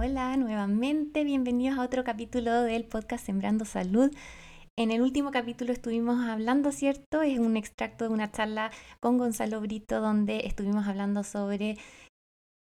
Hola 0.00 0.36
nuevamente, 0.36 1.24
bienvenidos 1.24 1.76
a 1.76 1.82
otro 1.82 2.04
capítulo 2.04 2.62
del 2.62 2.84
podcast 2.84 3.26
Sembrando 3.26 3.64
Salud. 3.64 4.14
En 4.76 4.92
el 4.92 5.02
último 5.02 5.32
capítulo 5.32 5.72
estuvimos 5.72 6.24
hablando, 6.24 6.70
¿cierto? 6.70 7.22
Es 7.22 7.40
un 7.40 7.56
extracto 7.56 8.04
de 8.04 8.14
una 8.14 8.30
charla 8.30 8.70
con 9.00 9.18
Gonzalo 9.18 9.60
Brito 9.60 10.00
donde 10.00 10.46
estuvimos 10.46 10.86
hablando 10.86 11.24
sobre 11.24 11.78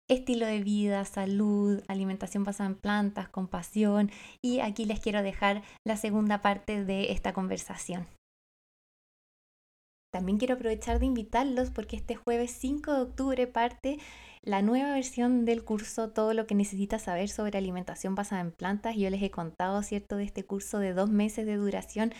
estilo 0.09 0.47
de 0.47 0.63
vida, 0.63 1.05
salud, 1.05 1.83
alimentación 1.87 2.43
basada 2.43 2.71
en 2.71 2.75
plantas, 2.75 3.29
compasión 3.29 4.09
y 4.41 4.61
aquí 4.61 4.85
les 4.85 4.99
quiero 4.99 5.21
dejar 5.21 5.61
la 5.85 5.95
segunda 5.95 6.41
parte 6.41 6.85
de 6.85 7.11
esta 7.11 7.33
conversación. 7.33 8.07
También 10.11 10.39
quiero 10.39 10.55
aprovechar 10.55 10.97
de 10.97 11.05
invitarlos 11.05 11.69
porque 11.69 11.97
este 11.97 12.15
jueves 12.15 12.49
5 12.49 12.93
de 12.93 13.01
octubre 13.01 13.45
parte 13.45 13.99
la 14.41 14.61
nueva 14.61 14.93
versión 14.93 15.45
del 15.45 15.63
curso 15.63 16.09
Todo 16.09 16.33
lo 16.33 16.47
que 16.47 16.55
necesitas 16.55 17.03
saber 17.03 17.29
sobre 17.29 17.57
alimentación 17.57 18.15
basada 18.15 18.41
en 18.41 18.51
plantas. 18.51 18.95
Yo 18.95 19.09
les 19.09 19.21
he 19.21 19.31
contado, 19.31 19.81
¿cierto?, 19.83 20.17
de 20.17 20.23
este 20.23 20.45
curso 20.45 20.79
de 20.79 20.93
dos 20.93 21.09
meses 21.09 21.45
de 21.45 21.55
duración, 21.55 22.13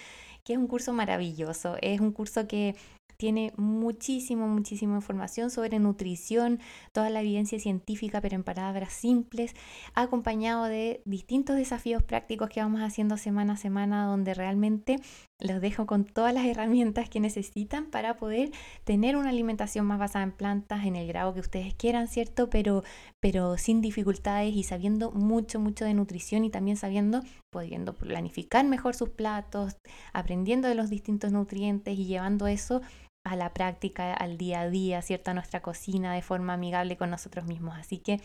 que 0.44 0.54
es 0.54 0.60
un 0.60 0.68
curso 0.68 0.94
maravilloso. 0.94 1.78
Es 1.82 2.00
un 2.00 2.12
curso 2.12 2.48
que 2.48 2.76
tiene 3.18 3.52
muchísimo, 3.58 4.48
muchísima 4.48 4.96
información 4.96 5.50
sobre 5.50 5.80
nutrición, 5.80 6.60
toda 6.92 7.10
la 7.10 7.22
evidencia 7.22 7.60
científica, 7.60 8.22
pero 8.22 8.36
en 8.36 8.44
palabras 8.44 8.94
simples, 8.94 9.56
acompañado 9.96 10.66
de 10.66 11.02
distintos 11.06 11.56
desafíos 11.56 12.04
prácticos 12.04 12.50
que 12.50 12.62
vamos 12.62 12.82
haciendo 12.82 13.18
semana 13.18 13.54
a 13.54 13.58
semana, 13.58 14.06
donde 14.06 14.36
realmente 14.36 14.98
los 15.40 15.62
dejo 15.62 15.86
con 15.86 16.06
todas 16.06 16.34
las 16.34 16.46
herramientas 16.46 17.10
que 17.10 17.20
necesitan 17.20 17.86
para 17.86 18.18
poder 18.18 18.52
tener 18.84 19.16
una 19.16 19.30
alimentación 19.30 19.86
más 19.86 20.00
basada 20.00 20.24
en 20.24 20.32
plantas 20.32 20.86
en 20.86 20.96
el 20.96 21.08
grado 21.08 21.34
que 21.34 21.40
ustedes 21.40 21.74
quieran, 21.76 22.08
¿cierto? 22.08 22.50
Pero, 22.50 22.84
pero 23.20 23.58
sin 23.58 23.82
dificultades 23.82 24.56
y 24.56 24.64
sabiendo 24.64 25.12
mucho, 25.12 25.60
mucho 25.60 25.86
de 25.86 25.94
nutrición 25.94 26.44
y 26.44 26.50
también 26.50 26.78
sabiendo, 26.78 27.22
pudiendo 27.52 27.94
planificar 27.94 28.66
mejor 28.66 28.96
sus 28.96 29.10
platos, 29.10 29.78
aprendiendo 30.14 30.68
de 30.68 30.76
los 30.76 30.90
distintos 30.90 31.32
nutrientes 31.32 31.98
y 31.98 32.06
llevando 32.06 32.48
eso 32.48 32.82
a 33.24 33.36
la 33.36 33.54
práctica, 33.54 34.14
al 34.14 34.38
día 34.38 34.62
a 34.62 34.70
día, 34.70 35.02
¿cierto? 35.02 35.32
A 35.32 35.34
nuestra 35.34 35.62
cocina 35.62 36.14
de 36.14 36.22
forma 36.22 36.54
amigable 36.54 36.98
con 36.98 37.10
nosotros 37.10 37.46
mismos. 37.46 37.76
Así 37.78 38.00
que 38.00 38.22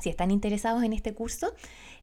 si 0.00 0.10
están 0.10 0.30
interesados 0.30 0.82
en 0.82 0.92
este 0.92 1.14
curso, 1.14 1.52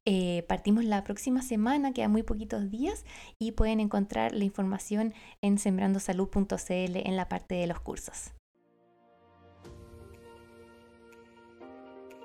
eh, 0.04 0.44
partimos 0.48 0.84
la 0.84 1.04
próxima 1.04 1.42
semana, 1.42 1.92
quedan 1.92 2.10
muy 2.10 2.22
poquitos 2.22 2.70
días 2.70 3.04
y 3.38 3.52
pueden 3.52 3.80
encontrar 3.80 4.32
la 4.34 4.44
información 4.44 5.14
en 5.42 5.58
sembrandosalud.cl 5.58 6.96
en 6.96 7.16
la 7.16 7.28
parte 7.28 7.54
de 7.54 7.66
los 7.66 7.80
cursos. 7.80 8.32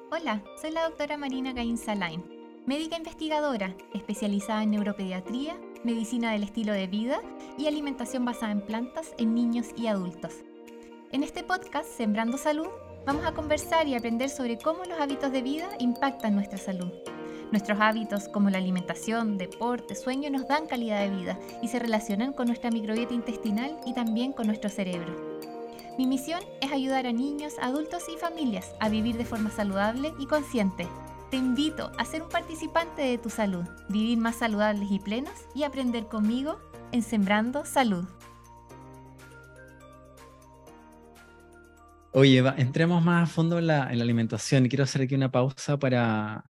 Hola, 0.10 0.42
soy 0.62 0.72
la 0.72 0.84
doctora 0.84 1.18
Marina 1.18 1.52
Gain 1.52 1.78
Salain, 1.78 2.24
médica 2.66 2.96
investigadora 2.96 3.76
especializada 3.94 4.64
en 4.64 4.72
neuropediatría, 4.72 5.60
medicina 5.84 6.32
del 6.32 6.44
estilo 6.44 6.72
de 6.72 6.88
vida 6.88 7.20
y 7.58 7.68
alimentación 7.68 8.24
basada 8.24 8.54
en 8.54 8.66
plantas 8.66 9.14
en 9.18 9.36
niños 9.36 9.68
y 9.76 9.88
adultos. 9.88 10.34
En 11.12 11.24
este 11.24 11.44
podcast, 11.44 11.90
Sembrando 11.90 12.38
Salud, 12.38 12.68
vamos 13.08 13.26
a 13.26 13.32
conversar 13.32 13.88
y 13.88 13.96
aprender 13.96 14.30
sobre 14.30 14.58
cómo 14.58 14.84
los 14.84 15.00
hábitos 15.00 15.32
de 15.32 15.42
vida 15.42 15.70
impactan 15.80 16.36
nuestra 16.36 16.58
salud. 16.58 16.92
Nuestros 17.54 17.80
hábitos 17.80 18.28
como 18.28 18.50
la 18.50 18.58
alimentación, 18.58 19.38
deporte, 19.38 19.96
sueño 19.96 20.30
nos 20.30 20.46
dan 20.50 20.68
calidad 20.68 21.00
de 21.00 21.16
vida 21.16 21.40
y 21.64 21.70
se 21.70 21.80
relacionan 21.80 22.34
con 22.34 22.48
nuestra 22.48 22.70
microbiota 22.70 23.14
intestinal 23.14 23.80
y 23.86 23.94
también 23.94 24.34
con 24.34 24.48
nuestro 24.48 24.70
cerebro. 24.70 25.16
Mi 25.98 26.06
misión 26.06 26.42
es 26.60 26.74
ayudar 26.74 27.08
a 27.08 27.14
niños, 27.14 27.54
adultos 27.62 28.04
y 28.14 28.18
familias 28.18 28.76
a 28.82 28.90
vivir 28.90 29.16
de 29.16 29.26
forma 29.26 29.52
saludable 29.52 30.14
y 30.20 30.26
consciente. 30.26 30.86
Te 31.32 31.38
invito 31.38 31.94
a 31.98 32.04
ser 32.04 32.24
un 32.24 32.30
participante 32.30 33.04
de 33.04 33.18
tu 33.18 33.30
salud, 33.30 33.64
vivir 33.88 34.18
más 34.18 34.36
saludables 34.36 34.92
y 34.92 35.00
plenos 35.00 35.34
y 35.56 35.64
aprender 35.64 36.08
conmigo 36.08 36.60
en 36.92 37.02
Sembrando 37.04 37.64
Salud. 37.64 38.04
Oye, 42.14 42.44
entremos 42.58 43.04
más 43.04 43.30
a 43.30 43.32
fondo 43.32 43.60
en 43.60 43.68
la, 43.68 43.84
alimentación 43.84 44.66
y 44.66 44.70
quiero 44.70 44.86
hacer 44.86 45.04
aquí 45.04 45.16
una 45.16 45.32
pausa 45.32 45.78
para, 45.78 46.46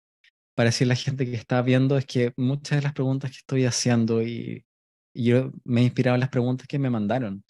para 0.53 0.69
a 0.69 0.85
la 0.85 0.95
gente 0.95 1.25
que 1.25 1.35
está 1.35 1.61
viendo 1.61 1.97
es 1.97 2.05
que 2.05 2.33
muchas 2.37 2.77
de 2.79 2.83
las 2.83 2.93
preguntas 2.93 3.31
que 3.31 3.37
estoy 3.37 3.65
haciendo 3.65 4.21
y, 4.21 4.65
yo 5.13 5.51
me 5.63 5.81
he 5.81 5.83
inspirado 5.85 6.15
en 6.15 6.21
las 6.21 6.29
preguntas 6.29 6.67
que 6.67 6.79
me 6.79 6.89
mandaron. 6.89 7.43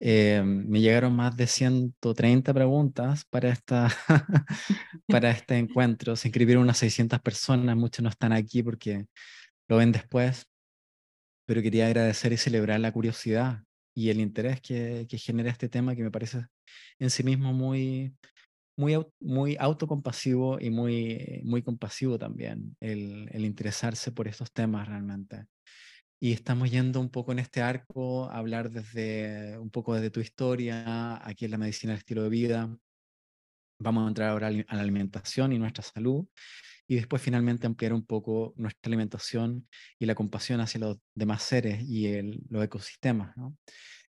Eh, 0.00 0.42
me 0.44 0.80
llegaron 0.80 1.14
más 1.14 1.36
de 1.36 1.46
130 1.46 2.54
preguntas 2.54 3.24
para, 3.30 3.50
esta, 3.50 3.88
para 5.06 5.30
este 5.30 5.58
encuentro. 5.58 6.16
Se 6.16 6.28
inscribieron 6.28 6.64
unas 6.64 6.78
600 6.78 7.20
personas, 7.20 7.76
muchos 7.76 8.02
no 8.02 8.08
están 8.10 8.32
aquí 8.32 8.62
porque 8.62 9.06
lo 9.68 9.76
ven 9.76 9.92
después, 9.92 10.46
pero 11.46 11.62
quería 11.62 11.86
agradecer 11.86 12.32
y 12.32 12.38
celebrar 12.38 12.80
la 12.80 12.92
curiosidad 12.92 13.62
y 13.94 14.10
el 14.10 14.20
interés 14.20 14.60
que, 14.60 15.06
que 15.08 15.18
genera 15.18 15.50
este 15.50 15.68
tema 15.68 15.94
que 15.94 16.02
me 16.02 16.10
parece 16.10 16.46
en 16.98 17.10
sí 17.10 17.22
mismo 17.22 17.52
muy, 17.52 18.14
muy, 18.76 19.04
muy 19.20 19.56
autocompasivo 19.58 20.60
y 20.60 20.70
muy, 20.70 21.42
muy 21.44 21.62
compasivo 21.62 22.18
también, 22.18 22.76
el, 22.80 23.28
el, 23.32 23.44
interesarse 23.44 24.12
por 24.12 24.28
estos 24.28 24.52
temas 24.52 24.88
realmente. 24.88 25.46
Y 26.20 26.32
estamos 26.32 26.70
yendo 26.70 27.00
un 27.00 27.10
poco 27.10 27.32
en 27.32 27.40
este 27.40 27.62
arco 27.62 28.30
a 28.30 28.38
hablar 28.38 28.70
desde 28.70 29.58
un 29.58 29.70
poco 29.70 29.94
desde 29.94 30.10
tu 30.10 30.20
historia, 30.20 31.20
aquí 31.26 31.46
en 31.46 31.50
la 31.50 31.58
medicina 31.58 31.92
del 31.92 31.98
estilo 31.98 32.22
de 32.22 32.28
vida. 32.28 32.76
Vamos 33.82 34.04
a 34.04 34.08
entrar 34.08 34.30
ahora 34.30 34.48
a 34.48 34.76
la 34.76 34.82
alimentación 34.82 35.52
y 35.52 35.58
nuestra 35.58 35.82
salud 35.82 36.26
y 36.86 36.96
después 36.96 37.22
finalmente 37.22 37.66
ampliar 37.66 37.92
un 37.92 38.04
poco 38.04 38.54
nuestra 38.56 38.88
alimentación 38.88 39.68
y 39.98 40.06
la 40.06 40.14
compasión 40.14 40.60
hacia 40.60 40.80
los 40.80 40.98
demás 41.14 41.42
seres 41.42 41.82
y 41.82 42.06
el, 42.06 42.40
los 42.48 42.62
ecosistemas. 42.64 43.36
¿no? 43.36 43.56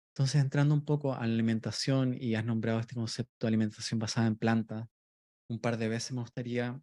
Entonces, 0.08 0.42
entrando 0.42 0.74
un 0.74 0.84
poco 0.84 1.14
a 1.14 1.18
la 1.26 1.32
alimentación 1.32 2.14
y 2.18 2.34
has 2.34 2.44
nombrado 2.44 2.80
este 2.80 2.94
concepto 2.94 3.46
de 3.46 3.48
alimentación 3.48 3.98
basada 3.98 4.26
en 4.26 4.36
plantas, 4.36 4.86
un 5.48 5.58
par 5.58 5.78
de 5.78 5.88
veces 5.88 6.12
me 6.12 6.20
gustaría 6.20 6.78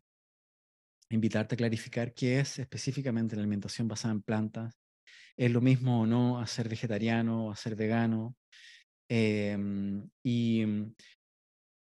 invitarte 1.11 1.55
a 1.55 1.57
clarificar 1.57 2.13
qué 2.13 2.39
es 2.39 2.59
específicamente 2.59 3.35
la 3.35 3.41
alimentación 3.41 3.87
basada 3.87 4.13
en 4.13 4.21
plantas. 4.21 4.75
¿Es 5.37 5.51
lo 5.51 5.61
mismo 5.61 6.01
o 6.01 6.05
no 6.07 6.39
a 6.39 6.47
ser 6.47 6.69
vegetariano 6.69 7.47
o 7.47 7.51
a 7.51 7.55
ser 7.55 7.75
vegano? 7.75 8.35
Em, 9.09 10.07
y 10.23 10.63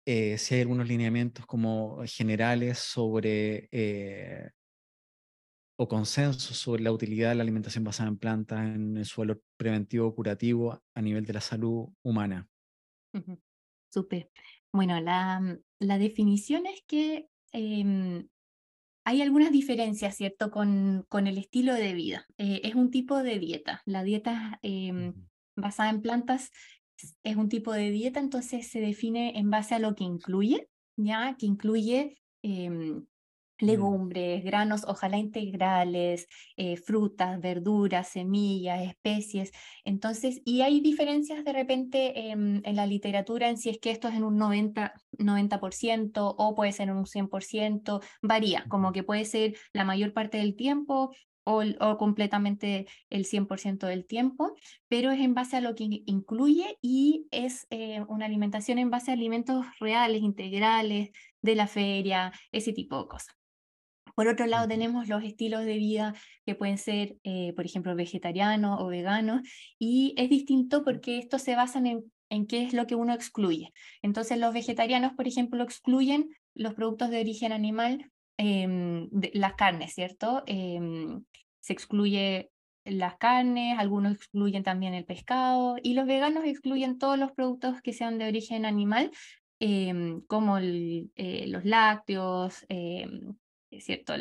eh, 0.06 0.38
si 0.38 0.56
hay 0.56 0.62
algunos 0.62 0.88
lineamientos 0.88 1.46
como 1.46 2.04
generales 2.06 2.80
sobre 2.80 3.70
eh, 3.72 4.50
o 5.78 5.88
consenso 5.88 6.54
sobre 6.54 6.84
la 6.84 6.92
utilidad 6.92 7.30
de 7.30 7.36
la 7.36 7.44
alimentación 7.44 7.84
basada 7.84 8.10
en 8.10 8.18
plantas 8.18 8.60
en 8.76 8.98
el 8.98 9.06
suelo 9.06 9.40
preventivo 9.58 10.14
curativo 10.14 10.82
a 10.94 11.02
nivel 11.02 11.26
de 11.26 11.34
la 11.34 11.42
salud 11.42 11.90
humana. 12.04 12.48
Súper. 13.92 14.30
Bueno, 14.72 15.00
la, 15.00 15.40
mm, 15.40 15.60
la, 15.80 15.98
definición 15.98 16.66
es 16.66 16.84
que 16.88 17.28
em, 17.52 18.28
hay 19.06 19.22
algunas 19.22 19.52
diferencias, 19.52 20.16
¿cierto?, 20.16 20.50
con, 20.50 21.06
con 21.10 21.28
el 21.28 21.38
estilo 21.38 21.74
de 21.74 21.94
vida. 21.94 22.26
Eh, 22.38 22.62
es 22.64 22.76
un 22.76 22.90
tipo 22.90 23.22
de 23.22 23.40
dieta. 23.40 23.82
La 23.86 24.04
dieta 24.04 24.60
em, 24.62 25.14
basada 25.56 25.90
en 25.90 26.02
plantas 26.02 26.52
es 27.24 27.36
un 27.36 27.50
tipo 27.50 27.72
de 27.74 27.92
dieta, 27.92 28.20
entonces 28.20 28.68
se 28.68 28.80
define 28.80 29.38
en 29.38 29.50
base 29.50 29.76
a 29.76 29.80
lo 29.80 29.96
que 29.96 30.04
incluye, 30.04 30.70
¿ya? 30.98 31.36
Que 31.38 31.46
incluye 31.46 32.18
em, 32.42 33.06
legumbres, 33.60 34.44
granos, 34.44 34.84
ojalá 34.88 35.18
integrales, 35.18 36.28
eh, 36.58 36.78
frutas, 36.78 37.40
verduras, 37.40 38.10
semillas, 38.10 38.82
especies. 38.84 39.52
Entonces, 39.86 40.42
y 40.46 40.62
hay 40.62 40.82
diferencias 40.82 41.44
de 41.44 41.54
repente 41.54 42.32
en, 42.32 42.62
la 42.66 42.86
literatura 42.86 43.50
en 43.50 43.58
si 43.58 43.70
es 43.70 43.80
que 43.80 43.92
esto 43.92 44.08
es 44.08 44.16
en 44.16 44.24
un 44.24 44.38
90%, 44.40 44.92
90% 45.18 46.36
o 46.38 46.56
puede 46.56 46.72
ser 46.72 46.90
en 46.90 46.98
un 46.98 47.06
100%, 47.06 48.02
varía, 48.22 48.66
como 48.70 48.92
que 48.92 49.04
puede 49.04 49.26
ser 49.26 49.56
la 49.74 49.86
mayor 49.86 50.14
parte 50.14 50.38
del 50.38 50.56
tiempo 50.56 51.14
o, 51.44 51.64
o, 51.80 51.98
completamente 51.98 52.88
el 53.10 53.26
100% 53.26 53.88
del 53.88 54.06
tiempo, 54.06 54.56
pero 54.88 55.12
es 55.12 55.20
en 55.20 55.34
base 55.34 55.58
a 55.58 55.62
lo 55.62 55.76
que 55.76 56.04
incluye 56.06 56.78
y 56.82 57.28
es 57.32 57.68
eh, 57.70 58.02
una 58.08 58.26
alimentación 58.26 58.78
en 58.78 58.90
base 58.90 59.12
a 59.12 59.16
alimentos 59.16 59.66
reales, 59.80 60.22
integrales, 60.22 61.12
de 61.42 61.56
la 61.56 61.68
feria, 61.68 62.32
ese 62.52 62.74
tipo 62.74 63.00
de 63.00 63.08
cosas. 63.08 63.36
Por 64.16 64.28
otro 64.28 64.46
lado, 64.46 64.68
tenemos 64.68 65.08
los 65.08 65.24
estilos 65.24 65.66
de 65.66 65.78
vida 65.78 66.14
que 66.46 66.56
pueden 66.56 66.78
ser, 66.78 67.18
eh, 67.24 67.54
por 67.56 67.66
ejemplo, 67.66 67.96
vegetarianos 67.96 68.80
o 68.80 68.88
veganos, 68.88 69.42
y 69.80 70.14
es 70.18 70.30
distinto 70.30 70.84
porque 70.84 71.18
estos 71.18 71.42
se 71.42 71.56
basan 71.56 71.88
en, 71.88 72.12
en 72.30 72.46
qué 72.46 72.64
es 72.64 72.74
lo 72.74 72.86
que 72.86 72.96
uno 72.96 73.14
excluye. 73.14 73.74
Entonces, 74.02 74.38
los 74.38 74.54
vegetarianos, 74.54 75.14
por 75.14 75.28
ejemplo, 75.28 75.64
excluyen 75.64 76.30
los 76.54 76.76
productos 76.76 77.10
de 77.10 77.22
origen 77.22 77.52
animal, 77.52 78.12
em, 78.38 79.10
las 79.34 79.54
carnes, 79.56 79.94
¿cierto? 79.94 80.44
Em, 80.46 81.24
se 81.60 81.74
excluye 81.74 82.50
las 82.86 83.18
carnes, 83.18 83.80
algunos 83.80 84.14
excluyen 84.16 84.64
también 84.64 84.94
el 84.94 85.06
pescado, 85.06 85.76
y 85.82 85.94
los 85.94 86.06
veganos 86.06 86.44
excluyen 86.46 86.98
todos 86.98 87.18
los 87.18 87.32
productos 87.32 87.82
que 87.82 87.94
sean 87.94 88.18
de 88.18 88.28
origen 88.28 88.66
animal, 88.66 89.12
em, 89.60 90.22
como 90.28 90.58
eh, 90.60 91.46
los 91.48 91.64
lácteos, 91.66 92.66
¿cierto? 93.80 94.14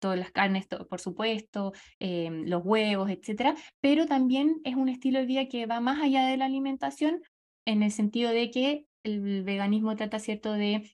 Todas 0.00 0.18
las 0.18 0.32
carnes, 0.32 0.66
por 0.88 1.00
supuesto, 1.00 1.72
los 2.00 2.62
huevos, 2.64 3.10
etcétera, 3.10 3.54
pero 3.80 4.06
también 4.06 4.56
es 4.64 4.74
un 4.74 4.88
estilo 4.88 5.20
de 5.20 5.26
vida 5.26 5.46
que 5.46 5.66
va 5.66 5.80
más 5.80 6.02
allá 6.02 6.26
de 6.26 6.36
la 6.36 6.46
alimentación 6.46 7.22
en 7.66 7.82
el 7.82 7.90
sentido 7.92 8.30
de 8.30 8.50
que 8.50 8.86
el 9.04 9.44
veganismo 9.44 9.94
trata, 9.96 10.18
¿cierto?, 10.18 10.52
de 10.52 10.90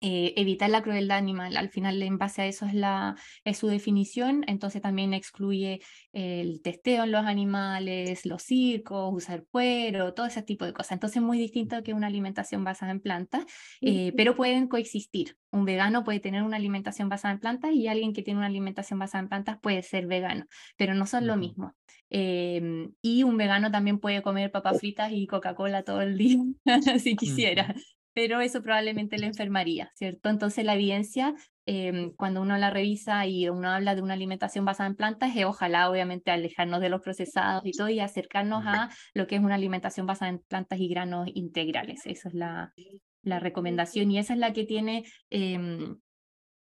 eh, 0.00 0.34
evitar 0.36 0.70
la 0.70 0.82
crueldad 0.82 1.18
animal. 1.18 1.56
Al 1.56 1.70
final, 1.70 2.00
en 2.02 2.18
base 2.18 2.42
a 2.42 2.46
eso 2.46 2.66
es, 2.66 2.74
la, 2.74 3.16
es 3.44 3.58
su 3.58 3.66
definición, 3.66 4.44
entonces 4.46 4.80
también 4.80 5.12
excluye 5.12 5.80
el 6.12 6.62
testeo 6.62 7.02
en 7.02 7.10
los 7.10 7.26
animales, 7.26 8.24
los 8.24 8.42
circos, 8.42 9.12
usar 9.12 9.44
cuero, 9.50 10.14
todo 10.14 10.26
ese 10.26 10.42
tipo 10.42 10.64
de 10.64 10.72
cosas. 10.72 10.92
Entonces 10.92 11.16
es 11.16 11.22
muy 11.22 11.38
distinto 11.38 11.82
que 11.82 11.94
una 11.94 12.06
alimentación 12.06 12.62
basada 12.62 12.92
en 12.92 13.00
plantas, 13.00 13.44
eh, 13.80 14.12
pero 14.16 14.36
pueden 14.36 14.68
coexistir. 14.68 15.36
Un 15.50 15.64
vegano 15.64 16.04
puede 16.04 16.20
tener 16.20 16.42
una 16.44 16.58
alimentación 16.58 17.08
basada 17.08 17.34
en 17.34 17.40
plantas 17.40 17.72
y 17.72 17.88
alguien 17.88 18.12
que 18.12 18.22
tiene 18.22 18.38
una 18.38 18.46
alimentación 18.46 19.00
basada 19.00 19.22
en 19.22 19.28
plantas 19.28 19.58
puede 19.60 19.82
ser 19.82 20.06
vegano, 20.06 20.46
pero 20.76 20.94
no 20.94 21.06
son 21.06 21.26
lo 21.26 21.36
mismo. 21.36 21.74
Em, 22.10 22.92
y 23.02 23.24
un 23.24 23.36
vegano 23.36 23.70
también 23.70 23.98
puede 23.98 24.22
comer 24.22 24.52
papas 24.52 24.78
fritas 24.78 25.10
y 25.12 25.26
Coca-Cola 25.26 25.82
todo 25.82 26.02
el 26.02 26.16
día, 26.16 26.38
si 27.02 27.16
quisiera 27.16 27.74
pero 28.14 28.40
eso 28.40 28.62
probablemente 28.62 29.18
le 29.18 29.26
enfermaría, 29.26 29.90
¿cierto? 29.94 30.28
Entonces 30.28 30.64
la 30.64 30.74
evidencia, 30.74 31.34
em, 31.66 32.12
cuando 32.16 32.42
uno 32.42 32.56
la 32.58 32.70
revisa 32.70 33.26
y 33.26 33.48
uno 33.48 33.70
habla 33.70 33.94
de 33.94 34.02
una 34.02 34.14
alimentación 34.14 34.64
basada 34.64 34.88
en 34.88 34.96
plantas, 34.96 35.36
es 35.36 35.44
ojalá 35.44 35.90
obviamente 35.90 36.30
alejarnos 36.30 36.80
de 36.80 36.88
los 36.88 37.00
procesados 37.00 37.64
y 37.64 37.72
todo 37.72 37.88
y 37.88 38.00
acercarnos 38.00 38.64
a 38.66 38.90
lo 39.14 39.26
que 39.26 39.36
es 39.36 39.42
una 39.42 39.54
alimentación 39.54 40.06
basada 40.06 40.30
en 40.30 40.40
plantas 40.40 40.80
y 40.80 40.88
granos 40.88 41.28
integrales. 41.34 42.00
Esa 42.06 42.28
es 42.28 42.34
la, 42.34 42.72
la 43.22 43.38
recomendación 43.38 44.10
y 44.10 44.18
esa 44.18 44.34
es 44.34 44.38
la 44.38 44.52
que 44.52 44.64
tiene 44.64 45.04
em, 45.30 45.98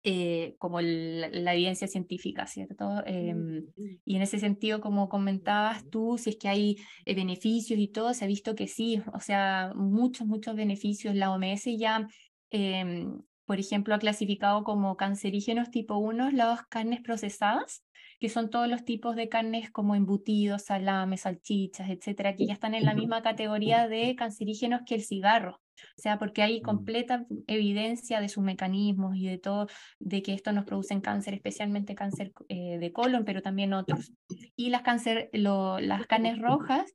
eh, 0.02 0.54
como 0.58 0.80
la 0.80 1.54
evidencia 1.54 1.86
científica, 1.86 2.46
¿cierto? 2.46 3.02
Em, 3.04 3.66
y 4.04 4.16
en 4.16 4.22
ese 4.22 4.38
sentido, 4.38 4.80
como 4.80 5.08
comentabas 5.08 5.88
tú, 5.90 6.16
si 6.18 6.30
es 6.30 6.36
que 6.36 6.48
hay 6.48 6.76
eh, 7.04 7.14
beneficios 7.14 7.78
y 7.78 7.88
todo, 7.88 8.14
se 8.14 8.24
ha 8.24 8.28
visto 8.28 8.54
que 8.54 8.66
sí, 8.66 9.02
o 9.12 9.20
sea, 9.20 9.72
muchos, 9.74 10.26
muchos 10.26 10.56
beneficios. 10.56 11.14
La 11.14 11.30
OMS 11.30 11.76
ya, 11.76 12.06
em, 12.50 13.20
por 13.44 13.58
ejemplo, 13.60 13.94
ha 13.94 13.98
clasificado 13.98 14.64
como 14.64 14.96
cancerígenos 14.96 15.70
tipo 15.70 15.96
1 15.98 16.30
las 16.30 16.62
carnes 16.66 17.00
procesadas, 17.02 17.84
que 18.20 18.28
son 18.28 18.50
todos 18.50 18.68
los 18.68 18.84
tipos 18.84 19.16
de 19.16 19.28
carnes 19.28 19.70
como 19.70 19.94
embutidos, 19.94 20.64
salames, 20.64 21.22
salchichas, 21.22 21.90
etcétera, 21.90 22.36
que 22.36 22.46
ya 22.46 22.54
están 22.54 22.74
en 22.74 22.84
la 22.84 22.94
misma 22.94 23.22
categoría 23.22 23.88
de 23.88 24.14
cancerígenos 24.16 24.82
que 24.86 24.94
el 24.94 25.02
cigarro. 25.02 25.60
O 25.96 26.00
sea, 26.00 26.18
porque 26.18 26.42
hay 26.42 26.60
mm. 26.60 26.62
completa 26.62 27.26
evidencia 27.46 28.20
de 28.20 28.28
sus 28.28 28.42
mecanismos 28.42 29.16
y 29.16 29.26
de 29.26 29.38
todo, 29.38 29.66
de 29.98 30.22
que 30.22 30.34
esto 30.34 30.52
nos 30.52 30.64
produce 30.64 31.00
cáncer, 31.00 31.34
especialmente 31.34 31.94
cáncer 31.94 32.32
eh, 32.48 32.78
de 32.78 32.92
colon, 32.92 33.24
pero 33.24 33.42
también 33.42 33.72
otros. 33.72 34.12
Y 34.56 34.70
las, 34.70 34.82
cáncer, 34.82 35.30
las 35.32 36.06
carnes 36.06 36.38
rojas 36.38 36.94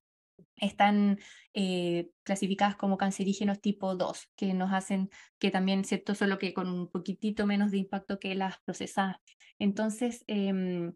están 0.58 1.20
eh, 1.54 2.10
clasificadas 2.24 2.76
como 2.76 2.98
cancerígenos 2.98 3.62
tipo 3.62 3.96
2, 3.96 4.30
que 4.36 4.54
nos 4.54 4.72
hacen 4.74 5.10
que 5.40 5.52
también, 5.52 5.84
¿cierto? 5.84 6.16
Solo 6.16 6.38
que 6.38 6.54
con 6.54 6.68
un 6.70 6.90
poquitito 6.90 7.46
menos 7.46 7.72
de 7.72 7.80
impacto 7.80 8.20
que 8.20 8.36
las 8.36 8.60
procesadas. 8.64 9.18
Entonces, 9.60 10.24
em, 10.28 10.94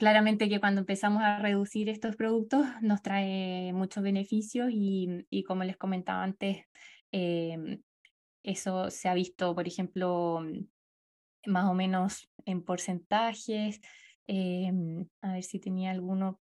claramente 0.00 0.48
que 0.48 0.58
cuando 0.60 0.80
empezamos 0.80 1.22
a 1.22 1.38
reducir 1.38 1.88
estos 1.88 2.16
productos 2.16 2.66
nos 2.82 3.02
trae 3.02 3.72
muchos 3.72 4.02
beneficios 4.02 4.70
y, 4.72 5.44
como 5.46 5.62
les 5.62 5.76
comentaba 5.76 6.24
antes, 6.24 6.66
Em, 7.12 7.82
eso 8.44 8.90
se 8.90 9.08
ha 9.08 9.14
visto, 9.14 9.54
por 9.54 9.66
ejemplo, 9.68 10.40
mm, 10.42 10.66
más 11.50 11.66
o 11.70 11.74
menos 11.74 12.30
en 12.46 12.62
porcentajes. 12.64 13.80
Em, 14.26 15.08
a 15.22 15.34
ver 15.34 15.44
si 15.44 15.60
tenía 15.60 15.90
alguno 15.92 16.40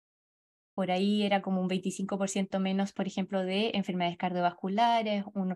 por 0.76 0.92
ahí, 0.92 1.24
era 1.24 1.42
como 1.42 1.62
un 1.62 1.68
25% 1.68 2.60
menos, 2.60 2.94
por 2.94 3.08
ejemplo, 3.08 3.44
de 3.44 3.72
enfermedades 3.76 4.18
cardiovasculares, 4.18 5.26
un 5.36 5.56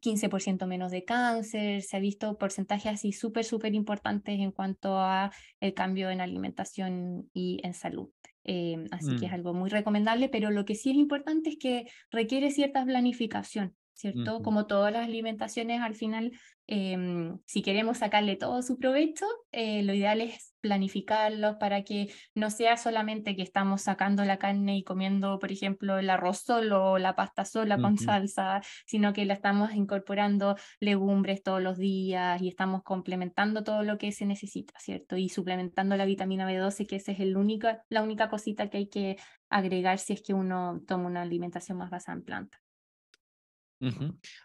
15% 0.00 0.66
menos 0.66 0.90
de 0.90 1.04
cáncer. 1.04 1.82
Se 1.82 1.96
ha 1.96 2.00
visto 2.00 2.38
porcentajes 2.38 2.92
así 2.92 3.12
súper, 3.12 3.44
súper 3.44 3.74
importantes 3.74 4.38
en 4.38 4.52
cuanto 4.52 4.98
a 4.98 5.32
el 5.60 5.74
cambio 5.74 6.10
en 6.10 6.20
alimentación 6.20 7.30
y 7.32 7.60
en 7.62 7.74
salud. 7.74 8.10
Em, 8.44 8.86
así 8.92 9.16
que 9.16 9.26
es 9.26 9.32
mm. 9.32 9.34
algo 9.34 9.52
muy 9.52 9.68
recomendable, 9.68 10.28
pero 10.28 10.50
lo 10.50 10.64
que 10.64 10.74
sí 10.74 10.90
es 10.90 10.96
importante 10.96 11.50
es 11.50 11.58
que 11.58 11.86
requiere 12.10 12.50
cierta 12.50 12.84
planificación. 12.84 13.74
¿cierto? 13.98 14.42
Como 14.42 14.66
todas 14.66 14.92
las 14.92 15.06
alimentaciones, 15.06 15.80
al 15.80 15.96
final, 15.96 16.30
em, 16.68 17.40
si 17.46 17.62
queremos 17.62 17.98
sacarle 17.98 18.36
todo 18.36 18.62
su 18.62 18.78
provecho, 18.78 19.26
eh, 19.50 19.82
lo 19.82 19.92
ideal 19.92 20.20
es 20.20 20.47
planificarlos 20.60 21.56
para 21.56 21.82
que 21.82 22.12
no 22.34 22.50
sea 22.50 22.76
solamente 22.76 23.36
que 23.36 23.42
estamos 23.42 23.82
sacando 23.82 24.24
la 24.24 24.38
carne 24.38 24.76
y 24.78 24.84
comiendo, 24.84 25.38
por 25.38 25.52
ejemplo, 25.52 25.98
el 25.98 26.10
arroz 26.10 26.38
solo 26.40 26.92
o 26.92 26.98
la 26.98 27.14
pasta 27.14 27.44
sola 27.44 27.78
con 27.78 27.98
salsa, 27.98 28.60
sino 28.86 29.12
que 29.12 29.24
la 29.24 29.34
estamos 29.34 29.72
incorporando 29.74 30.56
legumbres 30.80 31.42
todos 31.42 31.62
los 31.62 31.78
días 31.78 32.40
y 32.42 32.48
estamos 32.48 32.82
complementando 32.82 33.64
todo 33.64 33.82
lo 33.82 33.98
que 33.98 34.12
se 34.12 34.26
necesita, 34.26 34.78
¿cierto? 34.78 35.16
Y 35.16 35.28
suplementando 35.28 35.96
la 35.96 36.04
vitamina 36.04 36.50
B12, 36.50 36.86
que 36.86 36.96
esa 36.96 37.12
es 37.12 37.20
el 37.20 37.36
único, 37.36 37.68
la 37.88 38.02
única 38.02 38.28
cosita 38.28 38.68
que 38.68 38.78
hay 38.78 38.88
que 38.88 39.16
agregar 39.48 39.98
si 39.98 40.12
es 40.12 40.22
que 40.22 40.34
uno 40.34 40.82
toma 40.86 41.06
una 41.06 41.22
alimentación 41.22 41.78
más 41.78 41.90
basada 41.90 42.18
en 42.18 42.24
plantas. 42.24 42.60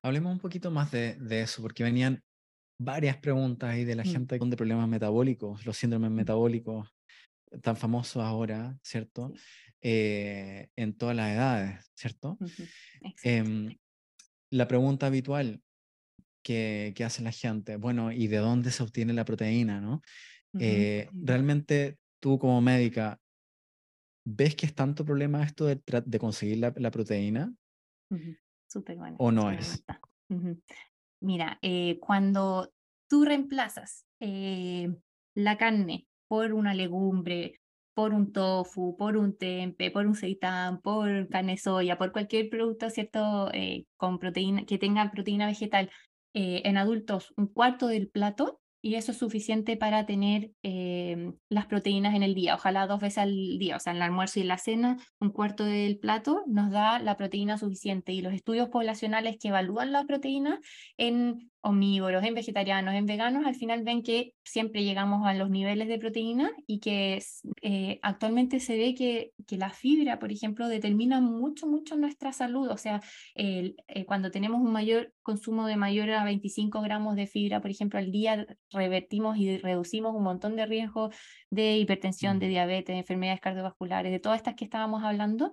Hablemos 0.02 0.32
un 0.32 0.40
poquito 0.40 0.70
más 0.72 0.92
de, 0.92 1.18
eso, 1.42 1.62
porque 1.62 1.84
venían 1.84 2.24
varias 2.80 3.18
preguntas 3.18 3.70
ahí 3.70 3.86
de 3.86 3.96
la 3.96 4.04
mm. 4.04 4.08
gente 4.08 4.40
con 4.40 4.50
problemas 4.50 4.88
metabólicos, 4.88 5.66
los 5.66 5.78
síndromes 5.78 6.12
mm. 6.12 6.14
metabólicos 6.14 6.94
tan 7.62 7.76
famosos 7.76 8.24
ahora, 8.24 8.78
¿cierto? 8.82 9.32
Eh, 9.82 10.70
en 10.76 10.94
todas 10.94 11.16
las 11.16 11.32
edades, 11.32 11.92
¿cierto? 11.94 12.38
Em, 13.24 13.78
la 14.50 14.68
pregunta 14.68 15.08
habitual 15.08 15.62
que, 16.44 16.94
que, 16.96 17.04
hace 17.04 17.22
la 17.22 17.32
gente, 17.32 17.76
bueno, 17.76 18.12
¿y 18.12 18.28
de 18.28 18.38
dónde 18.38 18.72
se 18.72 18.84
obtiene 18.84 19.14
la 19.14 19.26
proteína, 19.26 19.82
no? 19.82 20.02
Eh, 20.60 21.10
realmente 21.14 21.98
tú 22.20 22.38
como 22.38 22.62
médica, 22.62 23.20
¿ves 24.26 24.56
que 24.56 24.68
es 24.68 24.76
tanto 24.76 25.04
problema 25.04 25.44
esto 25.44 25.66
de, 25.66 25.82
de 26.06 26.20
conseguir 26.20 26.60
la, 26.60 26.74
la 26.78 26.92
proteína? 26.92 27.54
Súper 28.68 28.98
bueno. 28.98 29.18
¿O 29.20 29.32
no 29.32 29.52
es? 29.52 29.84
Mira, 31.24 31.58
eh, 31.62 32.00
cuando 32.02 32.70
tú 33.08 33.24
reemplazas 33.24 34.06
eh, 34.20 34.94
la 35.36 35.58
carne 35.58 36.06
por 36.28 36.52
una 36.54 36.74
legumbre, 36.74 37.62
por 37.94 38.14
un 38.14 38.34
tofu, 38.34 38.98
por 38.98 39.16
un 39.16 39.38
tempe, 39.38 39.90
por 39.90 40.06
un 40.06 40.16
seitán, 40.16 40.82
por 40.82 41.30
carne 41.30 41.58
soya, 41.58 41.98
por 41.98 42.12
cualquier 42.12 42.50
producto, 42.50 42.90
¿cierto? 42.90 43.50
Eh, 43.54 43.86
con 43.96 44.20
proteína, 44.20 44.66
que 44.66 44.78
tenga 44.78 45.12
proteína 45.12 45.46
vegetal, 45.48 45.90
en 46.36 46.78
adultos 46.78 47.32
un 47.38 47.48
cuarto 47.48 47.88
del 47.88 48.10
plato, 48.10 48.60
y 48.84 48.96
eso 48.96 49.14
es 49.14 49.18
suficiente 49.18 49.78
para 49.78 50.06
tener 50.06 50.52
em, 50.62 51.36
las 51.48 51.68
proteínas 51.68 52.16
en 52.16 52.22
el 52.22 52.36
día, 52.36 52.56
ojalá 52.56 52.86
dos 52.86 53.00
veces 53.00 53.20
al 53.20 53.58
día, 53.58 53.78
o 53.78 53.80
sea, 53.80 53.92
en 53.92 53.98
el 53.98 54.04
almuerzo 54.04 54.40
y 54.40 54.42
en 54.42 54.50
la 54.50 54.58
cena, 54.58 54.98
un 55.22 55.32
cuarto 55.32 55.64
del 55.64 55.98
plato 56.00 56.44
nos 56.48 56.70
da 56.70 57.00
la 57.00 57.16
proteína 57.16 57.58
suficiente 57.58 58.12
y 58.12 58.22
los 58.22 58.34
estudios 58.34 58.68
poblacionales 58.68 59.38
que 59.40 59.48
evalúan 59.48 59.94
la 59.94 60.04
proteína 60.04 60.60
en 60.98 61.50
omnívoros, 61.64 62.24
en 62.24 62.34
vegetarianos, 62.34 62.94
en 62.94 63.06
veganos, 63.06 63.46
al 63.46 63.56
final 63.56 63.84
ven 63.84 64.04
que 64.04 64.34
siempre 64.44 64.84
llegamos 64.84 65.26
a 65.26 65.34
los 65.34 65.50
niveles 65.50 65.88
de 65.88 65.98
proteína 65.98 66.52
y 66.68 66.80
que 66.80 67.24
eh, 67.62 68.00
actualmente 68.02 68.60
se 68.60 68.78
ve 68.78 68.94
que, 68.94 69.32
que, 69.48 69.58
la 69.58 69.70
fibra, 69.70 70.20
por 70.20 70.32
ejemplo, 70.32 70.68
determina 70.68 71.22
mucho, 71.22 71.66
mucho 71.66 71.96
nuestra 71.96 72.34
salud. 72.34 72.70
O 72.70 72.78
sea, 72.78 73.02
eh, 73.36 73.76
cuando 74.06 74.30
tenemos 74.30 74.62
un 74.62 74.74
mayor 74.74 75.14
consumo 75.22 75.66
de 75.66 75.78
mayor 75.78 76.12
a 76.12 76.26
25 76.26 76.82
gramos 76.82 77.16
de 77.16 77.28
fibra, 77.28 77.62
por 77.62 77.72
ejemplo, 77.72 77.98
al 77.98 78.12
día, 78.12 78.46
revertimos 78.72 79.38
y 79.38 79.58
reducimos 79.58 80.14
un 80.14 80.24
montón 80.24 80.58
de 80.58 80.66
riesgos 80.66 81.16
de 81.50 81.78
hipertensión, 81.78 82.40
de 82.40 82.50
diabetes, 82.50 82.94
de 82.94 83.00
enfermedades 83.00 83.40
cardiovasculares, 83.40 84.12
de 84.12 84.20
todas 84.20 84.38
estas 84.38 84.56
que 84.56 84.66
estábamos 84.66 85.02
hablando, 85.04 85.52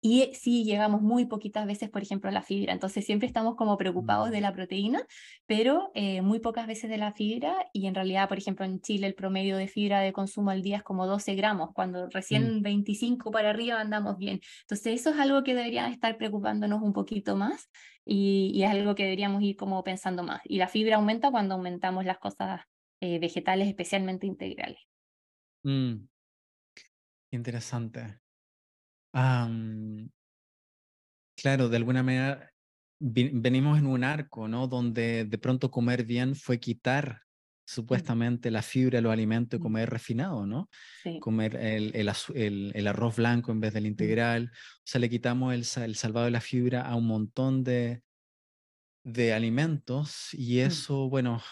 y 0.00 0.30
sí 0.34 0.64
llegamos 0.64 1.02
muy 1.02 1.26
poquitas 1.26 1.66
veces, 1.66 1.90
por 1.90 2.02
ejemplo, 2.02 2.30
a 2.30 2.32
la 2.32 2.42
fibra. 2.42 2.72
Entonces 2.72 3.04
siempre 3.04 3.26
estamos 3.26 3.56
como 3.56 3.76
preocupados 3.76 4.30
de 4.30 4.38
mm. 4.38 4.42
la 4.42 4.52
proteína, 4.52 5.02
pero 5.46 5.90
eh, 5.94 6.22
muy 6.22 6.38
pocas 6.38 6.66
veces 6.68 6.88
de 6.88 6.98
la 6.98 7.12
fibra. 7.12 7.56
Y 7.72 7.86
en 7.86 7.94
realidad, 7.94 8.28
por 8.28 8.38
ejemplo, 8.38 8.64
en 8.64 8.80
Chile 8.80 9.08
el 9.08 9.14
promedio 9.14 9.56
de 9.56 9.66
fibra 9.66 10.00
de 10.00 10.12
consumo 10.12 10.50
al 10.50 10.62
día 10.62 10.78
es 10.78 10.82
como 10.84 11.06
12 11.06 11.34
gramos, 11.34 11.70
cuando 11.74 12.08
recién 12.10 12.62
25 12.62 13.28
mm. 13.28 13.32
para 13.32 13.50
arriba 13.50 13.80
andamos 13.80 14.18
bien. 14.18 14.40
Entonces 14.62 15.00
eso 15.00 15.10
es 15.10 15.18
algo 15.18 15.42
que 15.42 15.54
debería 15.54 15.88
estar 15.88 16.16
preocupándonos 16.16 16.80
un 16.80 16.92
poquito 16.92 17.34
más 17.34 17.68
y, 18.04 18.62
es 18.62 18.70
algo 18.70 18.94
que 18.94 19.04
deberíamos 19.04 19.42
ir 19.42 19.56
como 19.56 19.82
pensando 19.82 20.22
más. 20.22 20.40
Y 20.44 20.58
la 20.58 20.68
fibra 20.68 20.96
aumenta 20.96 21.30
cuando 21.30 21.54
aumentamos 21.56 22.04
las 22.04 22.18
cosas 22.18 22.62
eh, 23.00 23.18
vegetales, 23.18 23.66
especialmente 23.66 24.26
integrales. 24.26 24.80
Mm. 25.64 26.06
Interesante 27.30 28.20
claro, 31.36 31.68
de 31.68 31.76
alguna 31.76 32.02
manera 32.02 32.50
venimos 33.00 33.78
en 33.78 33.86
un 33.86 34.02
arco, 34.04 34.48
¿no? 34.48 34.66
Donde 34.66 35.24
de 35.24 35.38
pronto 35.38 35.70
comer 35.70 36.04
bien 36.04 36.34
fue 36.34 36.58
quitar 36.58 37.22
supuestamente 37.66 38.50
la 38.50 38.62
fibra, 38.62 39.00
los 39.00 39.12
alimentos, 39.12 39.60
comer 39.60 39.90
refinado, 39.90 40.46
¿no? 40.46 40.68
Sí. 41.02 41.18
Comer 41.20 41.54
el, 41.56 41.94
el 41.94 42.08
azu- 42.08 42.32
el- 42.34 42.72
el 42.74 42.86
arroz 42.86 43.16
blanco 43.16 43.52
en 43.52 43.60
vez 43.60 43.74
del 43.74 43.86
integral. 43.86 44.50
O 44.54 44.80
sea, 44.84 45.00
le 45.00 45.10
quitamos 45.10 45.54
el, 45.54 45.64
sa- 45.64 45.84
el 45.84 45.94
salvado 45.96 46.24
de 46.26 46.32
la 46.32 46.40
fibra 46.40 46.82
a 46.82 46.94
un 46.96 47.06
montón 47.06 47.62
de, 47.64 48.02
de 49.04 49.32
alimentos 49.32 50.34
y 50.34 50.58
Mm. 50.58 50.62
eso, 50.66 51.08
bueno, 51.08 51.42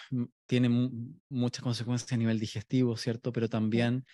tiene 0.46 0.68
mu- 0.68 1.14
muchas 1.28 1.62
consecuencias 1.62 2.12
a 2.12 2.16
nivel 2.16 2.38
digestivo, 2.40 2.96
¿cierto? 2.96 3.32
Pero 3.32 3.48
también 3.48 4.04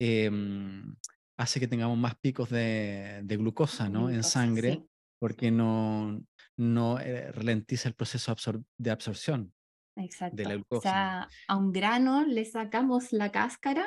em, 0.00 0.96
hace 1.40 1.58
que 1.60 1.68
tengamos 1.68 1.96
más 1.98 2.14
picos 2.16 2.50
de, 2.50 3.20
de 3.24 3.36
glucosa, 3.36 3.88
¿no? 3.88 4.10
En 4.10 4.22
sangre, 4.22 4.72
sí. 4.74 4.86
porque 5.18 5.50
no, 5.50 6.22
no 6.56 7.00
eh, 7.00 7.32
ralentiza 7.32 7.88
el 7.88 7.94
proceso 7.94 8.30
absor- 8.30 8.64
de 8.78 8.90
absorción 8.90 9.54
de 9.96 10.04
Exacto. 10.04 10.42
la 10.42 10.48
O 10.50 10.52
glucosa. 10.56 10.82
sea, 10.82 11.28
a 11.48 11.56
un 11.56 11.72
grano 11.72 12.24
le 12.26 12.44
sacamos 12.44 13.12
la 13.12 13.32
cáscara 13.32 13.86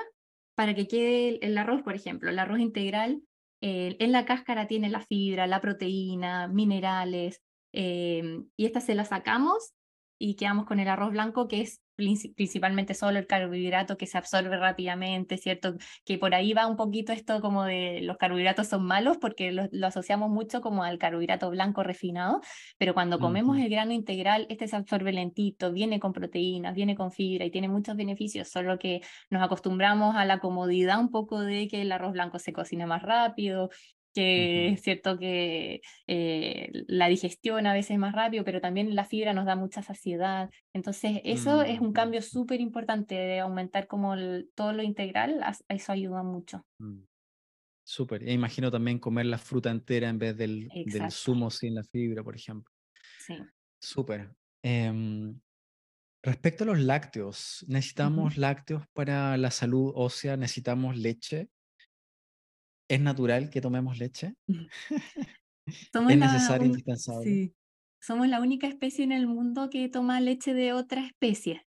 para 0.56 0.74
que 0.74 0.88
quede 0.88 1.30
el, 1.30 1.40
el 1.42 1.58
arroz, 1.58 1.84
por 1.84 1.96
ejemplo. 1.96 2.30
El 2.30 2.40
arroz 2.40 2.60
integral, 2.60 3.22
eh, 3.62 3.96
en 4.00 4.12
la 4.12 4.26
cáscara 4.26 4.68
tiene 4.68 4.90
la 4.90 5.02
fibra, 5.02 5.46
la 5.48 5.62
proteína, 5.62 6.48
minerales, 6.48 7.42
eh, 7.74 8.42
y 8.58 8.66
esta 8.66 8.82
se 8.82 8.96
la 8.96 9.06
sacamos 9.06 9.74
y 10.20 10.36
quedamos 10.36 10.66
con 10.66 10.80
el 10.80 10.88
arroz 10.88 11.12
blanco, 11.12 11.48
que 11.48 11.62
es 11.62 11.82
principalmente 11.96 12.94
solo 12.94 13.20
el 13.20 13.28
carbohidrato 13.28 13.98
que 13.98 14.08
se 14.08 14.18
absorbe 14.18 14.58
rápidamente, 14.58 15.38
¿cierto? 15.38 15.76
Que 16.06 16.18
por 16.18 16.34
ahí 16.34 16.54
va 16.54 16.68
un 16.68 16.76
poquito 16.76 17.12
esto 17.12 17.42
como 17.42 17.64
de 17.64 18.02
los 18.02 18.18
carbohidratos 18.18 18.68
son 18.68 18.86
malos 18.86 19.18
porque 19.18 19.52
lo, 19.52 19.68
lo 19.72 19.88
asociamos 19.88 20.30
mucho 20.30 20.62
como 20.62 20.84
al 20.84 20.98
carbohidrato 20.98 21.50
blanco 21.50 21.84
refinado, 21.84 22.42
pero 22.78 22.94
cuando 22.94 23.20
comemos 23.20 23.58
el 23.58 23.70
grano 23.70 23.94
integral, 23.94 24.48
este 24.50 24.68
se 24.68 24.76
absorbe 24.76 25.14
lentito, 25.14 25.72
viene 25.72 26.00
con 26.00 26.14
proteínas, 26.14 26.74
viene 26.76 26.96
con 26.96 27.12
fibra 27.12 27.46
y 27.46 27.52
tiene 27.52 27.70
muchos 27.70 27.96
beneficios, 27.96 28.50
solo 28.50 28.80
que 28.80 29.02
nos 29.30 29.44
acostumbramos 29.44 30.16
a 30.16 30.26
la 30.26 30.40
comodidad 30.40 31.00
un 31.00 31.12
poco 31.12 31.42
de 31.42 31.68
que 31.68 31.82
el 31.82 31.92
arroz 31.92 32.14
blanco 32.14 32.40
se 32.40 32.54
cocina 32.54 32.86
más 32.86 33.04
rápido, 33.04 33.70
que 34.14 34.70
es 34.70 34.82
cierto 34.82 35.18
que 35.18 35.82
eh, 36.08 36.70
la 36.88 37.08
digestión 37.08 37.66
a 37.68 37.74
veces 37.74 37.92
es 37.92 37.98
más 38.00 38.14
rápido, 38.14 38.44
pero 38.46 38.62
también 38.62 38.96
la 38.96 39.06
fibra 39.06 39.34
nos 39.34 39.46
da 39.46 39.56
mucha 39.56 39.82
saciedad. 39.84 40.50
Entonces, 40.74 41.22
eso 41.24 41.64
es 41.64 41.80
un 41.82 41.92
Mm, 41.92 41.94
cambio 41.94 42.22
súper 42.22 42.62
importante 42.62 43.16
de 43.16 43.40
aumentar 43.40 43.88
como 43.88 44.14
el- 44.16 44.50
todo 44.56 44.74
lo 44.74 44.84
integral, 44.84 45.42
as- 45.44 45.64
eso 45.68 45.92
ayuda 45.92 46.24
mucho. 46.24 46.66
mm. 46.80 47.04
Súper. 47.86 48.24
E 48.30 48.34
imagino 48.34 48.72
también 48.72 49.00
comer 49.00 49.26
la 49.28 49.38
fruta 49.40 49.72
entera 49.72 50.10
en 50.10 50.20
vez 50.20 50.38
del, 50.38 50.74
zumo 51.12 51.52
sin 51.52 51.76
la 51.76 51.84
fibra, 51.84 52.24
por 52.24 52.36
ejemplo. 52.36 52.72
sí. 53.18 53.54
Súper. 53.80 54.36
Em, 54.64 55.40
respecto 56.24 56.64
a 56.66 56.68
los 56.68 56.80
lácteos. 56.80 57.66
¿necesitamos 57.70 58.38
lácteos 58.38 58.88
para 58.94 59.38
la 59.38 59.52
salud 59.52 59.92
ósea? 59.96 60.38
¿Necesitamos 60.38 60.98
leche? 60.98 61.50
¿Es 62.88 63.02
natural 63.02 63.50
que 63.50 63.60
tomemos 63.62 63.98
leche? 63.98 64.36
Somos 65.94 66.14
¿Es 66.14 66.18
la, 66.18 66.58
necesario, 66.58 66.68
un- 66.68 66.68
indispensable? 66.68 67.42
sí, 67.42 67.56
somos 68.02 68.28
la 68.28 68.42
única 68.42 68.68
especie 68.68 69.04
en 69.04 69.12
el 69.12 69.28
mundo 69.28 69.70
que 69.70 69.88
toma 69.90 70.20
leche 70.22 70.54
de 70.54 70.74
otra 70.74 71.06
especie. 71.06 71.68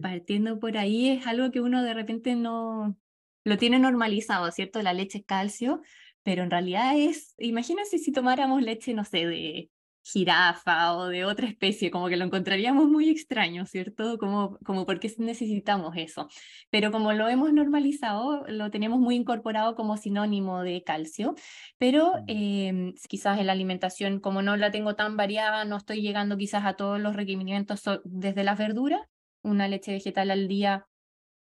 Partiendo 0.00 0.60
por 0.60 0.78
ahí 0.78 1.10
es 1.10 1.26
algo 1.26 1.50
que 1.52 1.60
uno 1.62 1.82
de 1.84 1.94
repente 1.94 2.36
no 2.36 2.98
lo 3.44 3.58
tiene 3.58 3.78
normalizado, 3.80 4.50
¿cierto? 4.52 4.82
La 4.82 4.94
leche 4.94 5.18
es 5.20 5.26
calcio, 5.26 5.82
pero 6.24 6.42
en 6.44 6.50
realidad 6.50 6.98
es, 6.98 7.34
imagínense 7.38 7.98
si 7.98 8.12
tomáramos 8.12 8.62
leche, 8.62 8.94
no 8.94 9.04
sé, 9.04 9.26
de 9.26 9.70
jirafa 10.02 10.94
o 10.94 11.06
de 11.08 11.24
otra 11.24 11.46
especie, 11.46 11.90
como 11.90 12.08
que 12.08 12.16
lo 12.16 12.24
encontraríamos 12.24 12.88
muy 12.88 13.08
extraño, 13.10 13.66
¿cierto? 13.66 14.18
Como, 14.18 14.58
como 14.64 14.86
por 14.86 15.00
qué 15.00 15.12
necesitamos 15.18 15.94
eso. 15.96 16.28
Pero 16.70 16.90
como 16.90 17.12
lo 17.12 17.28
hemos 17.28 17.52
normalizado, 17.52 18.44
lo 18.48 18.70
tenemos 18.70 18.98
muy 18.98 19.16
incorporado 19.16 19.74
como 19.74 19.96
sinónimo 19.96 20.62
de 20.62 20.82
calcio, 20.82 21.34
pero 21.78 22.10
Mm, 22.20 22.24
eh, 22.28 22.94
quizás 23.08 23.38
en 23.38 23.46
la 23.46 23.52
alimentación, 23.52 24.20
como 24.20 24.42
no 24.42 24.56
la 24.56 24.70
tengo 24.70 24.94
tan 24.96 25.16
variada, 25.16 25.64
no 25.64 25.76
estoy 25.76 26.02
llegando 26.02 26.36
quizás 26.36 26.64
a 26.64 26.74
todos 26.74 27.00
los 27.00 27.16
requerimientos 27.16 27.82
desde 28.04 28.44
las 28.44 28.58
verduras 28.58 29.00
una 29.42 29.68
leche 29.68 29.92
vegetal 29.92 30.30
al 30.30 30.48
día 30.48 30.86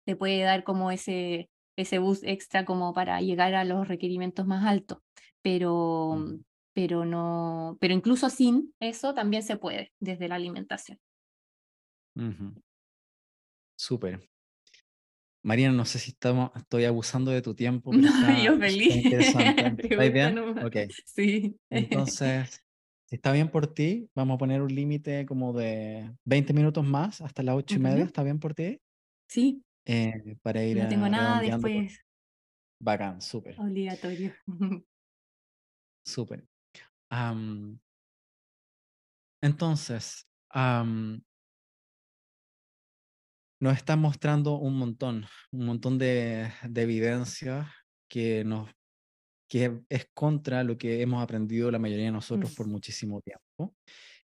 te 0.05 0.15
puede 0.15 0.41
dar 0.41 0.63
como 0.63 0.91
ese, 0.91 1.49
ese 1.75 1.99
boost 1.99 2.23
extra 2.23 2.65
como 2.65 2.93
para 2.93 3.21
llegar 3.21 3.53
a 3.55 3.65
los 3.65 3.87
requerimientos 3.87 4.45
más 4.47 4.65
altos. 4.65 4.99
Pero, 5.41 6.15
mm, 6.17 6.41
pero 6.79 7.03
no, 7.03 7.77
pero 7.81 7.93
incluso 7.93 8.29
sin 8.29 8.73
eso 8.79 9.13
también 9.13 9.43
se 9.43 9.57
puede 9.57 9.91
desde 9.99 10.29
la 10.29 10.35
alimentación. 10.35 10.97
ujú. 12.15 12.53
Súper. 13.75 14.29
Mariana, 15.43 15.73
no 15.75 15.85
sé 15.85 15.99
si 15.99 16.11
estamos, 16.11 16.51
estoy 16.55 16.85
abusando 16.85 17.31
de 17.31 17.41
tu 17.41 17.53
tiempo, 17.55 17.91
pero 17.95 18.07
No, 18.07 18.13
está 18.13 18.43
yo 18.45 18.57
feliz. 18.57 18.95
interesante. 18.95 19.67
¿Estáis 19.83 19.87
Pregunta 19.89 20.13
bien? 20.13 20.35
Sí. 21.05 21.57
Entonces, 21.69 22.63
si 23.07 23.15
está 23.15 23.31
bien 23.31 23.49
por 23.49 23.73
ti, 23.73 24.09
vamos 24.15 24.35
a 24.35 24.37
poner 24.37 24.61
un 24.61 24.73
límite 24.73 25.25
como 25.25 25.53
de 25.53 26.13
20 26.25 26.53
minutos 26.53 26.85
más 26.85 27.21
hasta 27.21 27.43
las 27.43 27.55
ocho 27.55 27.75
y 27.79 27.81
media. 27.83 28.03
¿Está 28.05 28.23
bien 28.23 28.39
por 28.39 28.53
ti? 28.53 28.79
Sí, 29.27 29.63
Eh, 29.85 30.37
para 30.43 30.63
ir 30.63 30.77
no 30.77 30.87
tengo 30.87 31.09
nada 31.09 31.41
por- 31.41 31.51
después 31.51 31.99
Bacán, 32.81 33.21
súper, 33.21 33.55
obligatorio. 33.57 34.33
súper. 36.05 36.48
Entonces, 39.41 40.27
am, 40.49 41.21
nos 43.59 43.75
está 43.75 43.95
mostrando 43.95 44.57
un 44.57 44.77
montón, 44.77 45.25
un 45.51 45.65
montón 45.65 45.97
de, 45.97 46.51
de 46.67 46.81
evidencias 46.81 47.67
que 48.07 48.43
nos 48.43 48.69
que 49.49 49.81
es 49.89 50.07
contra 50.13 50.63
lo 50.63 50.77
que 50.77 51.01
hemos 51.01 51.23
aprendido 51.23 51.71
la 51.71 51.79
mayoría 51.79 52.05
de 52.05 52.11
nosotros 52.11 52.53
por 52.55 52.67
muchísimo 52.67 53.19
tiempo 53.19 53.75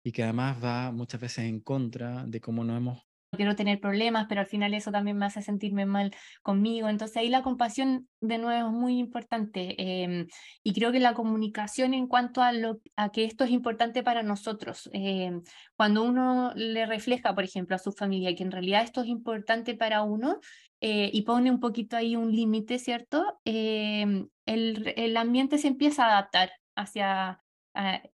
y 0.04 0.12
que 0.12 0.22
además 0.22 0.62
va 0.62 0.92
muchas 0.92 1.22
veces 1.22 1.46
en 1.46 1.62
contra 1.62 2.25
de 2.28 2.42
cómo 2.42 2.63
nos 2.66 2.78
hemos 2.78 3.04
quiero 3.36 3.56
tener 3.56 3.80
problemas, 3.80 4.25
pero 4.30 4.42
al 4.42 4.48
final 4.48 4.74
eso 4.74 4.92
también 4.92 5.18
me 5.18 5.25
hace 5.25 5.42
sentirme 5.42 5.86
mal 5.86 6.13
conmigo. 6.42 6.90
Entonces 6.90 7.18
ahí 7.18 7.30
la 7.30 7.44
compasión 7.44 8.08
de 8.22 8.38
nuevo 8.38 8.70
es 8.70 8.74
muy 8.74 9.00
importante 9.00 9.75
em, 10.04 10.28
y 10.63 10.74
creo 10.74 10.92
que 10.92 11.00
la 11.00 11.13
comunicación 11.13 11.94
en 11.94 12.08
cuanto 12.08 12.42
a, 12.42 12.54
lo, 12.54 12.80
que 13.12 13.25
esto 13.25 13.44
es 13.44 13.52
importante 13.52 14.04
para 14.04 14.24
nosotros, 14.24 14.90
em, 14.94 15.42
cuando 15.75 16.04
uno 16.04 16.52
le 16.56 16.86
refleja, 16.86 17.34
por 17.36 17.44
ejemplo, 17.44 17.75
a 17.75 17.80
su 17.80 17.92
familia 17.92 18.36
que 18.36 18.44
en 18.44 18.52
realidad 18.52 18.84
esto 18.84 19.02
es 19.02 19.08
importante 19.08 19.75
para 19.75 20.04
uno 20.04 20.40
eh, 20.82 21.10
y 21.13 21.22
pone 21.24 21.52
un 21.52 21.60
poquito 21.60 21.98
ahí 21.98 22.16
un 22.16 22.32
límite, 22.32 22.80
¿cierto? 22.80 23.40
Em, 23.46 24.28
el, 24.46 24.94
el 24.98 25.18
ambiente 25.18 25.58
se 25.58 25.68
empieza 25.68 26.06
a 26.06 26.12
adaptar 26.12 26.52
hacia, 26.75 27.40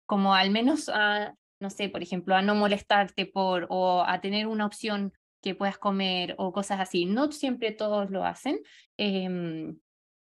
como 0.07 0.35
al 0.35 0.51
menos 0.51 0.89
a 0.89 1.35
no 1.61 1.71
sé, 1.71 1.89
por 1.89 2.03
ejemplo, 2.03 2.35
a 2.35 2.43
no 2.43 2.55
molestarte 2.55 3.27
por 3.27 3.67
o 3.71 4.03
a 4.07 4.21
tener 4.21 4.47
una 4.47 4.67
opción 4.67 5.13
que 5.43 5.55
puedas 5.55 5.79
comer 5.79 6.35
o 6.39 6.53
cosas 6.53 6.81
así. 6.81 7.07
No 7.07 7.31
siempre 7.33 7.73
todos 7.73 8.11
lo 8.11 8.25
hacen 8.25 8.61
em, 8.97 9.79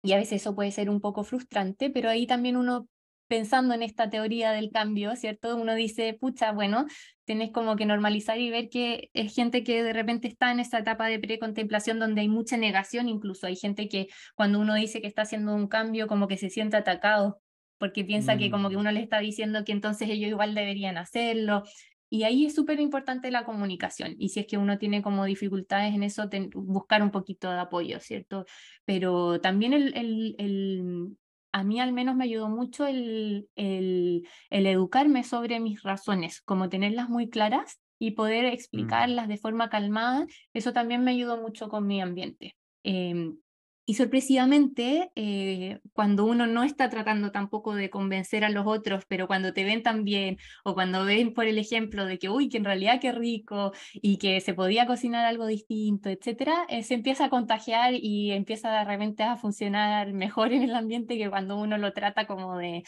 y 0.03 0.13
a 0.13 0.19
veces 0.19 0.43
eso 0.43 0.55
puede 0.55 0.73
ser 0.73 0.91
un 0.91 1.01
poco 1.01 1.25
frustrante, 1.25 1.91
pero 1.91 2.09
ahí 2.09 2.27
también 2.27 2.57
uno 2.57 2.89
pensando 3.29 3.75
en 3.75 3.83
esta 3.83 4.09
teoría 4.09 4.53
del 4.53 4.71
cambio, 4.71 5.17
¿cierto? 5.17 5.57
Uno 5.57 5.75
dice, 5.75 6.15
pucha, 6.15 6.53
bueno, 6.53 6.87
tienes 7.25 7.51
como 7.51 7.75
que 7.77 7.87
normalizar 7.87 8.39
y 8.39 8.51
ver 8.51 8.69
que 8.69 9.11
es 9.15 9.35
gente 9.35 9.65
que 9.65 9.83
de 9.83 9.93
repente 9.93 10.29
está 10.29 10.53
en 10.53 10.61
esa 10.61 10.79
etapa 10.79 11.09
de 11.09 11.19
precontemplación 11.19 11.99
donde 11.99 12.21
hay 12.21 12.29
mucha 12.29 12.57
negación, 12.57 13.09
incluso 13.09 13.49
hay 13.49 13.57
gente 13.57 13.89
que 13.89 14.07
cuando 14.37 14.61
uno 14.61 14.75
dice 14.75 15.01
que 15.01 15.09
está 15.09 15.23
haciendo 15.23 15.55
un 15.55 15.67
cambio 15.67 16.07
como 16.07 16.29
que 16.29 16.37
se 16.37 16.51
siente 16.51 16.77
atacado 16.77 17.41
porque 17.79 18.05
piensa 18.05 18.37
que 18.39 18.51
como 18.51 18.71
que 18.71 18.77
Mm, 18.77 18.79
uno 18.79 18.93
le 18.93 19.01
está 19.01 19.19
diciendo 19.21 19.65
que 19.65 19.73
entonces 19.73 20.09
ellos 20.11 20.31
igual 20.31 20.55
deberían 20.55 20.99
hacerlo. 20.99 21.63
Y 22.09 22.23
ahí 22.23 22.47
es 22.47 22.55
súper 22.55 22.79
importante 22.81 23.31
la 23.33 23.45
comunicación. 23.45 24.15
Y 24.19 24.29
si 24.31 24.41
es 24.41 24.47
que 24.47 24.59
uno 24.59 24.79
tiene 24.79 25.03
como 25.03 25.25
dificultades 25.25 25.95
en 25.95 26.03
eso, 26.05 26.29
ten- 26.29 26.51
buscar 26.55 27.03
un 27.03 27.11
poquito 27.11 27.51
de 27.51 27.59
apoyo, 27.59 27.99
¿cierto? 28.01 28.45
Pero 28.85 29.41
también 29.41 29.73
el, 29.73 29.97
el, 29.97 30.35
el- 30.39 31.17
a 31.53 31.65
mí 31.65 31.81
al 31.81 31.93
menos 31.93 32.15
me 32.17 32.25
ayudó 32.25 32.49
mucho 32.49 32.87
el, 32.87 33.49
el, 33.57 34.23
el 34.51 34.67
educarme 34.67 35.25
sobre 35.25 35.59
mis 35.61 35.83
razones, 35.83 36.43
como 36.43 36.69
tenerlas 36.69 37.09
muy 37.09 37.31
claras 37.31 37.81
y 37.99 38.11
poder 38.13 38.45
mm, 38.73 38.93
explicarlas 38.93 39.27
de 39.29 39.39
forma 39.39 39.71
calmada. 39.71 40.27
Eso 40.53 40.73
también 40.73 41.03
me 41.05 41.13
ayudó 41.13 41.39
mucho 41.41 41.69
con 41.69 41.87
mi 41.87 42.01
ambiente. 42.03 42.57
Em, 42.85 43.39
y 43.87 43.95
sorpresivamente, 43.95 45.13
eh, 45.15 45.79
cuando 45.93 46.25
uno 46.27 46.49
no 46.49 46.65
está 46.65 46.91
tratando 46.91 47.31
tampoco 47.31 47.75
de 47.75 47.89
convencer 47.89 48.45
a 48.45 48.51
los 48.51 48.67
otros, 48.67 49.05
pero 49.07 49.29
cuando 49.29 49.53
te 49.53 49.65
ven 49.65 49.83
tan 49.85 50.03
bien, 50.05 50.39
o 50.65 50.75
cuando 50.75 51.05
ven 51.05 51.33
por 51.33 51.47
el 51.47 51.57
ejemplo 51.59 52.05
de 52.05 52.19
que, 52.19 52.29
uy, 52.29 52.49
que 52.49 52.57
en 52.59 52.65
realidad 52.65 53.01
qué 53.01 53.13
rico, 53.13 53.73
y 53.95 54.19
que 54.19 54.41
se 54.41 54.55
podía 54.55 54.87
cocinar 54.87 55.25
algo 55.25 55.47
distinto, 55.47 56.09
etcétera, 56.11 56.67
eh, 56.69 56.83
se 56.83 56.95
empieza 56.95 57.27
a 57.27 57.31
contagiar 57.31 57.95
y 57.95 58.33
empieza 58.33 58.73
de 58.73 58.85
repente 58.85 59.23
a 59.23 59.37
funcionar 59.37 60.13
mejor 60.13 60.53
en 60.53 60.63
el 60.63 60.75
ambiente 60.75 61.17
que 61.17 61.31
cuando 61.31 61.57
uno 61.57 61.79
lo 61.79 61.93
trata 61.93 62.27
como 62.27 62.57
de, 62.59 62.83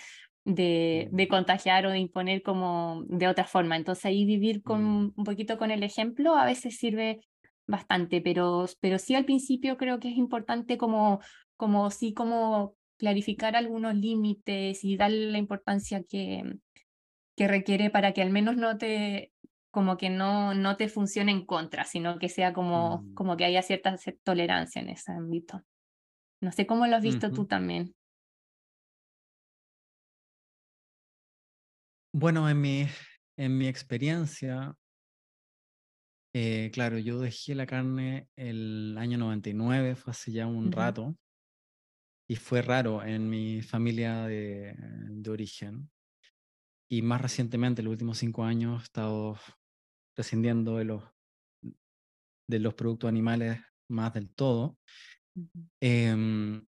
de, 0.44 1.08
de 1.12 1.26
mm, 1.26 1.28
contagiar 1.28 1.86
o 1.86 1.90
de 1.90 1.98
imponer 1.98 2.42
como 2.42 3.04
de 3.08 3.28
otra 3.28 3.44
forma. 3.44 3.76
Entonces 3.76 4.04
ahí 4.06 4.24
vivir 4.24 4.62
con 4.62 4.82
mm, 4.82 5.12
un 5.16 5.24
poquito 5.24 5.58
con 5.58 5.70
el 5.70 5.82
ejemplo 5.82 6.34
a 6.36 6.44
veces 6.44 6.78
sirve 6.78 7.20
bastante, 7.68 8.20
pero, 8.20 8.66
pero 8.80 8.98
sí 8.98 9.14
al 9.14 9.26
principio 9.26 9.76
creo 9.76 10.00
que 10.00 10.08
es 10.10 10.16
importante 10.16 10.78
como, 10.78 11.20
como 11.56 11.90
sí 11.90 12.14
como 12.14 12.76
clarificar 12.98 13.54
algunos 13.56 13.94
límites 13.94 14.84
y 14.84 14.96
darle 14.96 15.30
la 15.30 15.38
importancia 15.38 16.02
que, 16.02 16.42
que 17.36 17.48
requiere 17.48 17.90
para 17.90 18.12
que 18.12 18.22
al 18.22 18.30
menos 18.30 18.56
no 18.56 18.78
te 18.78 19.32
como 19.70 19.98
que 19.98 20.10
no, 20.10 20.54
no 20.54 20.76
te 20.76 20.88
funcione 20.88 21.30
en 21.30 21.46
contra, 21.46 21.84
sino 21.84 22.18
que 22.18 22.28
sea 22.30 22.52
como, 22.54 23.02
Mm. 23.02 23.14
como 23.14 23.36
que 23.36 23.44
haya 23.44 23.62
cierta 23.62 23.94
tolerancia 24.24 24.82
en 24.82 24.88
ese 24.88 25.12
ámbito. 25.12 25.62
No 26.40 26.52
sé 26.52 26.66
cómo 26.66 26.86
lo 26.86 26.96
has 26.96 27.02
visto 27.02 27.30
tú 27.32 27.46
también. 27.46 27.94
Bueno, 32.12 32.48
en 32.48 32.60
mi, 32.60 32.86
en 33.36 33.58
mi 33.58 33.68
experiencia, 33.68 34.74
eh, 36.34 36.70
claro, 36.72 36.98
yo 36.98 37.20
dejé 37.20 37.54
la 37.54 37.66
carne 37.66 38.28
el 38.36 38.96
año 38.98 39.18
99, 39.18 39.96
fue 39.96 40.10
hace 40.10 40.32
ya 40.32 40.46
un 40.46 40.70
rato, 40.72 41.16
y 42.28 42.36
fue 42.36 42.62
raro 42.62 43.02
en 43.02 43.28
mi 43.28 43.62
familia 43.62 44.26
de, 44.26 44.74
de 44.76 45.30
origen. 45.30 45.90
Y 46.90 47.02
más 47.02 47.20
recientemente, 47.20 47.80
en 47.80 47.86
los 47.86 47.92
últimos 47.92 48.18
cinco 48.18 48.44
años, 48.44 48.80
he 48.80 48.84
estado 48.84 49.38
prescindiendo 50.14 50.76
de 50.76 50.84
los, 50.84 51.04
de 52.48 52.58
los 52.58 52.74
productos 52.74 53.08
animales 53.08 53.60
más 53.88 54.12
del 54.14 54.34
todo. 54.34 54.78
Em, 55.80 56.66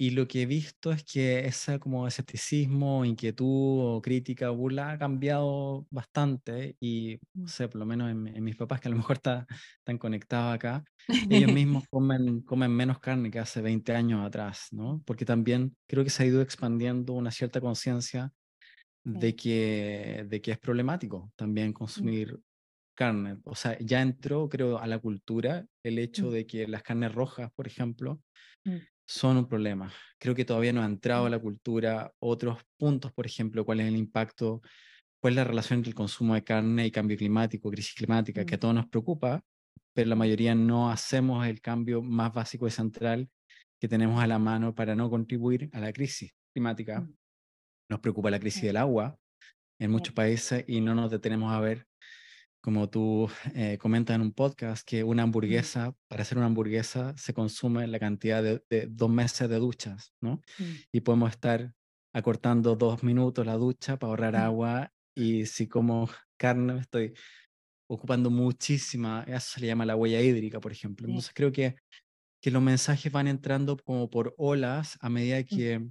y 0.00 0.10
lo 0.10 0.28
que 0.28 0.42
he 0.42 0.46
visto 0.46 0.92
es 0.92 1.02
que 1.02 1.40
ese 1.44 1.80
como 1.80 2.06
escepticismo, 2.06 3.04
inquietud 3.04 3.96
o 3.96 4.00
crítica 4.00 4.52
o 4.52 4.56
burla 4.56 4.92
ha 4.92 4.98
cambiado 4.98 5.86
bastante 5.90 6.76
y, 6.80 7.18
no 7.34 7.44
mm. 7.44 7.48
sé, 7.48 7.68
por 7.68 7.80
lo 7.80 7.86
menos 7.86 8.10
en, 8.12 8.28
en 8.28 8.44
mis 8.44 8.54
papás 8.54 8.80
que 8.80 8.86
a 8.86 8.92
lo 8.92 8.96
mejor 8.96 9.16
está- 9.16 9.44
están 9.78 9.98
conectados 9.98 10.54
acá, 10.54 10.84
ellos 11.08 11.08
mismos 11.58 11.84
comen, 11.90 12.42
comen 12.42 12.70
menos 12.70 13.00
carne 13.00 13.30
que 13.30 13.40
hace 13.40 13.60
20 13.60 13.92
años 13.92 14.24
atrás, 14.24 14.68
¿no? 14.70 15.02
Porque 15.04 15.24
también 15.24 15.76
creo 15.88 16.04
que 16.04 16.10
se 16.10 16.22
ha 16.22 16.26
ido 16.26 16.42
expandiendo 16.42 17.14
una 17.14 17.32
cierta 17.32 17.60
conciencia 17.60 18.32
de 19.02 19.34
que, 19.34 20.26
de 20.28 20.40
que 20.40 20.52
es 20.52 20.58
problemático 20.58 21.32
también 21.34 21.70
mm, 21.70 21.72
consumir 21.72 22.38
carne. 22.94 23.38
O 23.44 23.56
sea, 23.56 23.76
ya 23.80 24.00
entró, 24.00 24.48
creo, 24.48 24.78
a 24.78 24.86
la 24.86 25.00
cultura 25.00 25.66
el 25.82 25.98
hecho 25.98 26.26
mm, 26.26 26.30
de 26.30 26.46
que 26.46 26.68
las 26.68 26.84
carnes 26.84 27.12
rojas, 27.12 27.50
por 27.54 27.66
ejemplo, 27.66 28.20
son 29.08 29.38
un 29.38 29.48
problema. 29.48 29.90
Creo 30.18 30.34
que 30.34 30.44
todavía 30.44 30.72
no 30.72 30.82
ha 30.82 30.86
entrado 30.86 31.26
a 31.26 31.28
mm, 31.28 31.32
la 31.32 31.38
cultura 31.38 32.12
otros 32.20 32.58
puntos, 32.76 33.12
por 33.12 33.26
ejemplo, 33.26 33.64
cuál 33.64 33.80
es 33.80 33.88
el 33.88 33.96
impacto, 33.96 34.60
cuál 35.20 35.32
es 35.32 35.36
la 35.36 35.44
relación 35.44 35.78
entre 35.78 35.90
el 35.90 35.94
consumo 35.94 36.34
de 36.34 36.44
carne 36.44 36.86
y 36.86 36.90
cambio 36.90 37.16
climático, 37.16 37.70
crisis 37.70 37.94
climática, 37.94 38.44
que 38.44 38.54
mm, 38.54 38.56
a 38.56 38.60
todos 38.60 38.74
nos 38.74 38.86
preocupa, 38.88 39.42
pero 39.94 40.10
la 40.10 40.14
mayoría 40.14 40.54
no 40.54 40.90
hacemos 40.90 41.46
el 41.46 41.60
cambio 41.60 42.02
más 42.02 42.32
básico 42.34 42.66
y 42.68 42.70
central 42.70 43.28
que 43.80 43.88
tenemos 43.88 44.22
a 44.22 44.26
la 44.26 44.38
mano 44.38 44.74
para 44.74 44.94
no 44.94 45.08
contribuir 45.08 45.70
a 45.72 45.80
la 45.80 45.92
crisis 45.92 46.32
climática. 46.52 47.00
mm, 47.00 47.14
Nos 47.90 48.00
preocupa 48.00 48.30
la 48.30 48.38
crisis 48.38 48.62
del 48.62 48.76
agua 48.76 49.16
en 49.80 49.90
muchos 49.90 50.12
países 50.12 50.64
y 50.66 50.80
no 50.82 50.94
nos 50.94 51.10
detenemos 51.10 51.50
a 51.52 51.60
ver 51.60 51.86
como 52.60 52.90
tú 52.90 53.28
eh, 53.54 53.78
comentas 53.78 54.16
en 54.16 54.22
un 54.22 54.32
podcast, 54.32 54.86
que 54.86 55.04
una 55.04 55.22
mm, 55.42 55.62
hamburguesa, 55.62 55.94
para 56.08 56.22
hacer 56.22 56.38
una 56.38 56.46
hamburguesa, 56.48 57.16
se 57.16 57.34
consume 57.34 57.86
la 57.86 57.98
cantidad 57.98 58.42
de, 58.42 58.62
de 58.70 58.86
dos 58.90 59.10
meses 59.10 59.48
de 59.48 59.56
duchas, 59.56 60.14
¿no? 60.20 60.40
mm, 60.58 60.82
Y 60.92 61.00
podemos 61.02 61.30
estar 61.30 61.74
acortando 62.12 62.76
dos 62.76 63.02
minutos 63.02 63.46
la 63.46 63.54
ducha 63.56 63.98
para 63.98 64.10
ahorrar 64.10 64.36
mm, 64.36 64.44
agua 64.46 64.92
y 65.14 65.46
si 65.46 65.68
como 65.68 66.08
carne 66.38 66.74
me 66.74 66.80
estoy 66.80 67.14
ocupando 67.88 68.30
muchísima, 68.30 69.24
eso 69.26 69.52
se 69.54 69.60
le 69.60 69.66
llama 69.68 69.86
la 69.86 69.96
huella 69.96 70.20
hídrica, 70.20 70.60
por 70.60 70.72
ejemplo. 70.72 71.06
sí, 71.06 71.08
Entonces 71.08 71.32
creo 71.34 71.52
que, 71.52 71.76
que 72.42 72.50
los 72.50 72.62
mensajes 72.62 73.12
van 73.12 73.28
entrando 73.28 73.76
como 73.78 74.10
por 74.10 74.34
olas 74.38 74.98
a 75.00 75.08
medida 75.10 75.42
mm, 75.50 75.58
que 75.58 75.88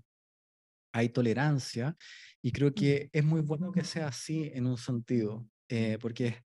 hay 0.94 1.10
tolerancia 1.10 1.96
y 2.42 2.52
creo 2.52 2.74
mm, 2.76 2.76
que 2.76 3.10
es 3.12 3.24
muy 3.24 3.42
bueno 3.42 3.72
que 3.72 3.84
sea 3.84 4.08
así 4.08 4.52
en 4.54 4.68
un 4.68 4.78
sentido, 4.78 5.48
eh, 5.70 5.98
porque 6.02 6.44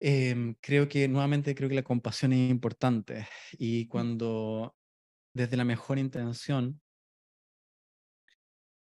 Em, 0.00 0.54
creo 0.60 0.88
que 0.88 1.08
nuevamente 1.08 1.54
creo 1.54 1.68
que 1.68 1.74
la 1.74 1.82
compasión 1.82 2.32
es 2.32 2.50
importante. 2.50 3.26
Y 3.58 3.86
mm, 3.86 3.88
cuando 3.88 4.76
desde 5.34 5.56
la 5.56 5.64
mejor 5.64 5.98
intención 5.98 6.80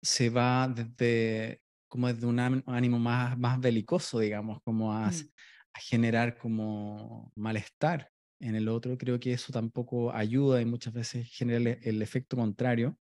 se 0.03 0.31
va 0.31 0.69
desde 0.69 1.61
como 1.89 2.09
desde 2.13 2.27
un 2.27 2.41
ánimo 2.41 2.99
más, 2.99 3.39
más 3.39 3.61
belicoso, 3.61 4.19
digamos, 4.19 4.59
como 4.65 4.93
a, 4.93 5.11
mm, 5.11 5.31
a 5.75 5.81
generar 5.81 6.37
como 6.37 7.31
malestar 7.37 8.11
en 8.41 8.57
el 8.57 8.69
otro, 8.69 8.99
creo 8.99 9.21
que 9.21 9.33
eso 9.33 9.53
tampoco 9.53 10.13
ayuda 10.13 10.61
y 10.61 10.65
muchas 10.65 10.93
veces 10.93 11.29
genera 11.33 11.59
el, 11.59 11.79
el 11.83 12.03
efecto 12.03 12.37
contrario. 12.37 12.99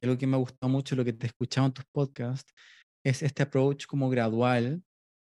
Y 0.00 0.06
Algo 0.06 0.18
que 0.18 0.26
me 0.26 0.36
ha 0.36 0.40
gustado 0.40 0.70
mucho, 0.70 0.96
lo 0.96 1.04
que 1.04 1.12
te 1.14 1.26
he 1.26 1.28
escuchado 1.28 1.68
en 1.68 1.72
tus 1.74 1.86
podcasts, 1.92 2.52
es 3.04 3.22
este 3.22 3.44
approach 3.44 3.86
como 3.86 4.10
gradual 4.10 4.82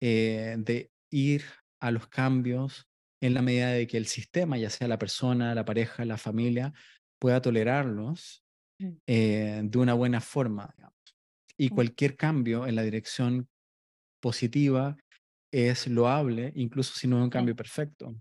eh, 0.02 0.56
de 0.58 0.92
ir 1.10 1.44
a 1.86 1.90
los 1.90 2.08
cambios 2.08 2.88
en 3.20 3.34
la 3.34 3.42
medida 3.42 3.70
de 3.70 3.86
que 3.86 3.96
el 3.96 4.06
sistema, 4.06 4.58
ya 4.58 4.70
sea 4.70 4.88
la 4.88 4.98
persona, 4.98 5.54
la 5.54 5.64
pareja, 5.64 6.04
la 6.04 6.18
familia, 6.18 6.72
pueda 7.18 7.40
tolerarlos 7.40 8.44
mm, 8.80 8.96
eh, 9.08 9.62
de 9.64 9.78
una 9.78 9.94
buena 9.94 10.20
forma. 10.20 10.72
digamos. 10.76 10.96
Y 11.58 11.70
cualquier 11.70 12.16
cambio 12.16 12.66
en 12.66 12.76
la 12.76 12.82
dirección 12.82 13.48
positiva 14.22 14.96
es 15.52 15.88
loable, 15.88 16.52
incluso 16.56 16.94
si 16.96 17.08
no 17.08 17.18
es 17.18 17.24
un 17.24 17.30
sí, 17.30 17.30
cambio 17.30 17.56
perfecto. 17.56 18.16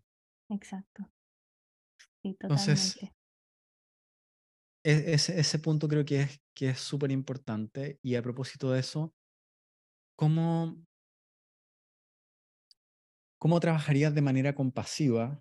exacto, 0.49 1.11
sí, 2.21 2.35
Entonces, 2.47 2.97
totalmente. 3.15 3.15
e- 4.83 5.13
ese, 5.13 5.39
ese 5.39 5.59
punto 5.59 5.87
creo 5.87 6.05
que 6.05 6.21
es 6.21 6.41
que 6.53 6.69
es 6.69 6.79
súper 6.79 7.11
importante. 7.11 7.99
Y 8.01 8.15
a 8.15 8.21
propósito 8.21 8.71
de 8.71 8.79
eso, 8.79 9.13
¿cómo, 10.15 10.85
¿cómo 13.45 13.59
trabajarías 13.59 14.15
de 14.15 14.23
manera 14.23 14.55
compasiva 14.55 15.39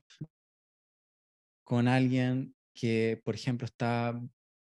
con 1.65 1.89
alguien 1.89 2.55
que, 2.75 3.19
por 3.25 3.35
ejemplo, 3.35 3.65
está 3.65 4.21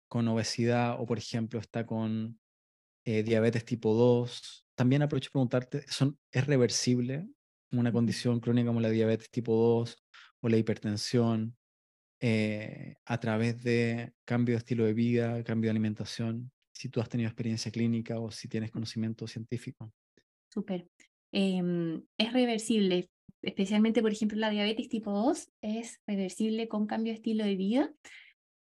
con 0.08 0.28
obesidad 0.28 1.02
o, 1.02 1.08
por 1.08 1.18
ejemplo, 1.18 1.60
está 1.60 1.84
con 1.84 2.40
eh, 3.06 3.24
diabetes 3.24 3.66
tipo 3.66 3.96
2. 3.96 4.68
También 4.76 5.02
aprovecho 5.02 5.32
para 5.32 5.48
preguntarte, 5.48 5.84
¿son, 5.88 6.20
¿es 6.32 6.46
reversible 6.46 7.28
una 7.72 7.92
condición 7.92 8.40
crónica 8.40 8.68
como 8.68 8.82
la 8.82 8.92
diabetes 8.92 9.32
tipo 9.32 9.56
2 9.56 9.98
o 10.40 10.48
la 10.48 10.58
hipertensión 10.58 11.58
eh, 12.22 12.98
a 13.04 13.20
través 13.20 13.64
de 13.64 14.14
cambio 14.26 14.54
de 14.54 14.60
estilo 14.60 14.86
de 14.86 14.94
vida, 14.94 15.44
cambio 15.44 15.70
de 15.70 15.72
alimentación? 15.72 16.52
Si 16.72 16.88
tú 16.88 17.02
has 17.02 17.10
tenido 17.10 17.30
experiencia 17.30 17.72
clínica 17.72 18.20
o 18.20 18.30
si 18.30 18.48
tienes 18.48 18.70
conocimiento 18.70 19.26
científico. 19.26 19.92
Súper. 20.54 20.88
Em, 21.34 22.04
es 22.18 22.32
reversible, 22.32 23.10
especialmente, 23.42 24.02
por 24.02 24.12
ejemplo, 24.12 24.38
la 24.40 24.52
diabetes 24.52 24.88
tipo 24.88 25.12
2 25.12 25.50
es 25.62 26.00
reversible 26.08 26.68
con 26.68 26.86
cambio 26.88 27.12
de 27.12 27.16
estilo 27.18 27.44
de 27.44 27.56
vida 27.56 27.92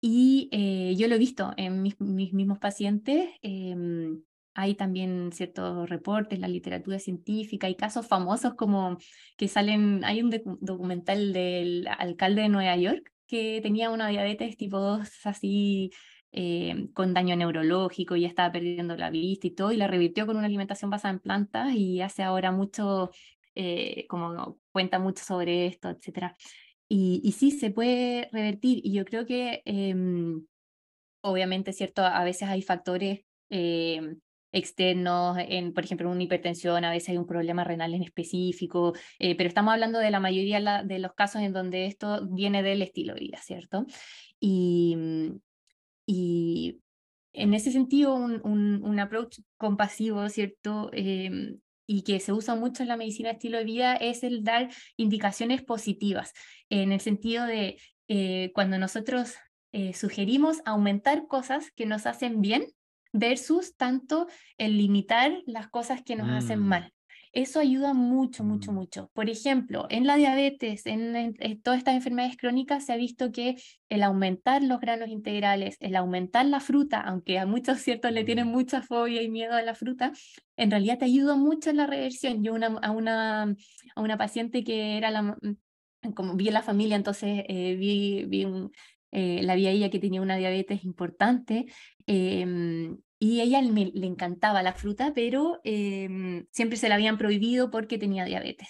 y 0.01 0.49
eh, 0.53 0.95
yo 0.97 1.07
lo 1.07 1.15
he 1.15 1.19
visto 1.19 1.53
en 1.57 1.83
mis, 1.83 2.01
mis 2.01 2.33
mismos 2.33 2.59
pacientes. 2.59 3.29
em, 3.43 4.23
hay 4.55 4.75
también 4.75 5.31
ciertos 5.33 5.89
reportes, 5.89 6.39
la 6.39 6.49
literatura 6.49 6.99
científica, 6.99 7.67
hay 7.69 7.75
casos 7.75 8.07
famosos 8.07 8.55
como 8.55 8.99
que 9.39 9.49
salen, 9.49 10.05
hay 10.05 10.23
un 10.23 10.31
docu- 10.31 10.59
documental 10.61 11.33
del 11.33 11.87
alcalde 11.89 12.43
de 12.43 12.49
Nueva 12.51 12.77
York 12.77 13.11
que 13.27 13.61
tenía 13.63 13.91
una 13.91 14.09
diabetes 14.09 14.57
tipo 14.59 14.79
2 14.79 15.09
así 15.25 15.91
eh, 16.33 16.89
con 16.95 17.15
daño 17.15 17.37
neurológico, 17.37 18.17
ya 18.17 18.29
estaba 18.29 18.53
perdiendo 18.53 18.97
la 18.97 19.11
vista 19.11 19.47
y 19.47 19.51
todo, 19.51 19.73
y 19.73 19.77
la 19.77 19.87
revirtió 19.87 20.27
con 20.27 20.37
una 20.37 20.47
alimentación 20.47 20.91
basada 20.91 21.15
en 21.15 21.21
plantas 21.21 21.75
y 21.75 22.01
hace 22.01 22.23
ahora 22.23 22.53
mucho, 22.53 23.11
eh, 23.55 24.07
como 24.09 24.59
cuenta 24.73 24.99
mucho 24.99 25.25
sobre 25.25 25.67
esto, 25.67 25.91
etcétera. 25.91 26.37
Y, 26.89 27.21
y 27.25 27.33
sí, 27.33 27.51
se 27.51 27.71
puede 27.71 28.29
revertir, 28.33 28.81
y 28.85 28.93
yo 28.93 29.05
creo 29.05 29.27
que 29.27 29.63
em, 29.65 30.45
obviamente, 31.23 31.73
¿cierto? 31.73 32.05
A 32.05 32.23
veces 32.25 32.49
hay 32.49 32.63
factores 32.63 33.21
em, 33.49 34.21
externos, 34.53 35.39
en, 35.39 35.73
por 35.73 35.85
ejemplo, 35.85 36.11
una 36.11 36.23
hipertensión, 36.23 36.85
a 36.85 36.91
veces 36.91 37.11
hay 37.11 37.17
un 37.17 37.27
problema 37.27 37.65
renal 37.65 37.95
en 37.95 38.03
específico, 38.03 38.93
eh, 39.19 39.35
pero 39.37 39.49
estamos 39.49 39.73
hablando 39.73 39.99
de 39.99 40.11
la 40.11 40.21
mayoría 40.21 40.83
de 40.85 40.99
los 40.99 41.15
casos 41.15 41.43
en 41.43 41.53
donde 41.53 41.87
esto 41.87 42.27
viene 42.31 42.63
del 42.63 42.83
estilo 42.83 43.15
de 43.15 43.21
vida, 43.21 43.39
¿cierto? 43.39 43.87
Y, 44.39 44.97
y 46.13 46.83
en 47.33 47.55
ese 47.55 47.73
sentido, 47.73 48.15
un, 48.15 48.41
un, 48.45 48.85
un 48.85 49.01
approach 49.01 49.39
compasivo, 49.57 50.29
¿cierto? 50.29 50.91
Em, 50.93 51.59
y 51.87 52.03
que 52.03 52.21
se 52.21 52.33
usa 52.33 52.55
mucho 52.55 52.83
en 52.83 52.89
la 52.89 52.97
medicina 52.97 53.31
de 53.31 53.35
estilo 53.35 53.59
de 53.59 53.65
vida 53.65 53.97
es 53.97 54.23
el 54.23 54.45
dar 54.45 54.71
indicaciones 54.97 55.63
positivas, 55.63 56.33
en 56.71 56.93
el 56.93 57.01
sentido 57.01 57.47
de 57.47 57.79
eh, 58.09 58.51
cuando 58.55 58.79
nosotros 58.79 59.35
eh, 59.73 59.95
sugerimos 59.95 60.59
aumentar 60.65 61.27
cosas 61.27 61.71
que 61.73 61.87
nos 61.87 62.07
hacen 62.07 62.41
bien 62.41 62.67
versus 63.13 63.75
tanto 63.77 64.27
el 64.59 64.77
limitar 64.77 65.33
las 65.47 65.69
cosas 65.69 66.03
que 66.03 66.17
nos 66.17 66.29
hacen 66.29 66.61
Mm, 66.61 66.69
mal. 66.69 66.93
Eso 67.33 67.61
ayuda 67.61 67.95
mucho, 67.95 68.45
mucho, 68.45 68.73
Mm. 68.73 68.75
mucho. 68.75 69.11
Por 69.15 69.31
ejemplo, 69.31 69.87
en 69.91 70.07
la 70.07 70.17
diabetes, 70.17 70.85
en, 70.87 71.17
en- 71.17 71.35
en 71.39 71.63
todas 71.63 71.79
estas 71.79 71.95
enfermedades 71.95 72.37
crónicas, 72.37 72.85
se 72.87 72.93
ha 72.93 72.97
visto 72.97 73.33
que 73.33 73.57
el 73.89 74.03
aumentar 74.03 74.63
los 74.63 74.81
granos 74.81 75.09
integrales, 75.09 75.77
el 75.81 75.97
aumentar 75.97 76.45
la 76.47 76.61
fruta, 76.61 77.01
aunque 77.01 77.39
a 77.39 77.47
muchos 77.47 77.79
ciertos 77.83 78.13
le 78.13 78.25
tienen 78.25 78.49
Mm. 78.49 78.53
mucha 78.53 78.83
fobia 78.83 79.23
y 79.23 79.31
miedo 79.31 79.55
a 79.55 79.63
la 79.63 79.75
fruta, 79.75 80.13
en 80.57 80.71
realidad 80.71 80.99
te 80.99 81.07
ayuda 81.07 81.35
mucho 81.37 81.71
en 81.71 81.79
la 81.79 81.87
reversión. 81.87 82.43
Yo 82.45 82.53
una, 82.55 82.67
a, 82.67 82.91
una, 82.91 83.43
a 83.97 84.01
una 84.01 84.19
paciente 84.19 84.63
que 84.65 84.97
era 84.99 85.11
la, 85.11 85.23
mm, 85.23 86.13
como 86.15 86.35
vi 86.37 86.49
en 86.49 86.55
la 86.55 86.63
familia, 86.63 86.97
entonces 86.97 87.45
eh, 87.49 87.77
vi, 87.77 88.25
vi 88.27 88.45
un- 88.45 88.71
eh, 89.13 89.41
la 89.43 89.55
vi 89.55 89.67
a 89.67 89.71
ella 89.71 89.91
que 89.91 89.99
tenía 89.99 90.23
una 90.23 90.37
diabetes 90.37 90.85
importante 90.85 91.67
em, 92.07 92.99
y 93.23 93.41
ella 93.41 93.63
me- 93.63 93.93
le 93.95 94.07
encantaba 94.07 94.63
la 94.63 94.73
fruta, 94.75 95.13
pero 95.15 95.61
em, 95.65 96.47
siempre 96.53 96.77
se 96.79 96.89
la 96.89 96.97
habían 96.97 97.19
prohibido 97.19 97.71
porque 97.71 97.99
tenía 97.99 98.25
diabetes. 98.25 98.69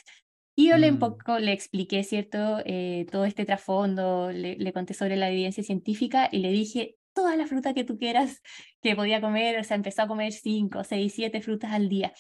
Y 0.57 0.69
yo 0.69 0.77
le 0.79 0.91
un 0.91 0.97
Mm. 0.97 0.99
poco 0.99 1.39
le 1.39 1.53
expliqué, 1.53 2.05
¿cierto? 2.05 2.61
Eh, 2.67 3.07
todo 3.11 3.25
este 3.25 3.45
trasfondo, 3.47 4.31
le, 4.33 4.57
le 4.57 4.73
conté 4.73 4.95
sobre 4.95 5.17
la 5.17 5.31
evidencia 5.31 5.65
científica 5.65 6.29
y 6.31 6.39
le 6.41 6.51
dije, 6.53 6.97
toda 7.15 7.37
la 7.37 7.47
fruta 7.47 7.75
que 7.75 7.85
tú 7.85 7.99
quieras 7.99 8.43
que 8.83 8.95
podía 8.97 9.21
comer, 9.23 9.59
o 9.59 9.65
sea, 9.65 9.77
empezó 9.77 10.03
a 10.03 10.09
comer 10.09 10.33
cinco, 10.33 10.85
seis, 10.85 11.15
siete 11.15 11.41
frutas 11.43 11.73
al 11.73 11.89
día. 11.89 12.13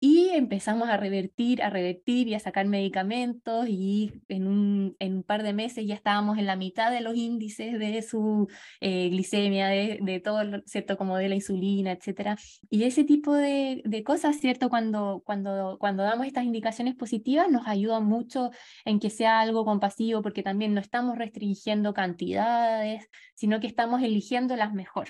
Y 0.00 0.28
empezamos 0.30 0.88
a 0.88 0.96
revertir, 0.96 1.60
a 1.60 1.70
revertir 1.70 2.28
y 2.28 2.34
a 2.34 2.38
sacar 2.38 2.66
medicamentos 2.66 3.66
y 3.68 4.12
en 4.28 4.46
un, 4.46 4.96
en 5.00 5.16
un 5.16 5.22
par 5.24 5.42
de 5.42 5.52
meses 5.52 5.86
ya 5.86 5.96
estábamos 5.96 6.38
en 6.38 6.46
la 6.46 6.54
mitad 6.54 6.92
de 6.92 7.00
los 7.00 7.16
índices 7.16 7.76
de 7.80 8.00
su 8.02 8.46
eh, 8.80 9.08
glicemia, 9.08 9.66
de, 9.66 9.98
de 10.00 10.20
todo, 10.20 10.62
¿cierto? 10.66 10.96
Como 10.96 11.16
de 11.16 11.28
la 11.28 11.34
insulina, 11.34 11.90
etcétera. 11.90 12.36
Y 12.70 12.84
ese 12.84 13.02
tipo 13.02 13.34
de, 13.34 13.82
de 13.84 14.04
cosas, 14.04 14.36
¿cierto? 14.36 14.68
Cuando, 14.70 15.22
cuando, 15.26 15.78
cuando 15.80 16.04
damos 16.04 16.28
estas 16.28 16.44
indicaciones 16.44 16.94
positivas 16.94 17.50
nos 17.50 17.66
ayuda 17.66 17.98
mucho 17.98 18.50
en 18.84 19.00
que 19.00 19.10
sea 19.10 19.40
algo 19.40 19.64
compasivo 19.64 20.22
porque 20.22 20.44
también 20.44 20.74
no 20.74 20.80
estamos 20.80 21.18
restringiendo 21.18 21.92
cantidades, 21.92 23.08
sino 23.34 23.58
que 23.58 23.66
estamos 23.66 24.00
eligiendo 24.02 24.54
las 24.54 24.72
mejor. 24.72 25.08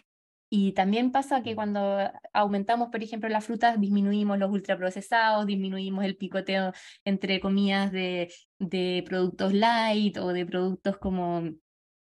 Y 0.50 0.72
también 0.72 1.12
pasa 1.12 1.42
que 1.42 1.54
cuando 1.54 1.98
aumentamos, 2.32 2.88
por 2.88 3.02
ejemplo, 3.02 3.28
las 3.28 3.44
frutas, 3.44 3.78
disminuimos 3.80 4.38
los 4.38 4.50
ultraprocesados, 4.50 5.46
disminuimos 5.46 6.04
el 6.04 6.16
picoteo 6.16 6.72
entre 7.04 7.40
comillas 7.40 7.92
de, 7.92 8.32
de 8.58 9.04
productos 9.06 9.52
light 9.52 10.16
o 10.16 10.32
de 10.32 10.46
productos 10.46 10.96
como 10.98 11.42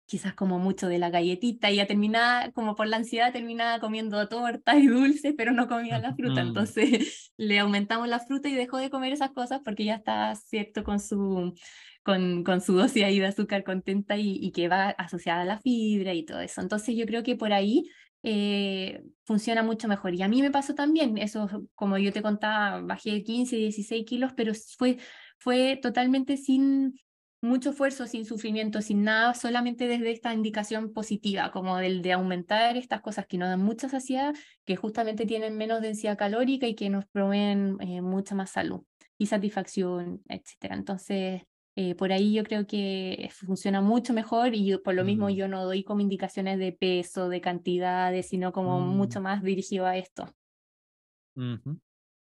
quizás 0.06 0.34
como 0.34 0.60
mucho 0.60 0.88
de 0.88 1.00
la 1.00 1.10
galletita 1.10 1.72
y 1.72 1.78
ya 1.78 1.88
terminaba, 1.88 2.52
como 2.52 2.76
por 2.76 2.88
la 2.88 2.98
ansiedad, 2.98 3.34
terminaba 3.34 3.80
comiendo 3.80 4.28
tortas 4.28 4.78
y 4.78 4.88
dulces, 4.88 5.34
pero 5.38 5.52
no 5.52 5.68
comía 5.68 6.00
la 6.00 6.14
fruta. 6.16 6.44
Mm. 6.44 6.48
Entonces 6.48 7.32
le 7.38 7.60
aumentamos 7.60 8.08
la 8.08 8.20
fruta 8.20 8.50
y 8.50 8.56
dejó 8.56 8.78
de 8.78 8.90
comer 8.90 9.14
esas 9.14 9.32
cosas 9.32 9.62
porque 9.64 9.86
ya 9.86 9.96
está, 9.96 10.36
cierto, 10.36 10.84
con 10.84 11.00
su, 11.00 11.54
con, 12.04 12.44
con 12.44 12.62
su 12.62 12.74
dosis 12.74 13.04
ahí 13.04 13.20
de 13.20 13.28
azúcar 13.28 13.64
contenta 13.64 14.18
y, 14.18 14.38
y 14.40 14.52
que 14.52 14.68
va 14.68 14.90
asociada 14.90 15.42
a 15.42 15.46
la 15.46 15.60
fibra 15.60 16.14
y 16.14 16.24
todo 16.24 16.40
eso. 16.40 16.62
Entonces 16.62 16.96
yo 16.96 17.06
creo 17.06 17.24
que 17.24 17.36
por 17.36 17.52
ahí 17.52 17.90
eh, 18.28 19.04
funciona 19.24 19.62
mucho 19.62 19.88
mejor. 19.88 20.16
Y 20.16 20.24
a 20.24 20.28
mí 20.28 20.42
me 20.42 20.50
pasó 20.50 20.74
también, 20.74 21.20
eso, 21.20 21.48
como 21.76 22.00
yo 22.00 22.12
te 22.12 22.24
contaba, 22.24 22.82
bajé 22.82 23.24
15, 23.24 23.56
16 23.56 24.04
kilos, 24.04 24.34
pero 24.36 24.54
fue, 24.78 24.98
fue 25.38 25.78
totalmente 25.80 26.36
sin 26.36 27.00
mucho 27.40 27.70
esfuerzo, 27.70 28.08
sin 28.08 28.26
sufrimiento, 28.26 28.82
sin 28.82 29.04
nada, 29.04 29.36
solamente 29.36 29.88
desde 29.88 30.12
esta 30.12 30.34
indicación 30.34 30.92
positiva, 30.92 31.52
como 31.52 31.78
del 31.78 32.02
de 32.02 32.14
aumentar 32.14 32.78
estas 32.78 33.02
cosas 33.02 33.28
que 33.28 33.38
nos 33.38 33.50
dan 33.50 33.62
mucha 33.62 33.90
saciedad, 33.90 34.34
que 34.66 34.76
justamente 34.76 35.28
tienen 35.28 35.56
menos 35.56 35.82
densidad 35.82 36.18
calórica 36.18 36.66
y 36.66 36.74
que 36.74 36.90
nos 36.90 37.06
proveen 37.06 37.78
eh, 37.80 38.02
mucha 38.02 38.34
más 38.34 38.50
salud 38.50 38.82
y 39.20 39.28
satisfacción, 39.28 40.24
etcétera. 40.28 40.74
Entonces, 40.74 41.44
eh, 41.76 41.94
por 41.96 42.12
ahí 42.12 42.34
yo 42.34 42.44
creo 42.44 42.66
que 42.68 43.30
funciona 43.34 43.82
mucho 43.82 44.14
mejor 44.14 44.54
y 44.56 44.66
yo- 44.66 44.82
por 44.82 44.94
lo 44.96 45.04
mismo 45.04 45.28
Mm. 45.30 45.34
yo 45.34 45.48
no 45.48 45.66
doy 45.66 45.84
como 45.84 46.02
indicaciones 46.02 46.58
de 46.58 46.72
peso, 46.72 47.28
de 47.30 47.42
cantidades, 47.42 48.28
sino 48.30 48.52
como 48.54 48.80
Mm. 48.80 48.96
mucho 48.96 49.22
más 49.22 49.44
dirigido 49.44 49.86
a 49.86 49.98
esto. 49.98 50.34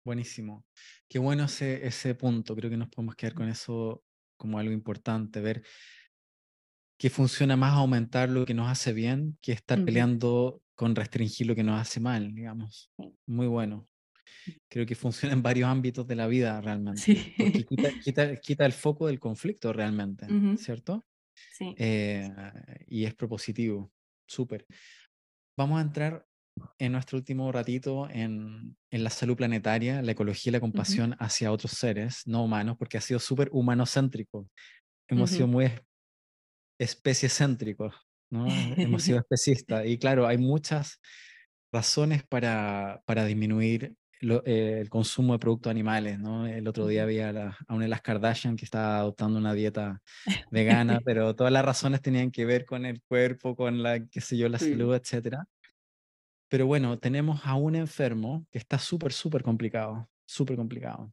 Buenísimo. 0.04 0.64
Qué 1.08 1.18
bueno 1.18 1.44
ese, 1.44 1.86
ese 1.86 2.14
punto. 2.14 2.56
Creo 2.56 2.70
que 2.70 2.76
nos 2.76 2.88
podemos 2.88 3.14
quedar 3.14 3.34
con 3.34 3.48
eso 3.48 4.02
como 4.36 4.58
algo 4.58 4.72
importante, 4.72 5.40
ver 5.40 5.62
que 6.98 7.10
funciona 7.10 7.56
más 7.56 7.74
aumentar 7.74 8.28
lo 8.30 8.44
que 8.46 8.54
nos 8.54 8.68
hace 8.68 8.92
bien 8.92 9.36
que 9.42 9.52
estar 9.52 9.84
peleando 9.84 10.62
con 10.74 10.94
restringir 10.96 11.46
lo 11.46 11.54
que 11.54 11.62
nos 11.62 11.80
hace 11.80 12.00
mal, 12.00 12.34
digamos. 12.34 12.90
Muy 13.26 13.46
bueno. 13.46 13.88
Creo 14.68 14.86
que 14.86 14.94
funciona 14.94 15.34
en 15.34 15.42
varios 15.42 15.68
ámbitos 15.68 16.06
de 16.06 16.16
la 16.16 16.26
vida 16.26 16.60
realmente, 16.60 17.00
Sí. 17.00 17.34
porque 17.38 17.64
quita, 17.64 17.90
quita, 18.02 18.36
quita 18.36 18.66
el 18.66 18.72
foco 18.72 19.06
del 19.06 19.18
conflicto 19.20 19.72
realmente, 19.72 20.26
Ujú. 20.32 20.56
¿cierto? 20.56 21.04
Sí. 21.52 21.74
Eh, 21.78 22.30
y 22.86 23.04
es 23.04 23.14
propositivo. 23.14 23.92
Súper. 24.28 24.66
Vamos 25.58 25.78
a 25.78 25.82
entrar 25.82 26.26
en 26.78 26.92
nuestro 26.92 27.18
último 27.18 27.50
ratito 27.52 28.08
en, 28.10 28.76
en 28.90 29.04
la 29.04 29.10
salud 29.10 29.36
planetaria, 29.36 30.02
la 30.02 30.12
ecología 30.12 30.50
y 30.50 30.52
la 30.52 30.60
compasión 30.60 31.16
hacia 31.18 31.50
otros 31.52 31.72
seres 31.72 32.22
no 32.26 32.44
humanos, 32.44 32.76
porque 32.78 32.98
ha 32.98 33.00
sido 33.00 33.18
súper 33.20 33.48
humanocéntrico. 33.52 34.48
Hemos 35.08 35.30
sido 35.30 35.44
Ujú. 35.46 35.52
muy 35.52 35.64
es- 35.66 35.80
especies-céntricos, 36.78 37.94
¿no? 38.30 38.46
Hemos 38.76 39.02
sido 39.02 39.18
especistas. 39.24 39.86
Y 39.86 39.98
claro, 39.98 40.26
hay 40.26 40.38
muchas 40.38 41.00
razones 41.72 42.22
para, 42.28 43.02
para 43.06 43.24
disminuir 43.24 43.94
lo- 44.22 44.42
eh, 44.46 44.80
el 44.80 44.88
consumo 44.90 45.34
de 45.34 45.38
productos 45.40 45.70
animales, 45.70 46.18
¿no? 46.18 46.46
El 46.46 46.66
otro 46.68 46.86
día 46.86 47.02
había 47.04 47.30
a, 47.30 47.32
la- 47.32 47.58
a 47.68 47.74
una 47.74 47.84
de 47.84 47.88
las 47.90 48.02
Kardashian 48.02 48.56
que 48.56 48.64
estaba 48.64 48.98
adoptando 48.98 49.38
una 49.38 49.52
dieta 49.54 50.00
vegana, 50.52 51.00
pero 51.04 51.34
todas 51.36 51.52
las 51.52 51.64
razones 51.64 52.02
tenían 52.02 52.30
que 52.30 52.44
ver 52.46 52.64
con 52.64 52.86
el 52.86 53.02
cuerpo, 53.02 53.56
con 53.56 53.82
la, 53.82 54.06
qué 54.06 54.20
sé 54.20 54.36
yo, 54.38 54.48
la 54.48 54.58
Sí. 54.58 54.70
salud, 54.70 54.94
etcétera. 54.94 55.46
Pero 56.48 56.66
bueno, 56.66 56.98
tenemos 56.98 57.40
a 57.46 57.54
un 57.54 57.74
enfermo 57.74 58.46
que 58.50 58.58
está 58.58 58.78
súper, 58.78 59.12
súper 59.12 59.42
complicado, 59.42 60.08
súper 60.26 60.56
complicado, 60.56 61.12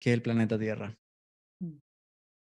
que 0.00 0.10
es 0.10 0.14
el 0.14 0.22
planeta 0.22 0.58
Tierra. 0.58 0.96
Mm. 1.60 1.78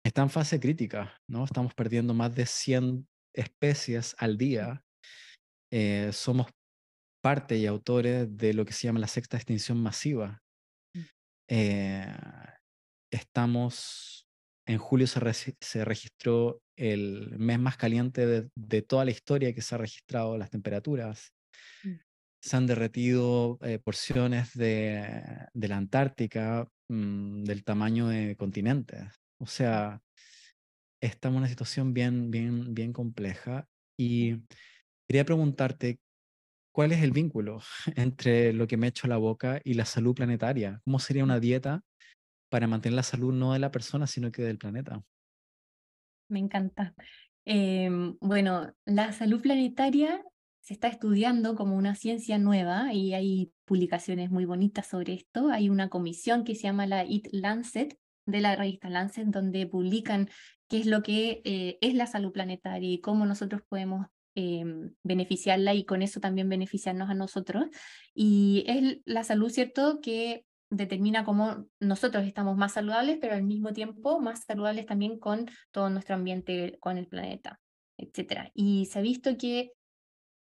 Está 0.05 0.23
en 0.23 0.31
fase 0.31 0.61
crítica, 0.61 1.21
¿no? 1.29 1.45
Estamos 1.45 1.75
perdiendo 1.75 2.15
más 2.15 2.35
de 2.35 2.47
100 2.47 3.09
especies 3.35 4.17
al 4.19 4.39
día. 4.39 4.85
Eh, 5.71 6.11
somos 6.13 6.49
parte 7.29 7.59
y 7.59 7.67
autores 7.67 8.27
de 8.39 8.55
lo 8.55 8.65
que 8.65 8.73
se 8.73 8.85
llama 8.85 9.01
la 9.01 9.07
sexta 9.07 9.37
extinción 9.37 9.79
masiva. 9.83 10.41
Mm. 10.95 11.01
Eh, 11.49 12.17
estamos, 13.13 14.27
en 14.67 14.79
julio 14.79 15.07
se, 15.07 15.55
se 15.61 15.85
registró 15.85 16.63
el 16.75 17.39
mes 17.39 17.59
más 17.59 17.77
caliente 17.77 18.25
de, 18.25 18.49
de 18.57 18.81
toda 18.81 19.05
la 19.05 19.11
historia 19.11 19.53
que 19.53 19.61
se 19.61 19.75
ha 19.75 19.79
registrado 19.79 20.39
las 20.39 20.49
temperaturas. 20.49 21.35
Mm. 21.85 21.97
Se 22.43 22.57
han 22.57 22.67
derretido 22.67 23.59
eh, 23.61 23.79
porciones 23.79 24.55
de, 24.55 25.23
de 25.53 25.69
la 25.69 25.77
Antártica 25.77 26.67
mm, 26.89 27.45
del 27.45 27.63
tamaño 27.63 28.09
de 28.09 28.37
continentes. 28.37 29.05
O 29.39 29.47
sea, 29.47 30.01
estamos 31.03 31.37
en 31.37 31.41
una 31.41 31.49
situación 31.51 31.93
bien, 31.93 32.31
bien, 32.31 32.73
bien 32.73 32.95
compleja. 32.95 33.69
Y 34.01 34.37
quería 35.07 35.27
preguntarte, 35.27 35.99
¿cuál 36.79 36.93
es 36.93 37.03
el 37.03 37.11
vínculo 37.11 37.59
entre 37.97 38.53
lo 38.53 38.69
que 38.69 38.77
me 38.77 38.87
echo 38.87 39.09
a 39.09 39.11
la 39.11 39.17
boca 39.17 39.61
y 39.65 39.75
la 39.75 39.85
salud 39.85 40.15
planetaria? 40.15 40.81
¿Cómo 40.85 41.01
sería 41.01 41.25
una 41.25 41.41
dieta 41.41 41.83
para 42.49 42.69
mantener 42.69 42.95
la 42.95 43.03
salud 43.03 43.35
no 43.35 43.53
de 43.53 43.59
la 43.59 43.73
persona, 43.73 44.07
sino 44.07 44.31
que 44.31 44.43
del 44.43 44.59
planeta? 44.59 45.03
Me 46.31 46.39
encanta. 46.39 46.95
Em, 47.45 48.17
bueno, 48.21 48.73
la 48.85 49.11
salud 49.11 49.43
planetaria 49.43 50.23
se 50.61 50.73
está 50.73 50.87
estudiando 50.87 51.57
como 51.57 51.75
una 51.75 51.97
ciencia 51.97 52.39
nueva 52.39 52.93
y 52.93 53.13
hay 53.13 53.51
publicaciones 53.65 54.31
muy 54.31 54.45
bonitas 54.45 54.87
sobre 54.87 55.15
esto. 55.15 55.49
Hay 55.49 55.71
una 55.71 55.89
comisión 55.89 56.45
que 56.45 56.55
se 56.55 56.63
llama 56.63 56.87
la 56.87 57.05
It 57.05 57.27
Lancet, 57.33 57.99
de 58.25 58.41
la 58.41 58.55
revista 58.55 58.89
Lancet, 58.89 59.27
donde 59.27 59.67
publican 59.67 60.29
qué 60.69 60.79
es 60.79 60.87
lo 60.87 61.03
que 61.03 61.43
eh, 61.45 61.77
es 61.81 61.95
la 61.95 62.07
salud 62.07 62.31
planetaria 62.31 62.89
y 62.89 63.01
cómo 63.01 63.27
nosotros 63.27 63.63
podemos 63.69 64.07
em, 64.39 64.95
beneficiarla 65.03 65.75
y 65.75 65.85
con 65.85 66.01
eso 66.01 66.21
también 66.21 66.49
beneficiarnos 66.49 67.11
a 67.11 67.15
nosotros. 67.15 67.67
Y 68.15 68.65
es 68.69 68.99
la 69.05 69.25
salud, 69.25 69.51
¿cierto?, 69.51 69.99
que 70.01 70.45
determina 70.71 71.25
cómo 71.25 71.67
nosotros 71.81 72.25
estamos 72.25 72.57
más 72.57 72.75
saludables, 72.75 73.19
pero 73.21 73.35
al 73.35 73.43
mismo 73.43 73.73
tiempo 73.73 74.21
más 74.21 74.45
saludables 74.45 74.87
también 74.87 75.19
con 75.19 75.51
todo 75.73 75.91
nuestro 75.91 76.15
ambiente, 76.15 76.77
con 76.79 76.99
el 76.99 77.09
planeta, 77.09 77.59
etcétera. 77.97 78.53
Y 78.55 78.87
se 78.87 79.01
ha 79.01 79.03
visto 79.03 79.37
que 79.37 79.73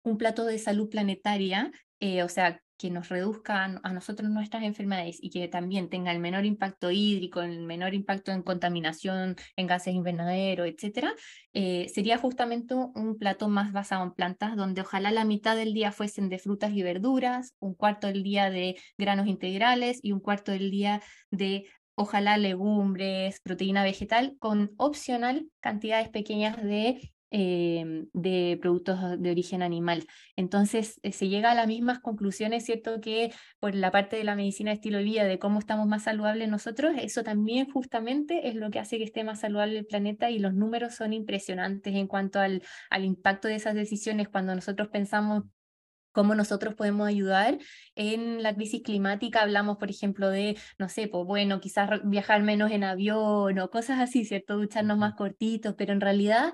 un 0.02 0.18
plato 0.18 0.44
de 0.44 0.58
salud 0.58 0.90
planetaria, 0.90 1.72
eh, 2.00 2.22
o 2.22 2.28
sea, 2.28 2.60
que 2.80 2.90
nos 2.90 3.10
reduzca 3.10 3.78
a 3.82 3.92
nosotros 3.92 4.30
nuestras 4.30 4.62
enfermedades 4.62 5.18
y 5.20 5.28
que 5.28 5.48
también 5.48 5.90
tenga 5.90 6.12
el 6.12 6.18
menor 6.18 6.46
impacto 6.46 6.90
hídrico, 6.90 7.42
el 7.42 7.60
menor 7.60 7.92
impacto 7.92 8.32
en 8.32 8.42
contaminación, 8.42 9.36
en 9.56 9.66
gases 9.66 9.92
invernaderos, 9.92 10.66
etcétera, 10.66 11.12
eh, 11.52 11.90
sería 11.92 12.16
justamente 12.16 12.74
un 12.74 13.18
plato 13.18 13.48
más 13.48 13.72
basado 13.72 14.02
en 14.04 14.12
plantas, 14.12 14.56
donde 14.56 14.80
ojalá 14.80 15.10
la 15.10 15.26
mitad 15.26 15.56
del 15.56 15.74
día 15.74 15.92
fuesen 15.92 16.30
de 16.30 16.38
frutas 16.38 16.72
y 16.72 16.82
verduras, 16.82 17.54
un 17.58 17.74
cuarto 17.74 18.06
del 18.06 18.22
día 18.22 18.48
de 18.48 18.76
granos 18.96 19.26
integrales 19.26 20.00
y 20.02 20.12
un 20.12 20.20
cuarto 20.20 20.52
del 20.52 20.70
día 20.70 21.02
de 21.30 21.66
ojalá 21.96 22.38
legumbres, 22.38 23.40
proteína 23.42 23.84
vegetal, 23.84 24.36
con 24.38 24.72
opcional 24.78 25.50
cantidades 25.60 26.08
pequeñas 26.08 26.56
de 26.62 27.12
Em, 27.32 28.08
de 28.12 28.58
productos 28.60 28.98
de 29.20 29.30
origen 29.30 29.62
animal. 29.62 30.04
Entonces 30.34 30.98
eh, 31.04 31.12
se 31.12 31.28
llega 31.28 31.52
a 31.52 31.54
las 31.54 31.68
mismas 31.68 32.00
conclusiones, 32.00 32.64
¿cierto? 32.64 33.00
Que 33.00 33.32
por 33.60 33.72
la 33.76 33.92
parte 33.92 34.16
de 34.16 34.24
la 34.24 34.34
medicina 34.34 34.70
de 34.72 34.74
estilo 34.74 34.98
de 34.98 35.04
vida, 35.04 35.22
de 35.22 35.38
cómo 35.38 35.60
estamos 35.60 35.86
más 35.86 36.02
saludables 36.02 36.48
nosotros, 36.48 36.92
eso 36.98 37.22
también 37.22 37.70
justamente 37.70 38.48
es 38.48 38.56
lo 38.56 38.70
que 38.72 38.80
hace 38.80 38.98
que 38.98 39.04
esté 39.04 39.22
más 39.22 39.38
saludable 39.40 39.78
el 39.78 39.86
planeta 39.86 40.28
y 40.28 40.40
los 40.40 40.54
números 40.54 40.96
son 40.96 41.12
impresionantes 41.12 41.94
en 41.94 42.08
cuanto 42.08 42.40
al, 42.40 42.64
al 42.90 43.04
impacto 43.04 43.46
de 43.46 43.54
esas 43.54 43.76
decisiones 43.76 44.28
cuando 44.28 44.52
nosotros 44.56 44.88
pensamos 44.88 45.44
cómo 46.12 46.34
nosotros 46.34 46.74
podemos 46.74 47.06
ayudar 47.08 47.58
en 47.94 48.42
la 48.42 48.54
crisis 48.54 48.82
climática. 48.82 49.42
Hablamos, 49.42 49.76
por 49.76 49.90
ejemplo, 49.90 50.30
de, 50.30 50.56
no 50.78 50.88
sé, 50.88 51.06
pues 51.06 51.24
bueno, 51.24 51.60
quizás 51.60 52.00
viajar 52.04 52.42
menos 52.42 52.72
en 52.72 52.82
avión 52.82 53.58
o 53.58 53.70
cosas 53.70 54.00
así, 54.00 54.24
¿cierto? 54.24 54.56
Ducharnos 54.56 54.98
más 54.98 55.14
cortitos, 55.14 55.74
pero 55.78 55.92
en 55.92 56.00
realidad 56.00 56.52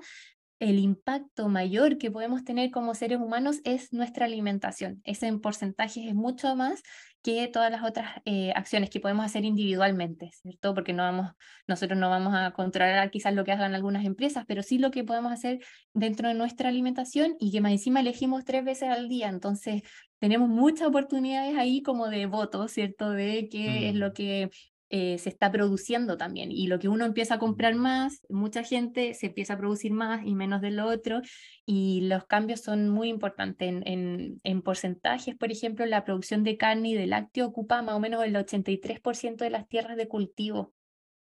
el 0.59 0.79
impacto 0.79 1.49
mayor 1.49 1.97
que 1.97 2.11
podemos 2.11 2.43
tener 2.43 2.71
como 2.71 2.95
seres 2.95 3.19
humanos 3.19 3.59
es 3.63 3.93
nuestra 3.93 4.25
alimentación. 4.25 5.01
Ese 5.03 5.27
en 5.27 5.39
porcentajes 5.39 6.05
es 6.05 6.15
mucho 6.15 6.55
más 6.55 6.81
que 7.21 7.47
todas 7.47 7.71
las 7.71 7.83
otras 7.83 8.21
eh, 8.25 8.53
acciones 8.55 8.89
que 8.89 8.99
podemos 8.99 9.25
hacer 9.25 9.43
individualmente, 9.43 10.31
¿cierto? 10.33 10.73
Porque 10.73 10.93
no 10.93 11.03
vamos, 11.03 11.31
nosotros 11.67 11.99
no 11.99 12.09
vamos 12.09 12.33
a 12.35 12.51
controlar 12.51 13.11
quizás 13.11 13.33
lo 13.33 13.43
que 13.43 13.51
hagan 13.51 13.75
algunas 13.75 14.05
empresas, 14.05 14.45
pero 14.47 14.63
sí 14.63 14.77
lo 14.77 14.91
que 14.91 15.03
podemos 15.03 15.31
hacer 15.31 15.59
dentro 15.93 16.29
de 16.29 16.35
nuestra 16.35 16.69
alimentación 16.69 17.35
y 17.39 17.51
que 17.51 17.61
más 17.61 17.73
encima 17.73 17.99
elegimos 17.99 18.45
tres 18.45 18.63
veces 18.63 18.89
al 18.89 19.09
día. 19.09 19.29
Entonces, 19.29 19.81
tenemos 20.19 20.49
muchas 20.49 20.87
oportunidades 20.87 21.57
ahí 21.57 21.81
como 21.81 22.07
de 22.07 22.25
voto, 22.27 22.67
¿cierto? 22.67 23.11
De 23.11 23.49
qué 23.51 23.89
es 23.89 23.95
lo 23.95 24.09
mm. 24.09 24.13
que 24.13 24.49
eh, 24.89 25.17
se 25.17 25.29
está 25.29 25.51
produciendo 25.51 26.17
también. 26.17 26.51
Y 26.51 26.67
lo 26.67 26.79
que 26.79 26.87
uno 26.87 27.05
empieza 27.05 27.35
a 27.35 27.39
comprar 27.39 27.75
más, 27.75 28.25
mucha 28.29 28.63
gente 28.63 29.13
se 29.13 29.27
empieza 29.27 29.53
a 29.53 29.57
producir 29.57 29.91
más 29.91 30.25
y 30.25 30.33
menos 30.33 30.61
de 30.61 30.71
lo 30.71 30.87
otro. 30.87 31.21
Y 31.65 32.01
los 32.01 32.25
cambios 32.25 32.61
son 32.61 32.89
muy 32.89 33.09
importantes. 33.09 33.67
En, 33.85 34.39
en, 34.43 34.61
porcentajes, 34.61 35.35
por 35.35 35.51
ejemplo, 35.51 35.85
la 35.85 36.05
producción 36.05 36.43
de 36.43 36.57
carne 36.57 36.89
y 36.89 36.93
de 36.93 37.07
lácteo 37.07 37.47
ocupa 37.47 37.81
más 37.81 37.95
o 37.95 37.99
menos 37.99 38.23
el 38.23 38.35
83% 38.35 39.37
de 39.37 39.49
las 39.49 39.67
tierras 39.67 39.97
de 39.97 40.07
cultivo 40.07 40.73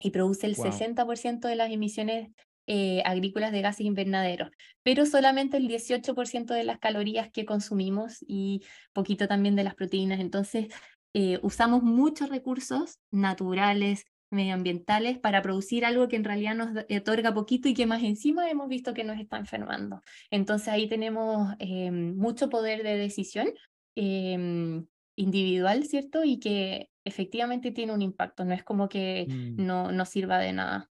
y 0.01 0.11
produce 0.11 0.47
el 0.47 0.57
60% 0.57 1.49
de 1.49 1.57
las 1.57 1.71
emisiones 1.71 2.31
eh, 2.67 3.03
agrícolas 3.05 3.53
de 3.53 3.61
gases 3.61 3.85
invernaderos, 3.85 4.51
pero 4.83 5.05
solamente 5.05 5.59
el 5.59 5.69
18% 5.69 6.55
de 6.55 6.65
las 6.65 6.79
calorías 6.79 7.31
que 7.31 7.45
consumimos 7.45 8.25
y 8.27 8.63
poquito 8.95 9.29
también 9.29 9.55
de 9.55 9.65
las 9.65 9.75
proteínas. 9.75 10.19
Entonces, 10.19 10.69
eh, 11.17 11.39
usamos 11.43 11.85
muchos 11.85 12.29
recursos 12.29 12.99
naturales, 13.13 14.05
medioambientales, 14.31 15.17
para 15.21 15.43
producir 15.43 15.85
algo 15.85 16.09
que 16.09 16.17
en 16.17 16.25
realidad 16.25 16.57
nos 16.57 16.85
otorga 16.91 17.33
poquito 17.33 17.69
y 17.69 17.75
que 17.75 17.87
más 17.87 18.03
encima 18.03 18.51
hemos 18.51 18.69
visto 18.69 18.95
que 18.95 19.05
nos 19.05 19.21
está 19.21 19.39
enfermando. 19.39 20.03
Entonces 20.31 20.69
ahí 20.69 20.89
tenemos 20.89 21.55
eh, 21.61 21.93
mucho 21.93 22.51
poder 22.51 22.83
de 22.83 22.97
decisión 22.97 23.47
eh, 23.95 24.83
individual, 25.17 25.85
¿cierto? 25.85 26.25
Y 26.25 26.41
que 26.41 26.91
efectivamente 27.05 27.71
tiene 27.71 27.93
un 27.93 28.03
impacto, 28.03 28.45
no 28.45 28.53
es 28.53 28.65
como 28.65 28.89
que 28.89 29.27
mm. 29.29 29.65
no, 29.65 29.93
no 29.93 30.05
sirva 30.07 30.39
de 30.39 30.53
nada. 30.53 30.91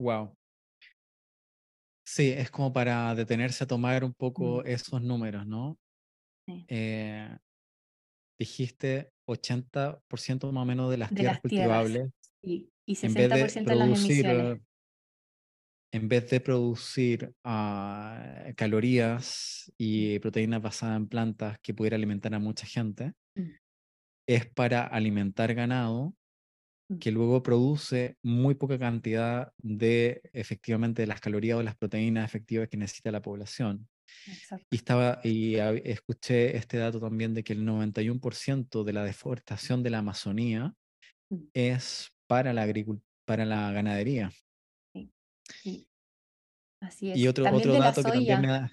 Wow. 0.00 0.34
Sí, 2.06 2.30
es 2.30 2.50
como 2.50 2.72
para 2.72 3.14
detenerse 3.14 3.64
a 3.64 3.66
tomar 3.66 4.04
un 4.04 4.14
poco 4.14 4.62
mm. 4.62 4.68
esos 4.68 5.02
números, 5.02 5.46
¿no? 5.46 5.76
Sí 6.46 6.64
dijiste 8.38 9.10
80% 9.28 10.52
más 10.52 10.62
o 10.62 10.64
menos 10.64 10.90
de 10.90 10.98
las 10.98 11.10
tierras 11.10 11.40
cultivables. 11.40 12.10
y 12.42 12.70
60% 12.86 13.64
de, 13.64 13.74
las 13.74 13.88
emisiones. 13.88 14.60
En 15.92 16.08
vez 16.08 16.28
de 16.28 16.40
producir 16.40 17.32
ah, 17.44 18.52
calorías 18.56 19.72
y 19.78 20.18
proteínas 20.18 20.60
basadas 20.60 20.96
en 20.96 21.06
plantas 21.06 21.58
que 21.62 21.72
pudiera 21.72 21.94
alimentar 21.94 22.34
a 22.34 22.40
mucha 22.40 22.66
gente, 22.66 23.12
mm. 23.36 23.50
es 24.28 24.46
para 24.46 24.86
alimentar 24.88 25.54
ganado 25.54 26.14
mm. 26.90 26.98
que 26.98 27.12
luego 27.12 27.44
produce 27.44 28.16
muy 28.24 28.56
poca 28.56 28.76
cantidad 28.76 29.52
de 29.58 30.20
efectivamente 30.32 31.06
las 31.06 31.20
calorías 31.20 31.58
o 31.58 31.62
las 31.62 31.76
proteínas 31.76 32.24
efectivas 32.24 32.68
que 32.68 32.76
necesita 32.76 33.12
la 33.12 33.22
población. 33.22 33.88
Y, 34.70 34.76
estaba, 34.76 35.20
y 35.22 35.56
escuché 35.56 36.56
este 36.56 36.78
dato 36.78 37.00
también 37.00 37.34
de 37.34 37.44
que 37.44 37.52
el 37.52 37.64
91% 37.64 38.84
de 38.84 38.92
la 38.92 39.04
deforestación 39.04 39.82
de 39.82 39.90
la 39.90 39.98
Amazonía 39.98 40.74
mm. 41.30 41.42
es 41.52 42.10
para 42.26 42.52
la, 42.52 42.66
para 43.24 43.44
la 43.44 43.72
ganadería. 43.72 44.32
Sí, 45.62 45.86
Así 46.80 47.10
es. 47.10 47.18
Y 47.18 47.28
otro, 47.28 47.44
otro 47.52 47.72
dato 47.74 48.02
que 48.02 48.10
también 48.10 48.40
me 48.40 48.48
da, 48.48 48.72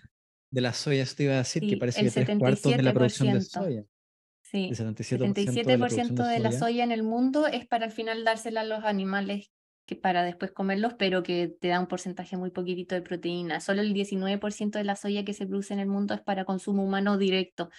de 0.52 0.62
la 0.62 0.74
soya, 0.74 1.04
esto 1.04 1.24
iba 1.24 1.34
a 1.34 1.38
decir, 1.38 1.67
que 1.67 1.78
parece 1.78 2.04
que 2.04 2.12
tres 2.12 2.38
cuartos 2.38 2.76
de 2.76 2.84
la 2.84 2.94
producción 2.94 3.34
de 3.34 3.41
soya. 3.41 3.86
Sí, 4.44 4.67
el 4.70 4.76
77%, 4.76 6.28
de, 6.28 6.39
la, 6.39 6.52
soya 6.52 6.84
en 6.84 6.91
el 6.91 7.04
mundo 7.04 7.48
es 7.48 7.65
para 7.67 7.86
al 7.86 7.91
final 7.91 8.26
dársela 8.26 8.62
a 8.62 8.63
los 8.65 8.84
animales 8.84 9.50
para 9.97 10.23
después 10.23 10.51
comerlos, 10.51 10.93
pero 10.97 11.23
que 11.23 11.47
te 11.47 11.69
da 11.69 11.80
un 11.80 11.88
porcentaje 11.88 12.38
muy 12.38 12.51
poquitito 12.51 12.95
de 12.95 13.01
proteína. 13.01 13.60
Solo 13.60 13.82
el 13.82 13.93
19% 13.93 14.77
de 14.77 14.84
la 14.84 14.95
soya 14.95 15.25
que 15.25 15.34
se 15.34 15.47
produce 15.47 15.73
en 15.73 15.80
el 15.80 15.88
mundo 15.88 16.13
es 16.13 16.21
para 16.21 16.45
consumo 16.45 16.84
humano 16.84 17.17
directo. 17.17 17.69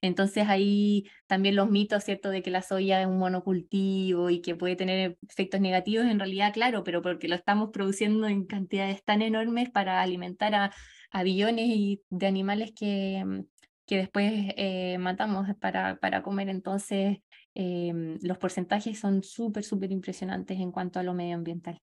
Entonces 0.00 0.48
ahí 0.48 1.04
también 1.28 1.54
los 1.56 1.70
mitos, 1.70 2.04
¿cierto?, 2.04 2.30
de 2.30 2.42
que 2.42 2.50
la 2.50 2.62
soya 2.62 3.00
es 3.00 3.06
un 3.06 3.18
monocultivo 3.18 4.30
y 4.30 4.40
que 4.42 4.56
puede 4.56 4.74
tener 4.76 5.16
efectos 5.28 5.60
negativos, 5.60 6.06
en 6.06 6.18
realidad, 6.18 6.52
claro, 6.52 6.82
pero 6.82 7.02
porque 7.02 7.28
lo 7.28 7.36
estamos 7.36 7.70
produciendo 7.72 8.26
en 8.26 8.44
cantidades 8.46 9.04
tan 9.04 9.22
enormes 9.22 9.70
para 9.70 10.02
alimentar 10.02 10.54
a, 10.56 10.72
a 11.12 11.22
billones 11.22 11.98
de 12.10 12.26
animales 12.26 12.72
que, 12.74 13.44
que 13.86 13.96
después 13.96 14.32
eh, 14.56 14.98
matamos 14.98 15.46
para, 15.60 15.96
para 15.96 16.22
comer. 16.22 16.48
Entonces, 16.48 17.18
Em, 17.54 18.18
los 18.22 18.38
porcentajes 18.38 18.98
son 18.98 19.22
súper, 19.22 19.64
súper 19.64 19.92
impresionantes 19.92 20.58
en 20.58 20.72
cuanto 20.72 20.98
a 20.98 21.02
lo 21.02 21.12
medioambiental. 21.12 21.82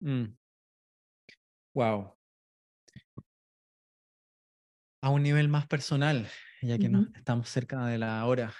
Wow. 0.00 2.00
Mm. 2.00 2.14
A 5.02 5.10
un 5.10 5.22
nivel 5.22 5.48
más 5.48 5.66
personal, 5.66 6.26
ya 6.62 6.78
que 6.78 6.88
no 6.88 7.06
estamos 7.14 7.50
cerca 7.50 7.86
de 7.86 7.98
la 7.98 8.24
hora. 8.24 8.54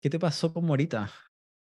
¿Qué 0.00 0.10
te 0.10 0.18
pasó 0.18 0.52
con 0.52 0.66
Morita? 0.66 1.10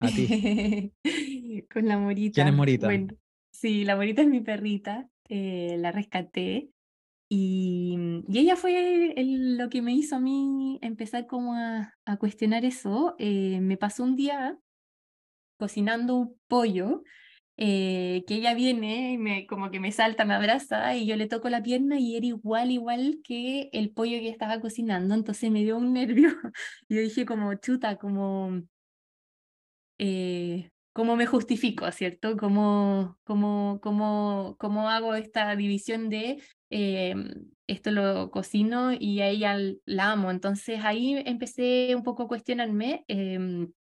A 0.01 0.09
ti. 0.09 0.93
con 1.73 1.87
la 1.87 1.99
Morita. 1.99 2.35
¿Quién 2.35 2.49
es 2.49 2.55
Morita? 2.55 2.87
Bueno, 2.87 3.15
sí, 3.51 3.85
la 3.85 3.95
Morita 3.95 4.23
es 4.23 4.29
mi 4.29 4.41
perrita. 4.41 5.09
Eh, 5.29 5.77
la 5.79 5.93
rescaté 5.93 6.71
y, 7.29 7.97
mm, 7.97 8.25
y 8.29 8.39
ella 8.39 8.57
fue 8.57 9.15
lo 9.17 9.69
que 9.69 9.83
me 9.83 9.93
hizo 9.93 10.17
a 10.17 10.21
mí 10.21 10.79
empezar 10.83 11.27
como 11.27 11.55
a, 11.55 11.95
a 12.05 12.17
cuestionar 12.19 12.65
eso. 12.65 13.15
Eh, 13.19 13.61
me 13.61 13.77
pasó 13.77 14.05
un 14.05 14.17
día 14.17 14.59
cocinando 15.59 16.17
un 16.17 16.41
pollo, 16.49 17.03
eh, 17.57 18.25
que 18.27 18.37
ella 18.37 18.55
viene, 18.55 19.13
y 19.15 19.19
me, 19.19 19.47
como 19.47 19.71
que 19.71 19.81
me 19.81 19.93
salta, 19.93 20.25
me 20.25 20.35
abraza 20.35 20.95
y 20.97 21.07
yo 21.07 21.17
le 21.17 21.27
toco 21.29 21.49
la 21.51 21.63
pierna 21.63 21.99
y 21.99 22.17
era 22.17 22.27
igual, 22.27 22.71
igual 22.71 23.21
que 23.25 23.69
el 23.73 23.91
pollo 23.91 24.19
que 24.21 24.29
estaba 24.29 24.61
cocinando, 24.61 25.15
entonces 25.15 25.51
me 25.51 25.65
dio 25.65 25.77
un 25.77 25.93
nervio. 25.93 26.29
Yo 26.89 27.01
dije 27.01 27.27
como 27.27 27.55
chuta, 27.55 27.97
como... 27.97 28.63
Eh, 29.99 30.71
¿Cómo 30.93 31.17
me 31.17 31.27
justifico, 31.27 31.91
cierto? 31.93 32.37
¿Cómo, 32.37 33.19
cómo, 33.25 33.79
cómo, 33.83 34.57
cómo 34.59 34.89
hago 34.89 35.15
esta 35.15 35.55
división 35.55 36.09
de 36.09 36.43
eh, 36.71 37.15
esto 37.67 37.91
lo 37.91 38.31
cocino 38.31 38.93
y 38.93 39.21
a 39.21 39.29
ella 39.29 39.59
la 39.85 40.13
amo. 40.13 40.31
Entonces 40.31 40.81
ahí 40.85 41.15
empecé 41.27 41.95
un 41.95 42.03
poco 42.03 42.25
a 42.25 42.29
cuestionarme, 42.29 43.05
em, 43.09 43.73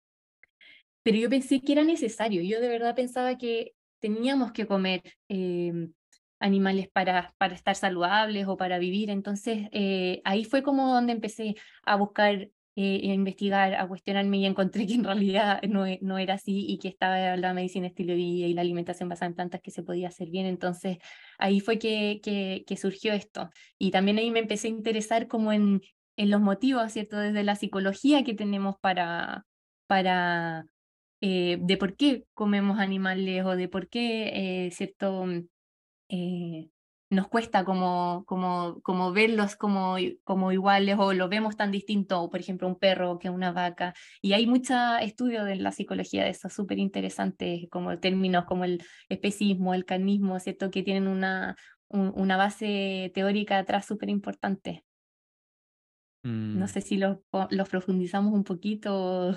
pero 1.03 1.19
yo 1.19 1.31
pensé 1.31 1.61
que 1.61 1.73
era 1.73 1.85
necesario. 1.85 2.43
Yo 2.43 2.61
de 2.61 2.69
verdad 2.69 2.95
pensaba 2.97 3.39
que 3.39 3.75
teníamos 4.01 4.53
que 4.53 4.67
comer 4.67 5.03
em, 5.29 5.93
animales 6.41 6.89
para, 6.93 7.35
para 7.39 7.55
estar 7.55 7.77
saludables 7.77 8.47
o 8.49 8.57
para 8.57 8.79
vivir. 8.79 9.11
Entonces 9.11 9.69
eh, 9.73 10.21
ahí 10.25 10.45
fue 10.45 10.63
como 10.63 10.93
donde 10.93 11.13
empecé 11.13 11.55
a 11.85 11.97
buscar 11.97 12.49
eh, 12.77 13.11
a 13.11 13.15
investigar, 13.15 13.75
a 13.75 13.89
cuestionarme 13.89 14.39
y 14.39 14.47
encontré 14.47 14.87
que 14.87 14.95
en 14.95 15.05
realidad 15.05 15.61
no, 15.69 15.87
e, 15.87 15.99
no 16.03 16.19
era 16.19 16.35
así 16.35 16.67
y 16.69 16.79
que 16.79 16.89
estaba 16.89 17.37
la 17.37 17.55
medicina 17.55 17.89
estilo 17.89 18.13
de 18.13 18.19
vida 18.19 18.47
y 18.47 18.55
la 18.55 18.61
alimentación 18.61 19.09
basada 19.09 19.27
en 19.29 19.35
plantas 19.35 19.61
que 19.63 19.71
se 19.71 19.83
podía 19.83 20.09
hacer 20.09 20.31
bien. 20.31 20.47
Entonces 20.47 20.99
ahí 21.39 21.61
fue 21.61 21.79
que, 21.79 22.21
que, 22.23 22.65
que, 22.67 22.77
surgió 22.77 23.13
esto. 23.13 23.51
Y 23.79 23.91
también 23.91 24.19
ahí 24.19 24.31
me 24.31 24.41
empecé 24.41 24.69
a 24.69 24.71
interesar 24.71 25.27
como 25.29 25.53
en 25.53 25.81
en 26.17 26.31
los 26.31 26.41
motivos, 26.41 26.93
¿cierto? 26.93 27.19
Desde 27.19 27.45
la 27.45 27.57
psicología 27.57 28.25
que 28.25 28.35
tenemos 28.35 28.77
para, 28.81 29.47
para 29.87 30.67
eh, 31.21 31.59
de 31.61 31.77
por 31.77 31.97
qué 31.97 32.25
comemos 32.35 32.79
animales 32.79 33.45
o 33.45 33.57
de 33.57 33.69
por 33.69 33.89
qué, 33.89 34.67
eh, 34.67 34.71
¿cierto? 34.71 35.27
Eh, 36.09 36.71
nos 37.11 37.29
cuesta 37.29 37.65
como, 37.65 38.25
como, 38.27 38.81
como 38.83 39.13
verlos 39.13 39.57
como, 39.57 39.97
como 40.25 40.53
iguales 40.53 40.97
o 40.99 41.13
lo 41.13 41.29
vemos 41.29 41.57
tan 41.57 41.71
distinto, 41.71 42.29
por 42.31 42.41
ejemplo, 42.41 42.67
un 42.69 42.79
perro 42.79 43.19
que 43.19 43.31
una 43.31 43.53
vaca. 43.53 43.95
Y 44.23 44.33
hay 44.33 44.47
mucho 44.47 44.75
estudio 45.01 45.45
de 45.45 45.57
la 45.57 45.73
psicología 45.73 46.25
de 46.25 46.31
eso, 46.31 46.49
súper 46.49 46.79
interesantes, 46.79 47.67
como 47.71 47.99
términos 48.01 48.45
como 48.47 48.65
el 48.65 48.83
especismo, 49.09 49.75
el 49.75 49.85
carnismo, 49.85 50.39
¿cierto? 50.41 50.71
Que 50.71 50.83
tienen 50.83 51.07
una, 51.09 51.57
una 51.89 52.37
base 52.37 53.11
teórica 53.15 53.59
atrás 53.59 53.87
súper 53.87 54.09
importante. 54.11 54.85
No 56.53 56.67
Mm, 56.67 56.69
sé 56.69 56.81
si 56.81 56.97
los, 56.97 57.19
los 57.51 57.69
profundizamos 57.69 58.33
un 58.33 58.45
poquito. 58.45 59.37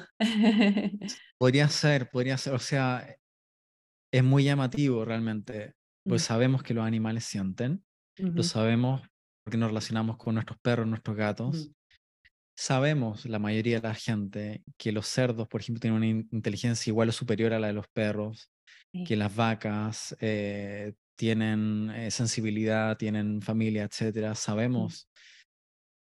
podría 1.37 1.67
ser, 1.69 2.09
podría 2.09 2.37
ser, 2.37 2.53
o 2.53 2.59
sea, 2.59 3.15
es 4.11 4.23
muy 4.23 4.43
llamativo 4.45 5.05
realmente, 5.05 5.75
pues 6.09 6.23
sabemos 6.23 6.63
que 6.63 6.73
los 6.75 6.85
animales 6.85 7.25
sienten, 7.25 7.85
lo 8.35 8.43
sabemos 8.43 9.03
porque 9.45 9.57
nos 9.57 9.69
relacionamos 9.69 10.17
con 10.17 10.35
nuestros 10.35 10.59
perros, 10.61 10.87
nuestros 10.87 11.17
gatos. 11.17 11.71
Sabemos, 12.57 13.25
la 13.25 13.39
mayoría 13.39 13.79
de 13.81 13.87
la 13.87 13.95
gente, 13.95 14.63
que 14.77 14.91
los 14.91 15.07
cerdos, 15.07 15.47
por 15.47 15.61
ejemplo, 15.61 15.79
tienen 15.79 15.97
una 15.97 16.07
in- 16.07 16.29
inteligencia 16.31 16.91
igual 16.91 17.09
o 17.09 17.11
superior 17.13 17.53
a 17.53 17.59
la 17.59 17.67
de 17.67 17.73
los 17.73 17.87
perros, 17.93 18.51
que 19.03 19.15
las 19.17 19.35
vacas 19.35 20.15
eh, 20.21 20.93
tienen 21.17 21.89
eh, 21.91 22.11
sensibilidad, 22.11 22.97
tienen 22.97 23.41
familia, 23.41 23.83
etcétera. 23.85 24.35
Sabemos 24.35 25.09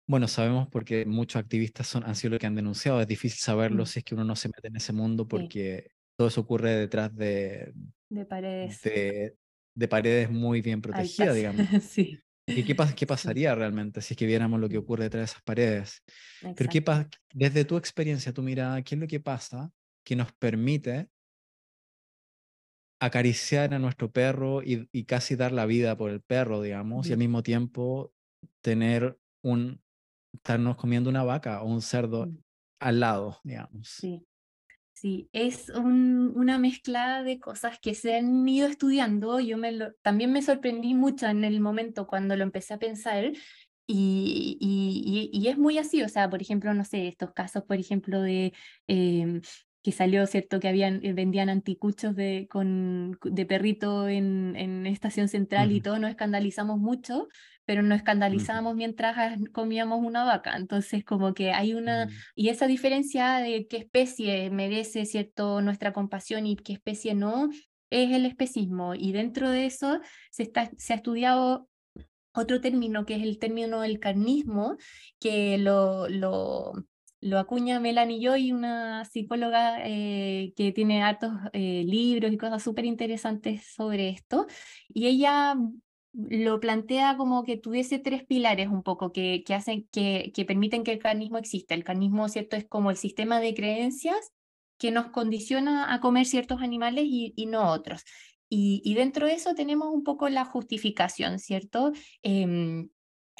Bueno, 0.06 0.28
sabemos 0.28 0.68
porque 0.70 1.06
muchos 1.06 1.40
activistas 1.40 1.86
son, 1.86 2.04
han 2.04 2.14
sido 2.14 2.32
los 2.32 2.38
que 2.40 2.46
han 2.46 2.54
denunciado. 2.54 3.00
Es 3.00 3.06
difícil 3.06 3.38
saberlo 3.40 3.86
si 3.86 4.00
es 4.00 4.04
que 4.04 4.14
uno 4.14 4.24
no 4.24 4.36
se 4.36 4.48
mete 4.48 4.68
en 4.68 4.76
ese 4.76 4.92
mundo 4.92 5.26
sí, 5.26 5.28
porque 5.28 5.88
todo 6.16 6.28
eso 6.28 6.42
ocurre 6.42 6.72
detrás 6.72 7.14
de, 7.16 7.72
de 8.08 8.24
paredes. 8.24 8.80
de, 8.82 9.36
de 9.74 9.88
paredes 9.88 10.30
muy 10.30 10.60
bien 10.60 10.80
protegidas, 10.80 11.20
altas. 11.20 11.36
digamos. 11.36 11.66
Sí, 11.82 12.20
¿Y 12.46 12.62
qué, 12.62 12.76
qué 12.94 13.06
pasaría 13.06 13.54
realmente 13.54 14.02
si 14.02 14.12
es 14.14 14.18
que 14.18 14.26
viéramos 14.26 14.60
lo 14.60 14.68
que 14.68 14.76
ocurre 14.78 15.04
detrás 15.04 15.20
de 15.20 15.24
esas 15.24 15.42
paredes? 15.42 16.02
Pero 16.54 16.68
qué 16.70 16.84
desde 17.32 17.64
tu 17.64 17.76
experiencia, 17.76 18.32
tu 18.34 18.42
mirada, 18.42 18.82
¿qué 18.82 18.96
es 18.96 19.00
lo 19.00 19.06
que 19.06 19.20
pasa 19.20 19.72
que 20.04 20.14
nos 20.14 20.32
permite 20.32 21.08
acariciar 23.00 23.74
a 23.74 23.78
nuestro 23.78 24.10
perro 24.10 24.62
y, 24.62 24.88
y 24.92 25.04
casi 25.04 25.36
dar 25.36 25.52
la 25.52 25.66
vida 25.66 25.96
por 25.96 26.10
el 26.10 26.22
perro, 26.22 26.62
digamos, 26.62 27.08
y 27.08 27.12
al 27.12 27.18
mismo 27.18 27.42
tiempo 27.42 28.12
tener 28.62 29.18
un, 29.42 29.82
estarnos 30.32 30.76
comiendo 30.76 31.10
una 31.10 31.22
vaca 31.22 31.62
o 31.62 31.66
un 31.66 31.82
cerdo 31.82 32.26
mm, 32.26 32.38
al 32.80 33.00
lado, 33.00 33.40
digamos. 33.44 33.88
Sí. 33.88 34.26
Sí, 35.04 35.28
es 35.34 35.68
un- 35.68 36.32
una 36.34 36.56
mezcla 36.58 37.22
de 37.22 37.38
cosas 37.38 37.78
que 37.78 37.94
se 37.94 38.16
han 38.16 38.48
ido 38.48 38.66
estudiando. 38.66 39.38
Yo 39.38 39.58
me 39.58 39.70
lo- 39.72 39.92
también 40.02 40.32
me 40.32 40.40
sorprendí 40.40 40.94
mucho 40.94 41.26
en 41.26 41.44
el 41.44 41.60
momento 41.60 42.06
cuando 42.06 42.36
lo 42.36 42.42
empecé 42.42 42.72
a 42.74 42.78
pensar 42.78 43.26
y, 43.86 44.56
y, 44.60 45.30
y- 45.30 45.38
y 45.38 45.48
es 45.48 45.58
muy 45.58 45.76
así, 45.78 46.02
o 46.02 46.08
sea, 46.08 46.30
por 46.30 46.40
ejemplo, 46.40 46.72
no 46.72 46.84
sé, 46.86 47.06
estos 47.08 47.32
casos, 47.34 47.64
por 47.64 47.76
ejemplo, 47.78 48.22
de 48.22 48.54
em, 48.86 49.42
que 49.82 49.92
salió, 49.92 50.26
¿cierto? 50.26 50.58
Que 50.60 50.68
habían, 50.68 51.04
eh, 51.04 51.12
vendían 51.12 51.50
anticuchos 51.50 52.16
de, 52.16 52.46
con, 52.50 53.18
de 53.24 53.44
perrito 53.46 54.08
en, 54.08 54.56
en 54.56 54.86
Estación 54.86 55.28
Central 55.28 55.70
y 55.72 55.80
Ujú, 55.80 55.82
todo, 55.82 55.98
nos 55.98 56.08
escandalizamos 56.10 56.78
mucho, 56.78 57.28
pero 57.64 57.82
nos 57.82 57.96
ujú, 57.96 57.96
escandalizamos 57.96 58.74
mientras 58.74 59.38
comíamos 59.52 60.00
una 60.04 60.24
vaca. 60.24 60.56
Entonces, 60.56 61.04
como 61.04 61.34
que 61.34 61.52
hay 61.52 61.74
una 61.74 62.06
mm, 62.06 62.10
y 62.34 62.48
esa 62.48 62.66
diferencia 62.66 63.38
de 63.38 63.66
qué 63.68 63.78
especie 63.78 64.50
merece 64.50 65.06
cierto 65.06 65.60
nuestra 65.60 65.92
compasión 65.92 66.46
y 66.46 66.56
qué 66.56 66.72
especie 66.74 67.14
no, 67.14 67.50
es 67.90 68.12
el 68.12 68.26
especismo. 68.26 68.94
Y 68.94 69.12
dentro 69.12 69.50
de 69.50 69.66
eso 69.66 70.00
se, 70.30 70.44
está, 70.44 70.70
se 70.76 70.92
ha 70.92 70.96
estudiado 70.96 71.68
otro 72.34 72.60
término 72.60 73.06
que 73.06 73.14
es 73.16 73.22
el 73.22 73.38
término 73.38 73.80
del 73.80 74.00
carnismo, 74.00 74.76
que 75.20 75.56
lo, 75.58 76.08
lo, 76.08 76.72
lo 77.20 77.38
acuña 77.38 77.80
Melanie 77.80 78.20
Joy, 78.20 78.52
una 78.52 79.04
psicóloga 79.04 79.78
eh, 79.86 80.52
que 80.56 80.72
tiene 80.72 81.02
hartos 81.02 81.32
eh, 81.52 81.84
libros 81.86 82.32
y 82.32 82.36
cosas 82.36 82.62
súper 82.62 82.84
interesantes 82.84 83.64
sobre 83.74 84.08
esto. 84.10 84.46
Y 84.88 85.06
ella 85.06 85.56
lo 86.14 86.60
plantea 86.60 87.16
como 87.16 87.44
que 87.44 87.56
tuviese 87.56 87.98
tres 87.98 88.24
pilares 88.24 88.68
un 88.68 88.82
poco 88.82 89.12
que, 89.12 89.42
que 89.44 89.54
hacen 89.54 89.88
que, 89.90 90.32
que 90.34 90.44
permiten 90.44 90.84
que 90.84 90.92
el 90.92 90.98
carnismo 90.98 91.38
exista. 91.38 91.74
El 91.74 91.84
carnismo, 91.84 92.28
¿cierto? 92.28 92.56
Es 92.56 92.66
como 92.66 92.90
el 92.90 92.96
sistema 92.96 93.40
de 93.40 93.54
creencias 93.54 94.32
que 94.78 94.90
nos 94.90 95.06
condiciona 95.10 95.92
a 95.92 96.00
comer 96.00 96.26
ciertos 96.26 96.62
animales 96.62 97.04
y, 97.06 97.32
y 97.36 97.46
no 97.46 97.70
otros. 97.70 98.04
Y, 98.48 98.82
y, 98.84 98.94
dentro 98.94 99.26
de 99.26 99.34
eso 99.34 99.54
tenemos 99.54 99.88
un 99.92 100.04
poco 100.04 100.28
la 100.28 100.44
justificación, 100.44 101.38
¿cierto? 101.38 101.92
Eh, 102.22 102.86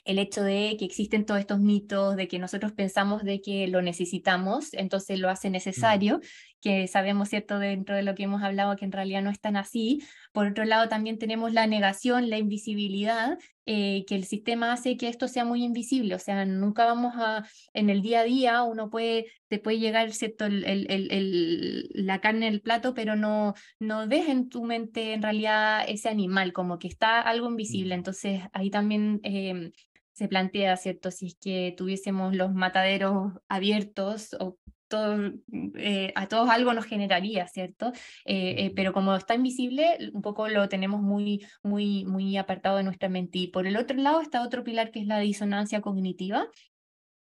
el 0.05 0.19
hecho 0.19 0.43
de 0.43 0.77
que 0.79 0.85
existen 0.85 1.25
todos 1.25 1.41
estos 1.41 1.61
mitos, 1.61 2.17
de 2.17 2.29
que 2.29 2.39
nosotros 2.39 2.73
pensamos 2.73 3.25
de 3.25 3.41
que 3.41 3.67
lo 3.69 3.81
necesitamos, 3.81 4.75
entonces 4.75 5.19
lo 5.19 5.31
hace 5.31 5.49
mm, 5.49 5.53
necesario, 5.53 6.21
que 6.65 6.89
sabemos, 6.89 7.29
¿cierto?, 7.29 7.59
dentro 7.59 7.95
de 7.95 8.03
lo 8.03 8.15
que 8.15 8.23
hemos 8.23 8.43
hablado, 8.43 8.75
que 8.75 8.87
en 8.87 8.93
realidad 8.93 9.21
no 9.21 9.29
es 9.29 9.39
tan 9.39 9.55
así. 9.55 10.03
Por 10.33 10.47
otro 10.47 10.65
lado, 10.65 10.89
también 10.89 11.19
tenemos 11.19 11.53
la 11.53 11.67
negación, 11.67 12.31
la 12.31 12.39
invisibilidad, 12.39 13.39
eh, 13.67 14.07
que 14.07 14.15
el 14.15 14.25
sistema 14.25 14.73
hace 14.73 14.97
que 14.97 15.09
esto 15.09 15.29
sea 15.29 15.45
muy 15.45 15.63
invisible, 15.63 16.15
o 16.15 16.19
sea, 16.19 16.47
nunca 16.47 16.87
vamos 16.87 17.13
a, 17.17 17.47
en 17.75 17.91
el 17.91 18.01
día 18.01 18.21
a 18.21 18.25
día, 18.25 18.63
uno 18.63 18.89
puede, 18.89 19.27
te 19.49 19.59
puede 19.59 19.79
llegar, 19.79 20.11
¿cierto?, 20.13 20.47
el, 20.47 20.65
el, 20.65 20.87
el, 20.91 21.91
la 21.93 22.23
carne 22.23 22.47
en 22.49 22.55
el 22.55 22.63
plato, 22.63 22.95
pero 22.95 23.15
no, 23.15 23.53
no 23.79 24.09
ves 24.09 24.31
en 24.31 24.49
tu 24.49 24.65
mente 24.65 25.13
en 25.13 25.23
realidad 25.23 25.85
ese 25.87 26.09
animal, 26.09 26.55
como 26.55 26.79
que 26.79 26.89
está 26.89 27.21
algo 27.21 27.47
invisible, 27.51 27.95
mm, 27.95 27.99
entonces 27.99 28.41
ahí 28.55 28.71
también... 28.71 29.21
Eh, 29.23 29.71
se 30.15 30.29
plantea, 30.29 30.77
¿cierto? 30.77 31.11
Si 31.11 31.27
es 31.27 31.37
que 31.41 31.75
tuviésemos 31.77 32.37
los 32.37 32.55
mataderos 32.55 33.33
abiertos 33.49 34.37
o 34.39 34.59
eh, 35.77 36.13
a 36.15 36.29
todos 36.29 36.49
algo 36.51 36.73
nos 36.73 36.85
generaría, 36.87 37.47
¿cierto? 37.49 37.93
Eh, 38.25 38.55
eh, 38.59 38.73
pero 38.75 38.93
como 38.93 39.15
está 39.15 39.35
invisible, 39.35 40.11
un 40.13 40.23
poco 40.23 40.49
lo 40.49 40.69
tenemos 40.69 41.03
muy, 41.03 41.47
muy, 41.63 42.05
muy 42.05 42.37
apartado 42.37 42.77
de 42.77 42.85
nuestra 42.85 43.09
mente. 43.09 43.39
Y 43.39 43.47
por 43.49 43.67
el 43.67 43.77
otro 43.77 43.97
lado 43.97 44.21
está 44.21 44.43
otro 44.43 44.65
pilar 44.65 44.91
que 44.91 45.01
es 45.01 45.07
la 45.07 45.19
disonancia 45.19 45.81
cognitiva, 45.81 46.47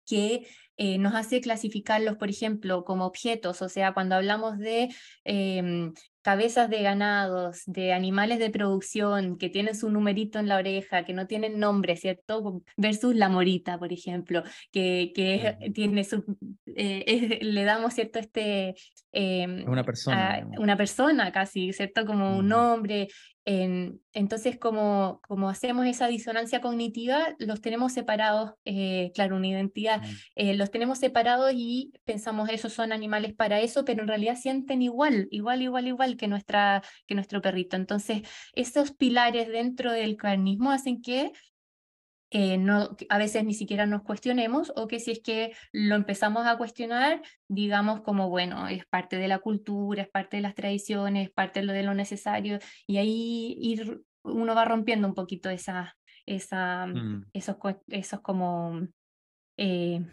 que 0.05 0.47
eh, 0.77 0.97
nos 0.97 1.13
hace 1.13 1.41
clasificarlos, 1.41 2.15
por 2.17 2.29
ejemplo, 2.29 2.83
como 2.85 3.05
objetos, 3.05 3.61
o 3.61 3.69
sea, 3.69 3.93
cuando 3.93 4.15
hablamos 4.15 4.57
de 4.57 4.89
eh, 5.25 5.91
cabezas 6.29 6.69
de 6.69 6.83
ganados, 6.83 7.63
de 7.65 7.91
animales 7.91 8.37
de 8.37 8.51
producción 8.51 9.35
que 9.39 9.49
tienen 9.49 9.73
su 9.73 9.89
numerito 9.89 10.37
en 10.37 10.47
la 10.47 10.57
oreja, 10.57 11.03
que 11.03 11.11
no 11.11 11.25
tienen 11.25 11.57
nombre, 11.57 11.95
¿cierto? 11.95 12.61
Versus 12.77 13.15
la 13.15 13.29
morita, 13.29 13.79
por 13.79 13.91
ejemplo, 13.91 14.43
que, 14.71 15.11
tiene 15.73 16.03
su, 16.03 16.23
eh, 16.67 17.03
es, 17.07 17.41
le 17.41 17.63
damos, 17.63 17.95
¿cierto? 17.95 18.19
Este, 18.19 18.69
Es 18.69 19.03
eh, 19.11 19.63
una 19.65 19.83
persona, 19.83 20.35
a 20.35 20.45
una 20.59 20.77
persona 20.77 21.31
casi, 21.31 21.73
¿cierto? 21.73 22.05
Como 22.05 22.37
un 22.37 22.47
nombre, 22.47 23.07
en, 23.45 23.99
entonces, 24.13 24.59
como, 24.59 25.21
como 25.27 25.49
hacemos 25.49 25.87
esa 25.87 26.07
disonancia 26.07 26.61
cognitiva, 26.61 27.35
los 27.39 27.61
tenemos 27.61 27.93
separados, 27.93 28.51
eh, 28.63 29.11
claro, 29.15 29.37
una 29.37 29.47
identidad, 29.47 30.03
eh, 30.35 30.53
los 30.53 30.69
tenemos 30.69 30.99
separados 30.99 31.51
y 31.55 31.91
pensamos 32.05 32.49
esos 32.49 32.73
son 32.73 32.91
animales 32.91 33.33
para 33.33 33.59
eso, 33.59 33.85
pero 33.85 34.03
en 34.03 34.07
realidad 34.07 34.35
sienten 34.35 34.83
igual, 34.83 35.27
igual, 35.31 35.63
igual, 35.63 35.87
igual 35.87 36.15
que, 36.19 36.27
nuestra, 36.27 36.83
que 37.07 37.15
nuestro 37.15 37.41
perrito. 37.41 37.75
Entonces, 37.75 38.21
esos 38.53 38.91
pilares 38.91 39.47
dentro 39.47 39.91
del 39.91 40.17
carnismo 40.17 40.71
hacen 40.71 41.01
que 41.01 41.31
eh, 42.31 42.59
no, 42.59 42.95
a 43.09 43.17
veces 43.17 43.43
ni 43.43 43.55
siquiera 43.55 43.87
nos 43.87 44.03
cuestionemos 44.03 44.71
o 44.75 44.87
que 44.87 44.99
si 44.99 45.11
es 45.11 45.21
que 45.23 45.55
lo 45.71 45.95
empezamos 45.95 46.45
a 46.45 46.57
cuestionar, 46.57 47.23
digamos 47.47 48.01
como, 48.01 48.29
bueno, 48.29 48.67
es 48.67 48.85
parte 48.85 49.15
de 49.15 49.27
la 49.27 49.39
cultura, 49.39 50.03
es 50.03 50.09
parte 50.09 50.37
de 50.37 50.43
las 50.43 50.53
tradiciones, 50.53 51.27
es 51.27 51.33
parte 51.33 51.61
de 51.61 51.65
lo, 51.65 51.73
de 51.73 51.81
lo 51.81 51.95
necesario 51.95 52.59
y 52.85 52.97
ahí 52.97 53.57
ir, 53.59 54.03
uno 54.23 54.53
va 54.53 54.65
rompiendo 54.65 55.07
un 55.07 55.15
poquito 55.15 55.49
esa, 55.49 55.97
esa, 56.27 56.85
mm, 56.85 57.31
esos, 57.33 57.55
esos 57.87 58.19
como 58.21 58.87
eh, 59.57 60.05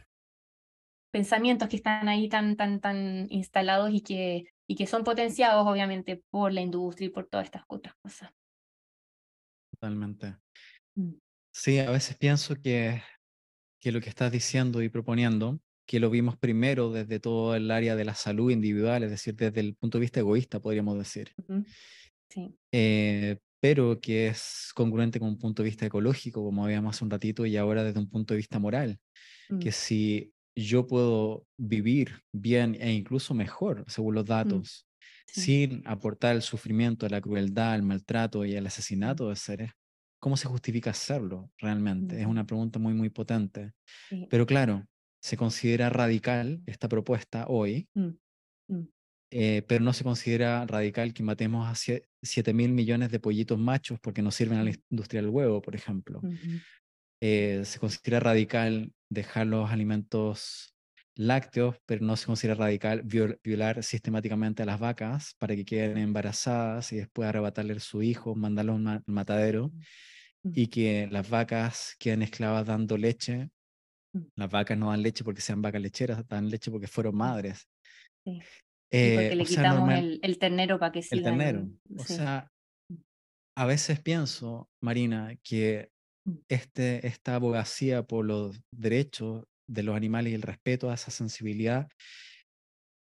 pensamientos 1.13 1.69
que 1.69 1.77
están 1.77 2.09
ahí 2.09 2.31
tan, 2.31 2.57
tan, 2.57 2.81
tan 2.81 3.27
instalados 3.31 3.91
y 3.93 4.01
que, 4.01 4.45
y 4.67 4.77
que 4.77 4.87
son 4.87 5.05
potenciados 5.05 5.67
obviamente 5.67 6.23
por 6.31 6.53
la 6.53 6.61
industria 6.63 7.07
y 7.07 7.11
por 7.11 7.27
todas 7.29 7.47
estas 7.47 7.65
otras 7.69 7.95
cosas. 7.97 8.33
totalmente. 9.71 10.37
Mm, 10.99 11.19
Sí, 11.53 11.79
a 11.79 11.91
veces 11.91 12.17
pienso 12.19 12.55
que, 12.57 13.03
que 13.81 13.93
lo 13.93 14.01
que 14.01 14.11
estás 14.11 14.33
diciendo 14.33 14.83
y 14.83 14.89
proponiendo, 14.91 15.61
que 15.87 16.01
lo 16.01 16.11
vimos 16.11 16.39
primero 16.39 16.93
desde 16.93 17.21
todo 17.21 17.57
el 17.57 17.71
área 17.71 17.97
de 17.97 18.05
la 18.07 18.15
salud 18.15 18.51
individual, 18.51 19.05
es 19.05 19.11
decir, 19.11 19.37
desde 19.37 19.61
el 19.61 19.77
punto 19.77 19.99
de 19.99 20.03
vista 20.03 20.21
egoísta, 20.21 20.61
podríamos 20.61 20.99
decir. 20.99 21.35
ujú, 21.39 21.65
Sí. 22.31 22.59
Eh, 22.73 23.39
pero 23.61 24.01
que 24.01 24.29
es 24.29 24.71
congruente 24.75 25.19
con 25.19 25.29
un 25.29 25.39
punto 25.39 25.63
de 25.63 25.69
vista 25.69 25.87
ecológico, 25.87 26.43
como 26.45 26.65
habíamos 26.65 26.97
hace 26.97 27.05
un 27.05 27.11
ratito, 27.11 27.47
y 27.47 27.57
ahora 27.57 27.85
desde 27.85 27.99
un 28.01 28.11
punto 28.11 28.35
de 28.35 28.39
vista 28.39 28.59
moral, 28.59 28.99
Mm, 29.51 29.61
que 29.61 29.73
si 29.73 30.35
yo 30.57 30.87
puedo 30.87 31.47
vivir 31.59 32.23
bien 32.33 32.77
e 32.81 32.93
incluso 32.93 33.35
mejor, 33.35 33.85
según 33.89 34.15
los 34.15 34.25
mm, 34.25 34.29
datos, 34.29 34.87
sí, 35.27 35.43
sin 35.43 35.83
aportar 35.87 36.37
el 36.37 36.43
sufrimiento, 36.43 37.09
la 37.09 37.21
crueldad, 37.21 37.75
el 37.77 37.83
maltrato 37.83 38.45
y 38.45 38.55
el 38.55 38.67
asesinato 38.67 39.29
de 39.29 39.37
seres, 39.37 39.73
¿cómo 40.19 40.37
se 40.37 40.49
justifica 40.49 40.91
hacerlo 40.91 41.51
realmente? 41.59 42.21
Es 42.21 42.27
una 42.27 42.47
pregunta 42.47 42.79
muy, 42.79 42.95
muy 42.95 43.11
potente. 43.11 43.73
sí, 44.09 44.27
Pero 44.31 44.47
claro, 44.47 44.87
se 45.23 45.37
considera 45.37 45.91
radical 45.91 46.63
esta 46.67 46.89
propuesta 46.89 47.47
hoy, 47.49 47.89
mm, 47.95 48.19
mm, 48.69 48.89
eh, 49.33 49.63
pero 49.67 49.85
no 49.85 49.93
se 49.93 50.05
considera 50.05 50.65
radical 50.67 51.13
que 51.13 51.23
matemos 51.23 51.67
a 51.67 51.75
7 51.75 52.55
mil 52.55 52.73
millones 52.73 53.11
de 53.11 53.19
pollitos 53.21 53.59
machos 53.59 53.99
porque 54.01 54.23
no 54.23 54.31
sirven 54.31 54.59
a 54.59 54.65
la 54.65 54.73
industria 54.91 55.21
del 55.21 55.31
huevo, 55.31 55.61
por 55.61 55.75
ejemplo. 55.75 56.23
Eh, 57.21 57.63
se 57.65 57.79
considera 57.79 58.21
radical 58.21 58.93
dejar 59.09 59.47
los 59.47 59.71
alimentos 59.71 60.75
lácteos, 61.15 61.77
pero 61.87 62.05
no 62.05 62.17
se 62.17 62.27
considera 62.27 62.55
radical 62.57 63.03
viol- 63.05 63.41
violar 63.43 63.83
sistemáticamente 63.83 64.63
a 64.63 64.67
las 64.67 64.79
vacas 64.81 65.35
para 65.39 65.57
que 65.57 65.65
queden 65.65 65.97
embarazadas 65.99 66.93
y 66.93 66.97
después 66.99 67.29
arrebatarle 67.29 67.75
a 67.75 67.81
su 67.81 68.03
hijo, 68.03 68.35
mandarlo 68.35 68.73
a 68.73 68.75
un 68.77 68.85
ma- 68.85 69.03
matadero 69.07 69.73
mm, 70.45 70.51
y 70.55 70.69
que 70.69 71.09
las 71.11 71.29
vacas 71.31 71.97
queden 71.99 72.23
esclavas 72.23 72.67
dando 72.67 72.97
leche. 72.99 73.51
mm, 74.15 74.27
Las 74.37 74.51
vacas 74.51 74.79
no 74.79 74.91
dan 74.91 75.03
leche 75.03 75.25
porque 75.25 75.41
sean 75.41 75.63
vacas 75.63 75.81
lecheras, 75.83 76.27
dan 76.29 76.51
leche 76.51 76.71
porque 76.71 76.87
fueron 76.89 77.17
mm, 77.17 77.19
madres. 77.19 77.69
sí. 78.25 78.41
Eh, 78.91 79.15
porque 79.15 79.37
le 79.37 79.45
sea, 79.45 79.63
quitamos 79.63 79.79
normal, 79.79 79.99
el, 79.99 80.21
el 80.23 80.39
ternero 80.39 80.79
para 80.79 80.93
que 80.93 81.03
el 81.11 81.23
ternero. 81.23 81.61
O 81.97 82.05
sí, 82.05 82.15
sea, 82.15 82.49
mm, 82.89 82.97
a 83.57 83.67
veces 83.67 84.01
pienso, 84.01 84.71
Marina, 84.81 85.35
que 85.43 85.91
mm, 85.91 85.96
este, 86.49 87.07
esta 87.07 87.35
abogacía 87.35 88.03
por 88.03 88.25
los 88.25 88.61
derechos 88.71 89.45
de 89.69 89.83
los 89.83 89.97
animales 89.97 90.33
y 90.33 90.35
el 90.35 90.43
respeto 90.43 90.91
a 90.91 90.95
esa 90.95 91.11
sensibilidad 91.11 91.89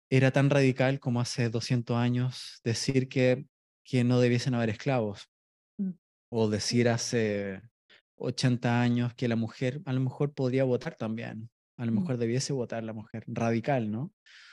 era 0.10 0.32
tan 0.32 0.50
radical 0.50 1.00
como 1.00 1.22
hace 1.22 1.50
200 1.50 1.96
años 1.98 2.60
decir 2.64 3.10
que, 3.10 3.46
que 3.84 4.04
no 4.04 4.20
debiesen 4.20 4.56
haber 4.56 4.70
esclavos 4.70 5.30
mm, 5.78 5.92
o 6.32 6.50
decir 6.50 6.90
hace 6.90 7.62
80 8.18 8.82
años 8.82 9.14
que 9.14 9.28
la 9.28 9.36
mujer 9.36 9.82
a 9.86 9.94
lo 9.94 10.02
mejor 10.02 10.34
podría 10.34 10.64
votar 10.64 10.96
también, 10.96 11.50
a 11.78 11.86
lo 11.86 11.92
mm, 11.92 11.96
mejor 11.96 12.18
debiese 12.18 12.54
votar 12.54 12.84
la 12.84 12.94
mujer, 12.94 13.24
radical, 13.28 13.92
¿no? 13.92 14.12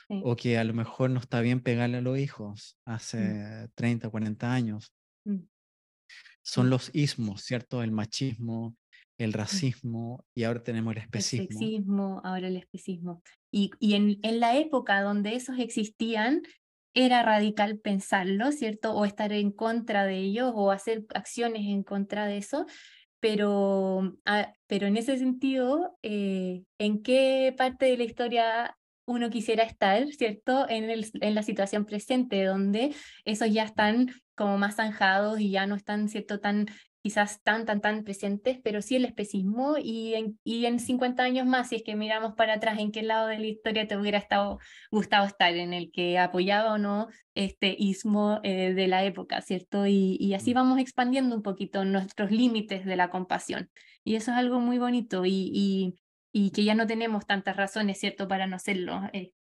sí, 0.09 0.21
O 0.25 0.37
que 0.37 0.59
a 0.59 0.65
lo 0.65 0.75
mejor 0.75 1.11
no 1.11 1.21
está 1.21 1.41
bien 1.41 1.61
pegarle 1.61 1.99
a 1.99 2.01
los 2.03 2.19
hijos 2.19 2.79
mm, 2.87 2.91
hace 2.91 3.69
30, 3.75 4.11
40 4.11 4.53
años. 4.53 4.93
Mm, 6.55 6.55
Son 6.55 6.67
sí, 6.67 6.71
los 6.71 6.91
ismos, 6.95 7.43
¿cierto? 7.43 7.83
El 7.83 7.93
machismo, 7.93 8.77
el 9.19 9.31
mm. 9.31 9.35
racismo 9.35 10.25
y 10.35 10.45
ahora 10.45 10.63
tenemos 10.63 10.93
el 10.93 10.99
el 10.99 11.05
especismo. 11.05 11.59
sexismo, 11.59 12.21
ahora 12.25 12.49
el 12.49 12.57
especismo. 12.57 13.23
Y, 13.51 13.71
y 13.81 13.95
en, 13.95 14.19
en 14.23 14.41
la 14.41 14.57
época 14.57 15.03
donde 15.03 15.35
esos 15.35 15.59
existían, 15.59 16.43
era 16.97 17.23
radical 17.23 17.79
pensarlo, 17.79 18.53
¿cierto? 18.53 18.95
O 18.95 19.05
estar 19.05 19.31
en 19.33 19.53
contra 19.53 20.07
de 20.07 20.17
ellos 20.19 20.51
o 20.55 20.71
hacer 20.71 21.05
acciones 21.15 21.67
en 21.67 21.83
contra 21.83 22.27
de 22.27 22.39
eso. 22.39 22.67
Pero, 23.21 24.17
ah, 24.25 24.53
pero 24.67 24.87
en 24.87 24.97
ese 24.97 25.19
sentido, 25.19 25.99
eh, 26.03 26.63
¿en 26.79 27.03
qué 27.03 27.55
parte 27.57 27.87
de 27.87 27.99
la 27.99 28.05
historia 28.05 28.77
uno 29.07 29.31
quisiera 29.31 29.63
estar, 29.65 30.07
¿cierto? 30.09 30.69
En, 30.69 30.91
el, 30.91 31.07
en 31.21 31.35
la 31.35 31.43
situación 31.43 31.87
presente, 31.87 32.45
donde 32.45 32.95
esos 33.25 33.51
ya 33.53 33.65
están 33.65 34.11
como 34.35 34.59
más 34.59 34.77
zanjados 34.77 35.41
y 35.41 35.51
ya 35.51 35.67
no 35.67 35.77
están, 35.77 36.09
¿cierto? 36.09 36.41
Tan 36.41 36.67
quizás 37.03 37.41
tan, 37.45 37.65
tan, 37.67 37.81
tan 37.81 38.03
presentes, 38.03 38.59
pero 38.65 38.83
sí 38.83 38.97
el 38.97 39.05
especismo 39.05 39.77
y 39.81 40.15
en, 40.15 40.41
y 40.43 40.67
en 40.67 40.81
50 40.81 41.23
años 41.23 41.47
más, 41.47 41.69
si 41.69 41.77
es 41.77 41.83
que 41.85 41.95
miramos 41.95 42.35
para 42.35 42.55
atrás, 42.55 42.81
¿en 42.81 42.91
qué 42.91 43.03
lado 43.03 43.29
de 43.29 43.39
la 43.39 43.47
historia 43.47 43.87
te 43.87 43.97
hubiera 43.97 44.19
estado, 44.19 44.59
gustado 44.91 45.25
estar? 45.25 45.55
¿En 45.55 45.73
el 45.73 45.93
que 45.93 46.19
apoyaba 46.19 46.73
o 46.73 46.79
no 46.79 47.07
este 47.35 47.77
ismo 47.79 48.41
eh, 48.43 48.75
de 48.75 48.89
la 48.89 49.05
época, 49.05 49.41
¿cierto? 49.41 49.87
Y, 49.87 50.17
y 50.19 50.35
así 50.35 50.53
Mm. 50.53 50.55
vamos 50.55 50.79
expandiendo 50.81 51.37
un 51.37 51.43
poquito 51.43 51.85
nuestros 51.85 52.33
límites 52.33 52.85
de 52.85 52.97
la 52.97 53.09
compasión. 53.11 53.71
Y 54.03 54.17
eso 54.17 54.33
es 54.33 54.37
algo 54.39 54.59
muy 54.61 54.79
bonito 54.79 55.25
y, 55.25 55.51
y, 55.55 55.95
y 56.33 56.51
que 56.51 56.65
ya 56.65 56.75
no 56.75 56.87
tenemos 56.87 57.27
tantas 57.27 57.57
razones, 57.57 57.99
¿cierto?, 57.99 58.29
para 58.29 58.47
no 58.47 58.57
hacerlo. 58.57 59.03
Eh, 59.13 59.33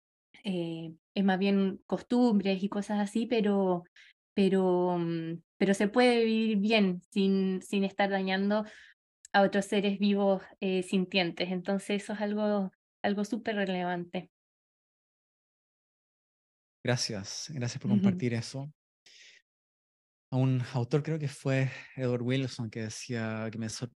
eh, 0.45 0.93
es 1.14 1.24
más 1.24 1.39
bien 1.39 1.80
costumbres 1.87 2.62
y 2.62 2.68
cosas 2.68 3.01
así, 3.01 3.26
pero, 3.26 3.84
pero, 4.34 4.97
mm, 4.99 5.43
pero 5.59 5.74
se 5.74 5.89
puede 5.89 6.24
vivir 6.24 6.59
bien 6.59 7.03
sin, 7.11 7.62
sin 7.62 7.84
estar 7.84 8.11
dañando 8.11 8.64
a 9.32 9.43
otros 9.43 9.66
seres 9.66 9.99
vivos 9.99 10.43
eh, 10.61 10.82
sintientes. 10.82 11.51
Entonces 11.51 12.03
eso 12.03 12.14
es 12.14 12.20
algo, 12.20 12.72
algo 13.03 13.24
súper 13.24 13.57
relevante. 13.57 14.30
Gracias, 16.82 17.51
gracias 17.53 17.80
por 17.82 17.91
compartir 17.91 18.32
eso. 18.34 18.72
A 20.30 20.37
un 20.37 20.61
autor, 20.74 21.03
creo 21.03 21.18
que 21.18 21.28
fue 21.28 21.70
Edward 21.97 22.22
Wilson, 22.22 22.68
que 22.70 22.82
decía 22.82 23.49
que 23.51 23.59
me, 23.59 23.68
sor- 23.68 23.93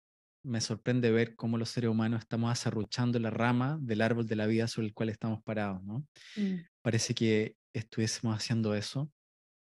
me 0.47 0.61
sorprende 0.61 1.11
ver 1.11 1.35
cómo 1.35 1.57
los 1.57 1.69
seres 1.69 1.89
humanos 1.89 2.21
estamos 2.21 2.51
aserruchando 2.51 3.19
la 3.19 3.29
rama 3.29 3.77
del 3.81 4.01
árbol 4.01 4.25
de 4.27 4.35
la 4.35 4.47
vida 4.47 4.67
sobre 4.67 4.87
el 4.87 4.93
cual 4.93 5.09
estamos 5.09 5.43
parados, 5.43 5.83
¿no? 5.83 6.05
mm, 6.35 6.55
Parece 6.81 7.13
que 7.13 7.55
estuviésemos 7.75 8.35
haciendo 8.35 8.73
eso 8.73 9.11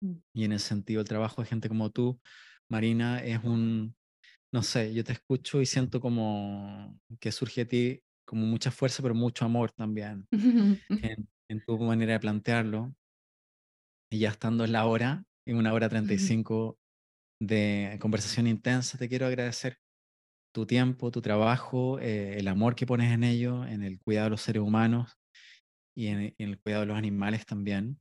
mm, 0.01 0.13
y 0.33 0.45
en 0.45 0.53
el 0.53 0.59
sentido, 0.59 1.01
el 1.01 1.07
trabajo 1.07 1.41
de 1.41 1.47
gente 1.49 1.67
como 1.67 1.89
tú, 1.91 2.19
Marina, 2.69 3.19
es 3.23 3.43
un, 3.43 3.95
no 4.53 4.63
sé, 4.63 4.93
yo 4.93 5.03
te 5.03 5.13
escucho 5.13 5.61
y 5.61 5.65
siento 5.65 5.99
como 5.99 6.97
que 7.19 7.31
surge 7.31 7.61
de 7.61 7.65
ti 7.65 8.03
como 8.25 8.45
mucha 8.45 8.71
fuerza, 8.71 9.01
pero 9.03 9.15
mucho 9.15 9.43
amor 9.43 9.71
también 9.71 10.27
en, 10.31 11.27
en 11.49 11.65
tu 11.65 11.77
manera 11.79 12.13
de 12.13 12.19
plantearlo. 12.19 12.93
Y 14.11 14.19
ya 14.19 14.29
estando 14.29 14.65
en 14.65 14.71
la 14.71 14.85
hora, 14.85 15.23
en 15.45 15.57
una 15.57 15.73
hora 15.73 15.89
35 15.89 16.79
de 17.41 17.97
conversación 18.01 18.47
intensa, 18.47 18.97
te 18.97 19.07
quiero 19.07 19.27
agradecer 19.27 19.77
tu 20.51 20.65
tiempo, 20.65 21.11
tu 21.11 21.21
trabajo, 21.21 21.99
eh, 21.99 22.37
el 22.37 22.47
amor 22.47 22.75
que 22.75 22.85
pones 22.85 23.11
en 23.11 23.23
ello, 23.23 23.65
en 23.65 23.83
el 23.83 23.99
cuidado 23.99 24.25
de 24.25 24.31
los 24.31 24.41
seres 24.41 24.63
humanos 24.63 25.17
y 25.95 26.07
en, 26.07 26.35
en 26.37 26.49
el 26.49 26.59
cuidado 26.59 26.81
de 26.81 26.87
los 26.87 26.97
animales 26.97 27.45
también. 27.45 27.99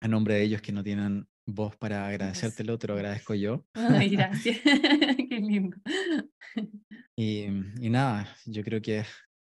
A 0.00 0.08
nombre 0.08 0.34
de 0.34 0.42
ellos 0.42 0.62
que 0.62 0.72
no 0.72 0.82
tienen 0.82 1.26
voz 1.46 1.76
para 1.76 2.06
agradecértelo, 2.06 2.78
te 2.78 2.86
lo 2.86 2.94
agradezco 2.94 3.34
yo. 3.34 3.66
Ay, 3.74 4.10
gracias. 4.10 4.58
Qué 5.28 5.40
lindo. 5.40 5.76
Y, 7.14 7.44
y 7.78 7.90
nada, 7.90 8.26
yo 8.46 8.64
creo 8.64 8.80
que 8.80 9.04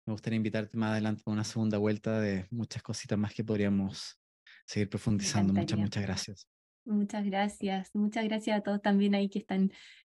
me 0.06 0.12
gustaría 0.12 0.36
invitarte 0.36 0.78
más 0.78 0.92
adelante 0.92 1.24
a 1.26 1.32
una 1.32 1.46
segunda 1.46 1.78
vuelta 1.78 2.20
de 2.20 2.48
muchas 2.52 2.84
cositas 2.84 3.18
más 3.18 3.34
que 3.34 3.46
podríamos 3.46 4.20
seguir 4.68 4.90
profundizando. 4.90 5.54
Muchas, 5.54 5.80
muchas 5.80 6.04
gracias. 6.04 6.50
Muchas 6.86 7.26
gracias. 7.26 7.90
Muchas 7.96 8.26
gracias 8.26 8.58
a 8.58 8.62
todos 8.62 8.82
también 8.82 9.16
ahí 9.16 9.30
que 9.30 9.40
están 9.40 9.72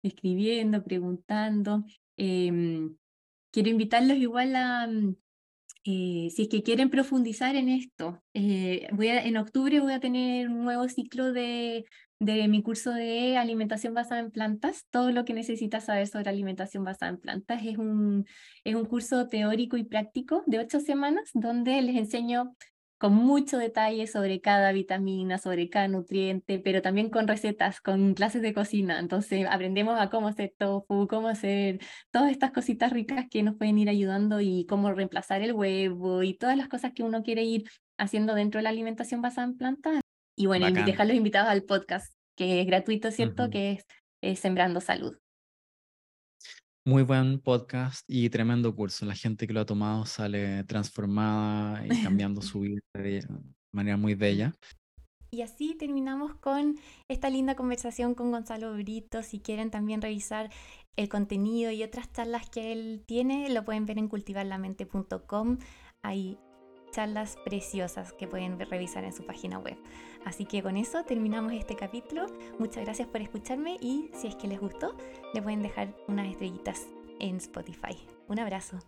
escribiendo, 0.08 0.84
preguntando. 0.84 1.86
Em, 2.18 2.96
quiero 3.52 3.70
invitarlos 3.70 4.18
igual 4.18 4.56
a, 4.56 4.88
mm, 4.88 5.16
eh, 5.86 6.30
si 6.32 6.44
es 6.44 6.50
que 6.50 6.64
quieren 6.64 6.90
profundizar 6.90 7.56
en 7.56 7.70
esto, 7.70 8.24
eh, 8.34 8.88
en 9.00 9.38
octubre 9.38 9.80
voy 9.80 9.94
a 9.94 10.00
tener 10.00 10.50
un 10.50 10.64
nuevo 10.64 10.88
ciclo 10.90 11.32
de, 11.32 11.86
de 12.20 12.48
mi 12.48 12.64
curso 12.64 12.92
de 12.92 13.38
alimentación 13.38 13.94
basada 13.94 14.22
en 14.22 14.32
plantas. 14.32 14.86
Todo 14.90 15.12
lo 15.12 15.26
que 15.26 15.34
necesitas 15.34 15.86
saber 15.86 16.08
sobre 16.08 16.30
alimentación 16.30 16.84
basada 16.84 17.12
en 17.12 17.20
plantas 17.20 17.64
es 17.64 17.78
un, 17.78 18.26
es 18.64 18.76
un 18.76 18.86
curso 18.86 19.28
teórico 19.28 19.78
y 19.78 19.84
práctico 19.84 20.44
de 20.48 20.60
ocho 20.60 20.80
semanas 20.80 21.30
donde 21.34 21.82
les 21.82 21.96
enseño 21.96 22.56
con 22.98 23.14
mucho 23.14 23.58
detalle 23.58 24.08
sobre 24.08 24.40
cada 24.42 24.72
vitamina, 24.72 25.38
sobre 25.38 25.70
cada 25.70 25.88
nutriente, 25.88 26.60
pero 26.60 26.82
también 26.82 27.10
con 27.10 27.28
recetas, 27.28 27.82
con 27.82 28.14
clases 28.14 28.42
de 28.42 28.54
cocina. 28.54 29.00
Entonces 29.00 29.46
aprendemos 29.50 30.00
a 30.00 30.10
cómo 30.10 30.28
hacer 30.28 30.54
tofu, 30.58 31.08
cómo 31.08 31.28
hacer 31.28 31.80
todas 32.12 32.32
estas 32.32 32.52
cositas 32.52 32.92
ricas 32.92 33.26
que 33.30 33.44
nos 33.44 33.56
pueden 33.56 33.78
ir 33.78 33.90
ayudando 33.90 34.40
y 34.40 34.66
cómo 34.66 34.94
reemplazar 34.94 35.42
el 35.42 35.54
huevo 35.54 36.24
y 36.24 36.36
todas 36.36 36.58
las 36.58 36.68
cosas 36.68 36.94
que 36.94 37.04
uno 37.04 37.24
quiere 37.24 37.44
ir 37.44 37.70
haciendo 37.98 38.34
dentro 38.34 38.60
de 38.60 38.64
la 38.64 38.70
alimentación 38.70 39.22
basada 39.22 39.48
en 39.48 39.58
plantas. 39.58 40.02
Y 40.38 40.48
bueno, 40.48 40.66
Bacán. 40.66 40.86
dejarlos 40.86 41.16
invitados 41.16 41.50
al 41.50 41.64
podcast, 41.64 42.14
que 42.36 42.62
es 42.62 42.68
gratuito, 42.68 43.12
¿cierto? 43.12 43.50
Que 43.50 43.72
es, 43.72 43.86
es 44.22 44.40
Sembrando 44.40 44.82
Salud. 44.82 45.18
Muy 46.88 47.02
buen 47.02 47.40
podcast 47.40 48.06
y 48.08 48.30
tremendo 48.30 48.76
curso. 48.76 49.08
La 49.08 49.16
gente 49.16 49.48
que 49.48 49.54
lo 49.54 49.62
ha 49.62 49.66
tomado 49.66 50.06
sale 50.06 50.64
transformada 50.66 51.84
y 51.84 52.04
cambiando 52.04 52.42
su 52.44 52.60
vida 52.60 52.80
de 52.94 53.26
manera 53.74 53.98
muy 53.98 54.14
bella. 54.14 54.54
Y 55.32 55.42
así 55.42 55.74
terminamos 55.74 56.36
con 56.36 56.78
esta 57.10 57.32
linda 57.32 57.56
conversación 57.56 58.14
con 58.14 58.30
Gonzalo 58.30 58.72
Brito. 58.76 59.24
Si 59.24 59.40
quieren 59.40 59.72
también 59.72 60.00
revisar 60.00 60.52
el 60.96 61.10
contenido 61.10 61.72
y 61.72 61.82
otras 61.82 62.14
charlas 62.14 62.52
que 62.52 62.72
él 62.72 63.04
tiene, 63.08 63.50
lo 63.50 63.66
pueden 63.66 63.88
ver 63.88 63.98
en 63.98 64.08
cultivarlamente.com. 64.08 65.58
Hay 66.04 66.38
charlas 66.92 67.36
preciosas 67.44 68.14
que 68.14 68.28
pueden 68.28 68.60
revisar 68.60 69.04
en 69.06 69.12
su 69.12 69.26
página 69.26 69.58
web. 69.58 69.78
Así 70.26 70.46
que 70.46 70.62
con 70.62 70.76
eso 70.76 71.04
terminamos 71.04 71.54
este 71.54 71.76
capítulo. 71.76 72.26
Muchas 72.60 72.84
gracias 72.84 73.08
por 73.08 73.22
escucharme 73.22 73.78
y 73.80 74.10
si 74.14 74.28
es 74.28 74.36
que 74.36 74.48
les 74.48 74.60
gustó, 74.60 74.96
le 75.34 75.42
pueden 75.42 75.62
dejar 75.62 75.96
unas 76.08 76.28
estrellitas 76.28 76.88
en 77.20 77.38
Spotify. 77.38 77.96
Un 78.28 78.40
abrazo. 78.40 78.80